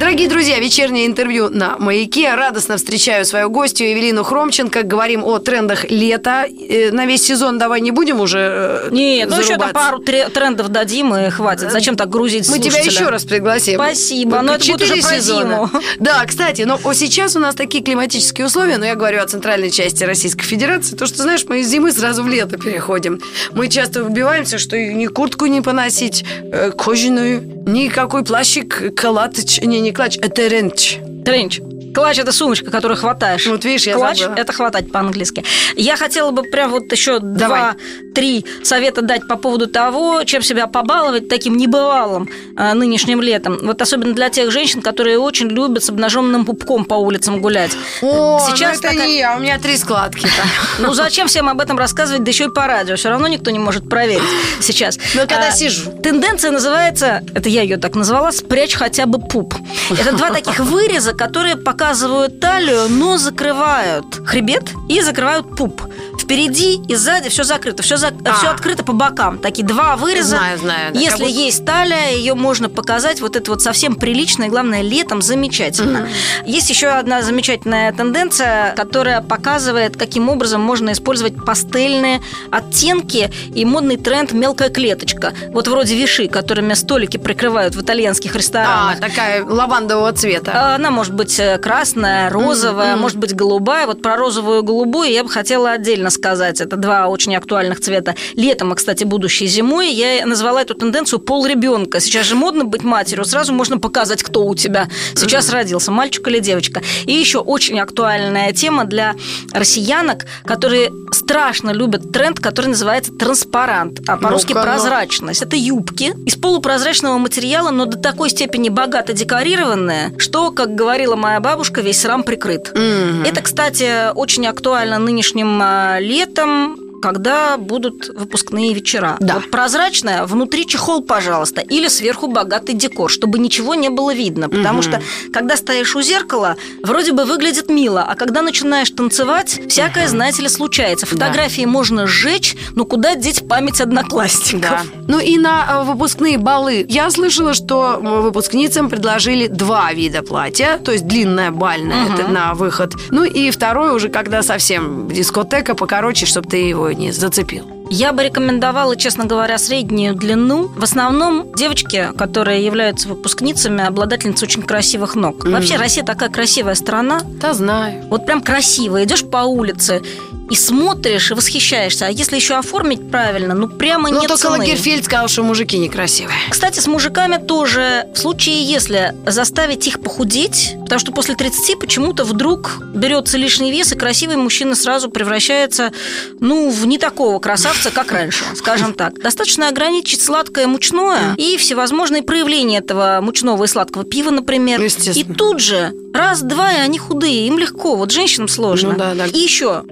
Дорогие 0.00 0.28
друзья, 0.28 0.60
вечернее 0.60 1.06
интервью 1.06 1.48
на 1.50 1.76
«Маяке». 1.76 2.32
Радостно 2.34 2.76
встречаю 2.76 3.24
свою 3.24 3.50
гостью 3.50 3.92
Эвелину 3.92 4.22
Хромченко. 4.22 4.84
Говорим 4.84 5.24
о 5.24 5.38
трендах 5.38 5.90
лета. 5.90 6.46
Э, 6.46 6.92
На 6.92 7.04
весь 7.04 7.24
сезон 7.24 7.58
давай 7.58 7.80
не 7.80 7.90
будем 7.90 8.20
уже 8.20 8.38
э, 8.38 8.88
Нет, 8.92 9.28
ну 9.28 9.40
еще 9.40 9.56
там 9.56 9.72
пару 9.72 9.98
тре- 9.98 10.28
трендов 10.28 10.68
дадим 10.68 11.14
и 11.16 11.30
хватит. 11.30 11.72
Зачем 11.72 11.96
так 11.96 12.08
грузить 12.10 12.48
Мы 12.48 12.58
тебя 12.60 12.70
слушателя? 12.70 12.92
еще 12.92 13.08
раз 13.10 13.24
пригласим. 13.24 13.74
Спасибо, 13.74 14.40
но 14.40 14.54
это 14.54 14.64
будет 14.66 14.82
уже 14.82 15.02
про 15.02 15.14
сезона. 15.16 15.68
зиму. 15.68 15.70
Да, 15.98 16.24
кстати, 16.26 16.62
но 16.62 16.78
сейчас 16.94 17.34
у 17.34 17.40
нас 17.40 17.56
такие 17.56 17.82
климатические 17.82 18.46
условия, 18.46 18.78
но 18.78 18.86
я 18.86 18.94
говорю 18.94 19.20
о 19.20 19.26
центральной 19.26 19.72
части 19.72 20.04
Российской 20.04 20.44
Федерации, 20.44 20.94
то, 20.94 21.06
что, 21.06 21.22
знаешь, 21.22 21.44
мы 21.48 21.60
из 21.60 21.68
зимы 21.68 21.90
сразу 21.90 22.22
в 22.22 22.28
лето 22.28 22.56
переходим. 22.56 23.20
Мы 23.52 23.66
часто 23.68 24.04
выбиваемся, 24.04 24.58
что 24.58 24.78
ни 24.78 25.06
куртку 25.06 25.46
не 25.46 25.60
поносить 25.60 26.24
э, 26.52 26.70
кожаную, 26.70 27.42
никакой 27.66 28.24
плащик, 28.24 28.94
калатыч, 28.94 29.60
не, 29.60 29.80
не 29.80 29.87
клатч, 29.92 30.18
а 30.22 30.28
теренч. 30.28 30.98
Тренч. 31.24 31.60
Клатч– 31.94 32.18
это 32.20 32.32
сумочка, 32.32 32.70
которую 32.70 32.98
хватаешь. 32.98 33.46
Вот 33.46 33.64
видишь, 33.64 33.86
я 33.86 33.94
Клатч 33.94 34.20
это 34.36 34.52
хватать 34.52 34.90
по-английски. 34.92 35.44
Я 35.76 35.96
хотела 35.96 36.30
бы 36.30 36.42
прям 36.42 36.70
вот 36.70 36.90
еще 36.92 37.18
два-три 37.18 38.44
совета 38.62 39.02
дать 39.02 39.26
по 39.26 39.36
поводу 39.36 39.66
того, 39.66 40.24
чем 40.24 40.42
себя 40.42 40.66
побаловать 40.66 41.28
таким 41.28 41.56
небывалым 41.56 42.28
э, 42.56 42.74
нынешним 42.74 43.20
летом. 43.20 43.58
Вот 43.62 43.80
особенно 43.82 44.14
для 44.14 44.28
тех 44.30 44.50
женщин, 44.50 44.82
которые 44.82 45.18
очень 45.18 45.48
любят 45.48 45.84
с 45.84 45.90
обнаженным 45.90 46.44
пупком 46.44 46.84
по 46.84 46.94
улицам 46.94 47.40
гулять. 47.40 47.72
О, 48.02 48.40
Сейчас 48.48 48.74
ну 48.74 48.78
это 48.80 48.88
такая- 48.90 49.06
не 49.06 49.18
я, 49.18 49.36
у 49.36 49.40
меня 49.40 49.58
три 49.58 49.76
складки. 49.76 50.28
Ну 50.78 50.94
зачем 50.94 51.26
всем 51.26 51.48
об 51.48 51.60
этом 51.60 51.76
рассказывать, 51.78 52.22
да 52.24 52.30
еще 52.30 52.44
и 52.44 52.48
по 52.48 52.66
радио? 52.66 52.94
Все 52.96 53.08
равно 53.10 53.26
никто 53.26 53.50
не 53.50 53.58
может 53.58 53.88
проверить 53.88 54.22
сейчас. 54.60 54.98
Но 55.14 55.22
когда 55.22 55.48
А, 55.48 55.52
сижу. 55.52 55.90
Тенденция 56.02 56.50
называется, 56.50 57.22
это 57.34 57.48
я 57.48 57.62
ее 57.62 57.76
так 57.78 57.94
назвала, 57.94 58.30
спрячь 58.32 58.74
хотя 58.74 59.06
бы 59.06 59.18
пуп. 59.18 59.54
Это 59.90 60.12
два 60.16 60.30
таких 60.30 60.60
выреза, 60.60 61.12
которые 61.14 61.56
показывают 61.88 62.38
талию, 62.38 62.86
но 62.90 63.16
закрывают 63.16 64.16
хребет 64.26 64.74
и 64.90 65.00
закрывают 65.00 65.56
пуп. 65.56 65.80
Впереди 66.28 66.74
и 66.86 66.94
сзади 66.94 67.30
все 67.30 67.42
закрыто, 67.42 67.82
все, 67.82 67.94
А. 67.94 68.34
все 68.34 68.48
открыто 68.48 68.84
по 68.84 68.92
бокам. 68.92 69.38
Такие 69.38 69.66
два 69.66 69.96
выреза. 69.96 70.36
Знаю, 70.36 70.58
знаю, 70.58 70.92
да. 70.92 71.00
Если 71.00 71.22
Как 71.24 71.32
есть 71.32 71.64
талия, 71.64 72.10
ее 72.10 72.34
можно 72.34 72.68
показать. 72.68 73.22
Вот 73.22 73.34
это 73.34 73.50
вот 73.50 73.62
совсем 73.62 73.94
прилично 73.96 74.44
и, 74.44 74.48
главное, 74.50 74.82
летом 74.82 75.22
замечательно. 75.22 76.06
Есть 76.44 76.68
еще 76.68 76.88
одна 76.88 77.22
замечательная 77.22 77.92
тенденция, 77.92 78.74
которая 78.76 79.22
показывает, 79.22 79.96
каким 79.96 80.28
образом 80.28 80.60
можно 80.60 80.92
использовать 80.92 81.42
пастельные 81.46 82.20
оттенки 82.50 83.30
и 83.54 83.64
модный 83.64 83.96
тренд 83.96 84.32
мелкая 84.32 84.68
клеточка. 84.68 85.32
Вот 85.54 85.66
вроде 85.66 85.96
виши, 85.96 86.28
которыми 86.28 86.74
столики 86.74 87.16
прикрывают 87.16 87.74
в 87.74 87.80
итальянских 87.80 88.34
А, 88.34 88.38
ресторанах. 88.38 89.00
такая 89.00 89.42
лавандового 89.46 90.12
цвета. 90.12 90.52
А, 90.54 90.74
Она 90.74 90.90
может 90.90 91.14
быть 91.14 91.40
э, 91.40 91.56
красная, 91.56 92.28
розовая, 92.28 92.92
Мгм. 92.92 93.00
может 93.00 93.16
быть 93.16 93.34
голубая. 93.34 93.86
Вот 93.86 94.02
про 94.02 94.16
розовую 94.16 94.60
и 94.60 94.62
голубую 94.62 95.10
я 95.10 95.24
бы 95.24 95.30
хотела 95.30 95.70
отдельно 95.72 96.10
сказать. 96.18 96.60
Это 96.60 96.76
два 96.76 97.08
очень 97.08 97.34
актуальных 97.34 97.80
цвета. 97.80 98.14
Летом, 98.34 98.72
а, 98.72 98.74
кстати, 98.74 99.04
будущей 99.04 99.46
зимой, 99.46 99.92
я 99.92 100.26
назвала 100.26 100.62
эту 100.62 100.74
тенденцию 100.74 101.20
пол 101.20 101.46
ребенка. 101.46 102.00
Сейчас 102.00 102.26
же 102.26 102.34
модно 102.34 102.64
быть 102.64 102.82
матерью, 102.82 103.24
сразу 103.24 103.52
можно 103.54 103.78
показать, 103.78 104.22
кто 104.22 104.44
у 104.44 104.54
тебя 104.54 104.88
сейчас 105.14 105.50
родился, 105.50 105.90
мальчик 105.90 106.26
или 106.28 106.40
девочка. 106.40 106.82
И 107.06 107.12
еще 107.12 107.38
очень 107.38 107.80
актуальная 107.80 108.52
тема 108.52 108.84
для 108.84 109.14
россиянок, 109.52 110.26
которые 110.44 110.90
страшно 111.12 111.70
любят 111.70 112.12
тренд, 112.12 112.40
который 112.40 112.66
называется 112.66 113.12
транспарант, 113.12 114.00
а 114.06 114.16
по-русски 114.16 114.52
ну. 114.52 114.62
прозрачность. 114.62 115.42
Это 115.42 115.56
юбки 115.56 116.14
из 116.26 116.36
полупрозрачного 116.36 117.18
материала, 117.18 117.70
но 117.70 117.84
до 117.84 117.96
такой 117.96 118.30
степени 118.30 118.68
богато 118.68 119.12
декорированные, 119.12 120.12
что, 120.18 120.50
как 120.50 120.74
говорила 120.74 121.16
моя 121.16 121.40
бабушка, 121.40 121.80
весь 121.80 122.00
срам 122.00 122.22
прикрыт. 122.22 122.72
Мгм. 122.74 123.24
Это, 123.24 123.40
кстати, 123.42 124.12
очень 124.14 124.46
актуально 124.46 124.98
нынешним 124.98 125.60
а, 125.62 126.00
летом, 126.08 126.87
когда 127.00 127.56
будут 127.56 128.08
выпускные 128.08 128.74
вечера. 128.74 129.16
Да. 129.20 129.34
Вот 129.34 129.50
прозрачная, 129.50 130.24
внутри 130.24 130.66
чехол, 130.66 131.02
пожалуйста, 131.02 131.60
или 131.60 131.88
сверху 131.88 132.26
богатый 132.28 132.74
декор, 132.74 133.10
чтобы 133.10 133.38
ничего 133.38 133.74
не 133.74 133.88
было 133.88 134.14
видно. 134.14 134.48
Потому 134.48 134.78
Мгм. 134.80 134.82
что, 134.82 135.02
когда 135.32 135.56
стоишь 135.56 135.94
у 135.96 136.02
зеркала, 136.02 136.56
вроде 136.82 137.12
бы 137.12 137.24
выглядит 137.24 137.68
мило, 137.68 138.02
а 138.02 138.14
когда 138.14 138.42
начинаешь 138.42 138.90
танцевать, 138.90 139.60
всякое, 139.68 140.08
знаете 140.08 140.42
ли, 140.42 140.48
случается. 140.48 141.06
Фотографии 141.06 141.64
можно 141.64 142.06
сжечь, 142.06 142.56
но 142.74 142.84
куда 142.84 143.14
деть 143.14 143.46
память 143.48 143.80
одноклассников? 143.80 144.70
Да. 144.70 144.82
Ну 145.06 145.18
и 145.20 145.36
на 145.38 145.82
э, 145.82 145.84
выпускные 145.84 146.38
балы. 146.38 146.84
Я 146.88 147.10
слышала, 147.10 147.54
что 147.54 147.94
м, 148.02 148.22
выпускницам 148.22 148.88
предложили 148.90 149.46
два 149.46 149.92
вида 149.92 150.22
платья, 150.22 150.78
то 150.84 150.92
есть 150.92 151.06
длинное 151.06 151.50
бальное 151.50 152.04
Мгм. 152.04 152.14
это 152.14 152.28
на 152.28 152.54
выход. 152.54 152.94
Ну 153.10 153.24
и 153.24 153.50
второе 153.50 153.92
уже, 153.92 154.08
когда 154.08 154.42
совсем 154.42 155.08
дискотека 155.08 155.74
покороче, 155.74 156.26
чтобы 156.26 156.48
ты 156.48 156.56
его 156.58 156.87
не 156.94 157.12
зацепил. 157.12 157.64
Я 157.90 158.12
бы 158.12 158.22
рекомендовала, 158.22 158.96
честно 158.96 159.24
говоря, 159.24 159.56
среднюю 159.56 160.14
длину. 160.14 160.68
В 160.68 160.84
основном 160.84 161.50
девочки, 161.54 162.08
которые 162.18 162.64
являются 162.64 163.08
выпускницами, 163.08 163.82
обладательницы 163.82 164.44
очень 164.44 164.62
красивых 164.62 165.14
ног. 165.14 165.44
Мгм. 165.44 165.52
Вообще 165.52 165.76
Россия 165.76 166.04
такая 166.04 166.28
красивая 166.28 166.74
страна. 166.74 167.22
Да 167.24 167.54
знаю. 167.54 168.04
Вот 168.10 168.26
прям 168.26 168.42
красиво. 168.42 169.02
Идешь 169.02 169.24
по 169.24 169.38
улице, 169.38 170.02
и 170.50 170.54
смотришь 170.54 171.30
и 171.30 171.34
восхищаешься. 171.34 172.06
А 172.06 172.10
если 172.10 172.36
еще 172.36 172.54
оформить 172.54 173.10
правильно, 173.10 173.54
ну 173.54 173.68
прямо 173.68 174.10
Ну, 174.10 174.20
нет 174.20 174.28
только 174.28 174.42
цены. 174.42 174.58
Лагерфельд 174.58 175.04
сказал, 175.04 175.28
что 175.28 175.42
мужики 175.42 175.78
некрасивые. 175.78 176.36
Кстати, 176.50 176.80
с 176.80 176.86
мужиками 176.86 177.36
тоже 177.36 178.06
в 178.14 178.18
случае, 178.18 178.62
если 178.64 179.14
заставить 179.26 179.86
их 179.86 180.00
похудеть, 180.00 180.74
потому 180.82 180.98
что 180.98 181.12
после 181.12 181.34
30 181.34 181.78
почему-то 181.78 182.24
вдруг 182.24 182.78
берется 182.94 183.36
лишний 183.36 183.70
вес, 183.70 183.92
и 183.92 183.96
красивый 183.96 184.36
мужчина 184.36 184.74
сразу 184.74 185.10
превращается, 185.10 185.92
ну, 186.40 186.70
в 186.70 186.86
не 186.86 186.98
такого 186.98 187.38
красавца, 187.38 187.90
как 187.90 188.12
раньше, 188.12 188.44
скажем 188.56 188.94
так. 188.94 189.18
Достаточно 189.20 189.68
ограничить 189.68 190.22
сладкое 190.22 190.66
мучное 190.66 191.34
и 191.36 191.56
всевозможные 191.56 192.22
проявления 192.22 192.78
этого 192.78 193.20
мучного 193.22 193.64
и 193.64 193.66
сладкого 193.66 194.04
пива, 194.04 194.30
например. 194.30 194.80
Естественно. 194.80 195.32
И 195.32 195.34
тут 195.34 195.60
же 195.60 195.92
раз-два, 196.14 196.72
и 196.72 196.76
они 196.76 196.98
худые, 196.98 197.46
им 197.46 197.58
легко, 197.58 197.96
вот 197.96 198.10
женщинам 198.10 198.48
сложно. 198.48 198.92
Ну 198.92 198.98
да, 198.98 199.14
да. 199.14 199.26
И 199.26 199.38
еще 199.38 199.82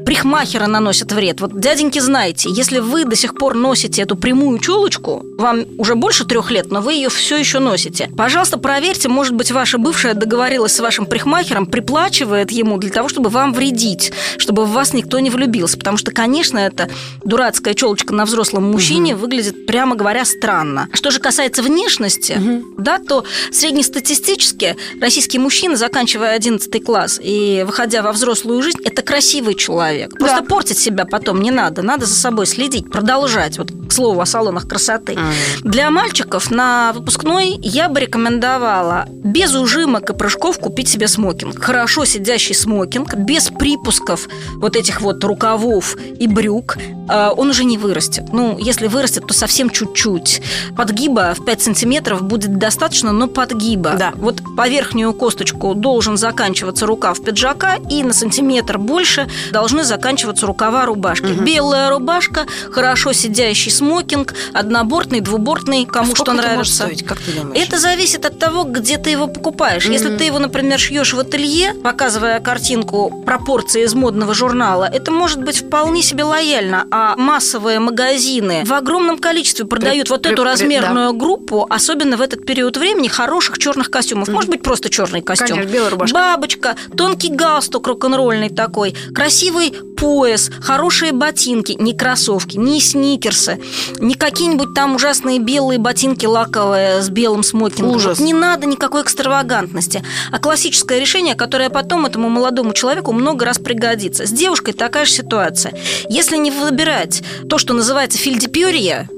прихмахеры 0.46 0.66
наносят 0.66 1.12
вред. 1.12 1.40
Вот, 1.40 1.58
дяденьки, 1.58 1.98
знаете, 1.98 2.48
если 2.50 2.78
вы 2.78 3.04
до 3.04 3.16
сих 3.16 3.34
пор 3.34 3.54
носите 3.54 4.02
эту 4.02 4.16
прямую 4.16 4.58
челочку, 4.58 5.24
вам 5.36 5.64
уже 5.78 5.94
больше 5.94 6.24
трех 6.24 6.50
лет, 6.50 6.70
но 6.70 6.80
вы 6.80 6.94
ее 6.94 7.08
все 7.08 7.36
еще 7.36 7.58
носите. 7.58 8.10
Пожалуйста, 8.16 8.58
проверьте, 8.58 9.08
может 9.08 9.34
быть, 9.34 9.50
ваша 9.50 9.78
бывшая 9.78 10.14
договорилась 10.14 10.74
с 10.74 10.80
вашим 10.80 11.06
прихмахером, 11.06 11.66
приплачивает 11.66 12.52
ему 12.52 12.78
для 12.78 12.90
того, 12.90 13.08
чтобы 13.08 13.28
вам 13.28 13.52
вредить, 13.52 14.12
чтобы 14.38 14.64
в 14.64 14.70
вас 14.70 14.92
никто 14.92 15.18
не 15.18 15.30
влюбился. 15.30 15.78
Потому 15.78 15.96
что, 15.96 16.12
конечно, 16.12 16.58
эта 16.58 16.88
дурацкая 17.24 17.74
челочка 17.74 18.14
на 18.14 18.24
взрослом 18.24 18.70
мужчине 18.70 19.16
выглядит, 19.16 19.66
прямо 19.66 19.96
говоря, 19.96 20.24
странно. 20.24 20.88
Что 20.92 21.10
же 21.10 21.18
касается 21.18 21.62
внешности, 21.62 22.40
да, 22.78 22.98
то 22.98 23.24
среднестатистически 23.50 24.76
российский 25.00 25.38
мужчина, 25.38 25.76
заканчивая 25.76 26.34
11 26.34 26.84
класс 26.84 27.18
и 27.22 27.64
выходя 27.66 28.02
во 28.02 28.12
взрослую 28.12 28.62
жизнь, 28.62 28.78
это 28.84 29.02
красивый 29.02 29.54
человек. 29.54 30.16
Просто 30.18 30.35
Да. 30.40 30.48
портить 30.48 30.78
себя 30.78 31.04
потом 31.04 31.40
не 31.40 31.50
надо. 31.50 31.82
Надо 31.82 32.06
за 32.06 32.14
собой 32.14 32.46
следить, 32.46 32.90
продолжать. 32.90 33.58
Вот 33.58 33.70
к 33.88 33.92
слову 33.92 34.20
о 34.20 34.26
салонах 34.26 34.68
красоты. 34.68 35.18
Для 35.62 35.90
мальчиков 35.90 36.50
на 36.50 36.92
выпускной 36.94 37.58
я 37.62 37.88
бы 37.88 38.00
рекомендовала 38.00 39.06
без 39.08 39.54
ужимок 39.54 40.10
и 40.10 40.14
прыжков 40.14 40.58
купить 40.58 40.88
себе 40.88 41.08
смокинг. 41.08 41.62
Хорошо 41.62 42.04
сидящий 42.04 42.54
смокинг, 42.54 43.14
без 43.14 43.48
припусков 43.50 44.28
вот 44.56 44.76
этих 44.76 45.00
вот 45.00 45.22
рукавов 45.24 45.96
и 45.96 46.26
брюк. 46.26 46.76
Э, 47.08 47.30
Он 47.36 47.50
уже 47.50 47.64
не 47.64 47.78
вырастет. 47.78 48.24
Ну, 48.32 48.58
если 48.58 48.86
вырастет, 48.88 49.26
то 49.26 49.34
совсем 49.34 49.70
чуть-чуть. 49.70 50.42
Подгиба 50.76 51.34
в 51.36 51.44
5 51.44 51.62
сантиметров 51.62 52.22
будет 52.22 52.58
достаточно, 52.58 53.12
но 53.12 53.28
подгиба. 53.28 53.94
Да. 53.98 54.12
Вот 54.16 54.40
по 54.56 54.68
верхнюю 54.68 55.12
косточку 55.12 55.74
должен 55.74 56.16
заканчиваться 56.16 56.86
рукав 56.86 57.22
пиджака, 57.22 57.76
и 57.90 58.02
на 58.02 58.12
сантиметр 58.12 58.78
больше 58.78 59.28
должны 59.52 59.84
заканчиваться 59.84 60.25
рукава 60.42 60.84
рубашки. 60.86 61.26
Белая 61.26 61.90
рубашка, 61.90 62.46
хорошо 62.70 63.12
сидящий 63.12 63.70
смокинг, 63.70 64.34
однобортный, 64.52 65.20
двубортный, 65.20 65.84
кому 65.86 66.12
А 66.12 66.14
что 66.16 66.24
сколько 66.24 66.40
это 66.40 66.48
нравится. 66.50 66.74
стоить, 66.74 67.04
как 67.04 67.18
ты 67.20 67.32
думаешь? 67.32 67.62
Это 67.62 67.78
зависит 67.78 68.24
от 68.24 68.38
того, 68.38 68.64
где 68.64 68.98
ты 68.98 69.10
его 69.10 69.26
покупаешь. 69.26 69.86
Если 69.86 70.16
ты 70.16 70.24
его, 70.24 70.38
например, 70.38 70.78
шьешь 70.78 71.12
в 71.14 71.18
ателье, 71.20 71.74
показывая 71.74 72.40
картинку 72.40 73.22
пропорции 73.24 73.84
из 73.84 73.94
модного 73.94 74.34
журнала, 74.34 74.84
это 74.92 75.10
может 75.10 75.42
быть 75.42 75.58
вполне 75.66 76.02
себе 76.02 76.24
лояльно. 76.24 76.86
А 76.90 77.16
массовые 77.16 77.78
магазины 77.80 78.62
в 78.64 78.72
огромном 78.72 79.18
количестве 79.18 79.64
продают 79.64 80.10
вот 80.10 80.22
при- 80.22 80.32
эту 80.32 80.42
при- 80.42 80.48
размерную 80.50 81.12
группу, 81.12 81.66
особенно 81.68 82.16
в 82.16 82.20
этот 82.22 82.44
период 82.46 82.76
времени, 82.76 83.08
хороших 83.08 83.58
черных 83.58 83.90
костюмов. 83.90 84.28
Может 84.28 84.50
быть, 84.50 84.62
просто 84.62 84.90
черный 84.90 85.22
костюм. 85.22 85.48
Конечно, 85.48 85.70
белая 85.72 85.90
рубашка. 85.90 86.14
Бабочка, 86.14 86.76
тонкий 86.96 87.30
галстук 87.30 87.86
рок-н-ролльный 87.86 88.48
такой, 88.50 88.94
красивый 89.14 89.72
пояс, 90.16 90.50
хорошие 90.62 91.12
ботинки, 91.12 91.72
не 91.78 91.92
кроссовки, 91.92 92.56
не 92.56 92.80
сникерсы, 92.80 93.60
не 93.98 94.14
какие-нибудь 94.14 94.72
там 94.72 94.94
ужасные 94.94 95.38
белые 95.38 95.78
ботинки 95.78 96.24
лаковые 96.24 97.02
с 97.02 97.10
белым 97.10 97.42
смокингом. 97.42 97.96
Ужас. 97.96 98.18
Вот 98.18 98.26
не 98.26 98.32
надо 98.32 98.66
никакой 98.66 99.02
экстравагантности, 99.02 100.02
а 100.32 100.38
классическое 100.38 100.98
решение, 100.98 101.34
которое 101.34 101.68
потом 101.68 102.06
этому 102.06 102.30
молодому 102.30 102.72
человеку 102.72 103.12
много 103.12 103.44
раз 103.44 103.58
пригодится. 103.58 104.26
С 104.26 104.30
девушкой 104.30 104.72
такая 104.72 105.04
же 105.04 105.12
ситуация. 105.12 105.74
Если 106.08 106.38
не 106.38 106.50
выбирать 106.50 107.22
то, 107.50 107.58
что 107.58 107.74
называется 107.74 108.16
фильдепюрье, 108.16 109.10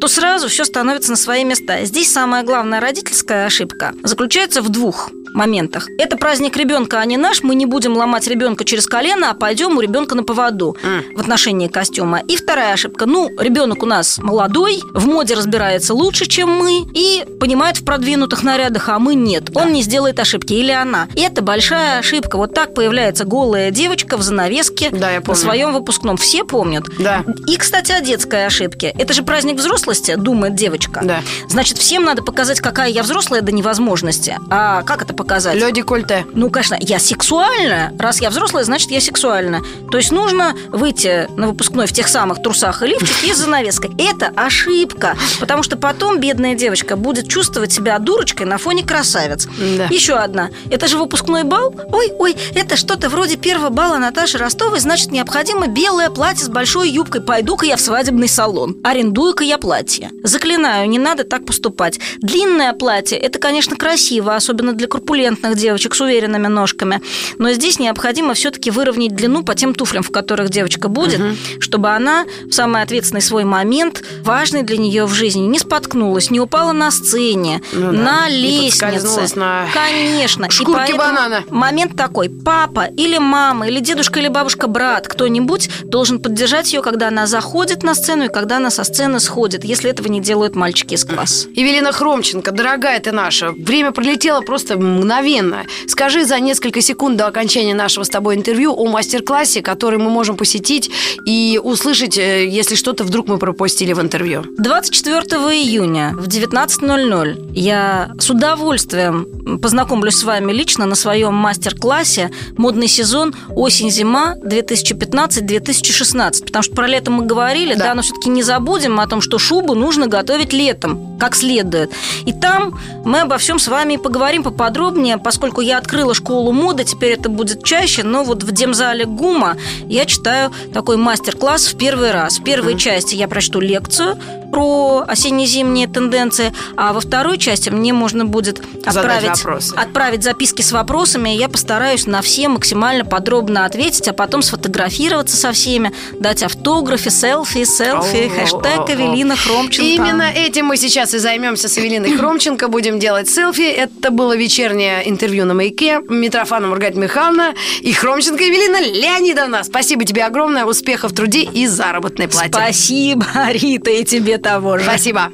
то 0.00 0.08
сразу 0.08 0.48
все 0.48 0.64
становится 0.64 1.10
на 1.10 1.18
свои 1.18 1.44
места. 1.44 1.84
Здесь 1.84 2.10
самая 2.10 2.42
главная 2.42 2.80
родительская 2.80 3.44
ошибка 3.44 3.92
заключается 4.02 4.62
в 4.62 4.70
двух 4.70 5.10
моментах. 5.34 5.88
Это 5.98 6.16
праздник 6.16 6.56
ребенка, 6.56 7.00
а 7.00 7.04
не 7.04 7.16
наш. 7.16 7.42
Мы 7.42 7.54
не 7.54 7.66
будем 7.66 7.96
ломать 7.96 8.26
ребенка 8.26 8.64
через 8.64 8.86
колено, 8.86 9.30
а 9.30 9.34
пойдем 9.34 9.76
у 9.76 9.80
ребенка 9.80 10.14
на 10.14 10.22
поводу 10.38 10.76
в 11.16 11.20
отношении 11.20 11.68
костюма. 11.68 12.20
И 12.28 12.36
вторая 12.36 12.74
ошибка. 12.74 13.06
Ну, 13.06 13.28
ребенок 13.38 13.82
у 13.82 13.86
нас 13.86 14.18
молодой, 14.18 14.80
в 14.94 15.06
моде 15.06 15.34
разбирается 15.34 15.94
лучше, 15.94 16.26
чем 16.26 16.48
мы, 16.50 16.86
и 16.94 17.24
понимает 17.40 17.78
в 17.78 17.84
продвинутых 17.84 18.42
нарядах, 18.44 18.88
а 18.88 18.98
мы 18.98 19.14
нет. 19.14 19.50
Он 19.54 19.72
не 19.72 19.82
сделает 19.82 20.20
ошибки, 20.20 20.52
или 20.52 20.70
она. 20.70 21.08
И 21.16 21.20
это 21.22 21.42
большая 21.42 21.98
ошибка. 21.98 22.36
Вот 22.36 22.54
так 22.54 22.72
появляется 22.74 23.24
голая 23.24 23.70
девочка 23.70 24.16
в 24.16 24.22
занавеске 24.22 24.90
Да, 24.90 25.10
я 25.10 25.16
на 25.16 25.22
помню. 25.22 25.40
своем 25.40 25.72
выпускном. 25.72 26.16
Все 26.16 26.44
помнят. 26.44 26.84
Да. 26.98 27.24
И, 27.46 27.56
кстати, 27.56 27.90
о 27.92 28.00
детской 28.00 28.46
ошибке. 28.46 28.94
Это 28.96 29.12
же 29.14 29.22
праздник 29.22 29.56
взрослости, 29.56 30.14
думает 30.14 30.54
девочка. 30.54 31.00
Да. 31.02 31.20
Значит, 31.48 31.78
всем 31.78 32.04
надо 32.04 32.22
показать, 32.22 32.60
какая 32.60 32.90
я 32.90 33.02
взрослая 33.02 33.40
до 33.40 33.50
невозможности. 33.52 34.38
А 34.50 34.82
как 34.82 35.02
это 35.02 35.14
показать? 35.14 35.56
Леди 35.56 35.82
Кольте. 35.82 36.26
Ну, 36.32 36.48
конечно, 36.50 36.76
я 36.80 36.98
сексуальна. 37.00 37.92
Раз 37.98 38.20
я 38.20 38.30
взрослая, 38.30 38.62
значит, 38.64 38.90
я 38.92 39.00
сексуальна. 39.00 39.62
То 39.90 39.96
есть 39.98 40.12
нужно 40.12 40.27
выйти 40.70 41.28
на 41.36 41.48
выпускной 41.48 41.86
в 41.86 41.92
тех 41.92 42.08
самых 42.08 42.42
трусах 42.42 42.82
и 42.82 42.86
лифчике 42.86 43.28
и 43.28 43.32
с 43.32 43.38
занавеской. 43.38 43.90
Это 43.98 44.32
ошибка. 44.36 45.16
Потому 45.40 45.62
что 45.62 45.76
потом 45.76 46.20
бедная 46.20 46.54
девочка 46.54 46.96
будет 46.96 47.28
чувствовать 47.28 47.72
себя 47.72 47.98
дурочкой 47.98 48.46
на 48.46 48.58
фоне 48.58 48.84
красавец. 48.84 49.46
Да. 49.46 49.86
Еще 49.90 50.14
одна. 50.14 50.50
Это 50.70 50.88
же 50.88 50.98
выпускной 50.98 51.44
бал? 51.44 51.74
Ой, 51.92 52.12
ой, 52.18 52.36
это 52.54 52.76
что-то 52.76 53.08
вроде 53.08 53.36
первого 53.36 53.70
бала 53.70 53.98
Наташи 53.98 54.38
Ростовой, 54.38 54.80
значит, 54.80 55.10
необходимо 55.10 55.66
белое 55.66 56.10
платье 56.10 56.44
с 56.44 56.48
большой 56.48 56.90
юбкой. 56.90 57.20
Пойду-ка 57.20 57.66
я 57.66 57.76
в 57.76 57.80
свадебный 57.80 58.28
салон. 58.28 58.76
Арендую-ка 58.82 59.44
я 59.44 59.58
платье. 59.58 60.10
Заклинаю, 60.22 60.88
не 60.88 60.98
надо 60.98 61.24
так 61.24 61.44
поступать. 61.44 62.00
Длинное 62.18 62.72
платье– 62.72 63.18
это, 63.18 63.38
конечно, 63.38 63.76
красиво, 63.76 64.34
особенно 64.34 64.72
для 64.72 64.86
корпулентных 64.86 65.56
девочек 65.56 65.94
с 65.94 66.00
уверенными 66.00 66.46
ножками. 66.46 67.00
Но 67.38 67.52
здесь 67.52 67.78
необходимо 67.78 68.34
все-таки 68.34 68.70
выровнять 68.70 69.14
длину 69.14 69.42
по 69.42 69.54
тем 69.54 69.74
туфлям, 69.74 70.02
в 70.08 70.12
которых 70.12 70.50
девочка 70.50 70.88
будет, 70.88 71.20
чтобы 71.60 71.90
она 71.90 72.24
в 72.48 72.52
самый 72.52 72.82
ответственный 72.82 73.22
свой 73.22 73.44
момент, 73.44 74.02
важный 74.22 74.62
для 74.62 74.78
нее 74.78 75.04
в 75.06 75.12
жизни, 75.12 75.40
не 75.42 75.58
споткнулась, 75.58 76.30
не 76.30 76.40
упала 76.40 76.72
на 76.72 76.90
сцене, 76.90 77.60
Ну 77.72 77.92
да, 77.92 77.98
на 77.98 78.28
лестнице. 78.28 79.36
на 79.36 79.66
Конечно. 79.72 80.46
И 80.46 80.50
шкурке 80.50 80.72
поэтому 80.72 80.98
банана. 80.98 81.44
Момент 81.50 81.96
такой. 81.96 82.28
Папа 82.30 82.86
или 82.96 83.18
мама, 83.18 83.68
или 83.68 83.80
дедушка, 83.80 84.20
или 84.20 84.28
бабушка, 84.28 84.66
брат, 84.66 85.06
кто-нибудь 85.08 85.68
должен 85.84 86.18
поддержать 86.18 86.72
ее, 86.72 86.82
когда 86.82 87.08
она 87.08 87.26
заходит 87.26 87.82
на 87.82 87.94
сцену 87.94 88.24
и 88.24 88.28
когда 88.28 88.56
она 88.56 88.70
со 88.70 88.84
сцены 88.84 89.20
сходит, 89.20 89.64
если 89.64 89.90
этого 89.90 90.08
не 90.08 90.20
делают 90.20 90.54
мальчики 90.56 90.94
из 90.94 91.04
класса. 91.04 91.48
Евелина 91.54 91.92
Хромченко, 91.92 92.50
дорогая 92.52 92.98
ты 93.00 93.12
наша, 93.12 93.52
время 93.52 93.92
пролетело 93.92 94.40
просто 94.40 94.78
мгновенно. 94.78 95.64
Скажи 95.86 96.24
за 96.24 96.38
несколько 96.40 96.80
секунд 96.80 97.16
до 97.16 97.26
окончания 97.26 97.74
нашего 97.74 98.04
с 98.04 98.08
тобой 98.08 98.36
интервью 98.36 98.74
о 98.74 98.86
мастер-классе, 98.86 99.62
который 99.62 99.97
мы 99.98 100.10
можем 100.10 100.36
посетить 100.36 100.90
и 101.24 101.60
услышать, 101.62 102.18
э, 102.18 102.46
если 102.46 102.74
что-то 102.74 103.04
вдруг 103.04 103.28
мы 103.28 103.38
пропустили 103.38 103.92
в 103.92 104.00
интервью. 104.00 104.44
24 104.58 105.20
июня 105.52 106.14
в 106.16 106.26
19.00 106.28 107.50
я 107.54 108.10
с 108.18 108.30
удовольствием 108.30 109.58
познакомлюсь 109.60 110.16
с 110.16 110.24
вами 110.24 110.52
лично 110.52 110.86
на 110.86 110.94
своем 110.94 111.34
мастер-классе 111.34 112.30
«Модный 112.56 112.88
сезон. 112.88 113.34
Осень-зима 113.48 114.34
2015-2016». 114.44 116.44
Потому 116.44 116.62
что 116.62 116.74
про 116.74 116.86
лето 116.86 117.10
мы 117.10 117.26
говорили, 117.26 117.74
Да. 117.74 117.88
да, 117.88 117.94
но 117.94 118.02
все-таки 118.02 118.28
не 118.28 118.42
забудем 118.42 119.00
о 119.00 119.06
том, 119.06 119.20
что 119.20 119.38
шубу 119.38 119.74
нужно 119.74 120.06
готовить 120.06 120.52
летом, 120.52 121.07
как 121.18 121.34
следует. 121.34 121.92
И 122.24 122.32
там 122.32 122.78
мы 123.04 123.20
обо 123.20 123.38
всем 123.38 123.58
с 123.58 123.68
вами 123.68 123.96
поговорим 123.96 124.42
поподробнее, 124.42 125.18
поскольку 125.18 125.60
я 125.60 125.78
открыла 125.78 126.14
школу 126.14 126.52
моды, 126.52 126.84
теперь 126.84 127.12
это 127.12 127.28
будет 127.28 127.64
чаще, 127.64 128.02
но 128.02 128.24
вот 128.24 128.42
в 128.42 128.52
демзале 128.52 129.04
ГУМа 129.04 129.56
я 129.86 130.04
читаю 130.04 130.52
такой 130.72 130.96
мастер-класс 130.96 131.66
в 131.66 131.76
первый 131.76 132.12
раз. 132.12 132.38
В 132.38 132.44
первой 132.44 132.76
части 132.76 133.14
я 133.14 133.28
прочту 133.28 133.60
лекцию, 133.60 134.18
про 134.50 135.04
осенне-зимние 135.06 135.88
тенденции, 135.88 136.52
а 136.76 136.92
во 136.92 137.00
второй 137.00 137.38
части 137.38 137.70
мне 137.70 137.92
можно 137.92 138.24
будет 138.24 138.60
отправить, 138.84 139.44
отправить 139.76 140.22
записки 140.22 140.62
с 140.62 140.72
вопросами, 140.72 141.34
и 141.34 141.38
я 141.38 141.48
постараюсь 141.48 142.06
на 142.06 142.22
все 142.22 142.48
максимально 142.48 143.04
подробно 143.04 143.64
ответить, 143.64 144.08
а 144.08 144.12
потом 144.12 144.42
сфотографироваться 144.42 145.36
со 145.36 145.52
всеми, 145.52 145.92
дать 146.20 146.42
автографы, 146.42 147.10
селфи, 147.10 147.64
селфи, 147.64 148.28
хэштег 148.28 148.90
Эвелина 148.90 149.36
Хромченко. 149.36 149.88
Именно 149.88 150.30
этим 150.30 150.66
мы 150.66 150.76
сейчас 150.76 151.14
и 151.14 151.18
займемся 151.18 151.68
с 151.68 151.78
Эвелиной 151.78 152.16
Хромченко, 152.18 152.68
будем 152.68 152.98
делать 152.98 153.28
селфи. 153.28 153.62
Это 153.62 154.10
было 154.10 154.36
вечернее 154.36 155.08
интервью 155.08 155.44
на 155.44 155.54
«Маяке». 155.54 156.00
Митрофанова 156.08 156.70
Маргарита 156.70 156.98
Михайловна 156.98 157.54
и 157.80 157.92
Хромченко 157.92 158.42
Эвелина 158.42 158.80
Леонидовна. 158.80 159.64
Спасибо 159.64 160.04
тебе 160.04 160.24
огромное, 160.24 160.64
успехов 160.64 161.12
в 161.12 161.14
труде 161.14 161.42
и 161.42 161.66
заработной 161.66 162.28
плате. 162.28 162.50
Спасибо, 162.52 163.26
Рита, 163.50 163.90
и 163.90 164.04
тебе 164.04 164.37
того 164.38 164.78
же. 164.78 164.84
Спасибо. 164.84 165.30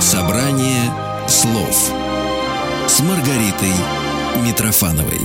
Собрание 0.00 0.90
слов 1.28 1.92
с 2.86 3.00
Маргаритой 3.00 3.74
Митрофановой. 4.44 5.20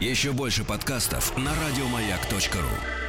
Еще 0.00 0.32
больше 0.32 0.64
подкастов 0.64 1.36
на 1.36 1.50
радиомаяк.ру 1.50 3.03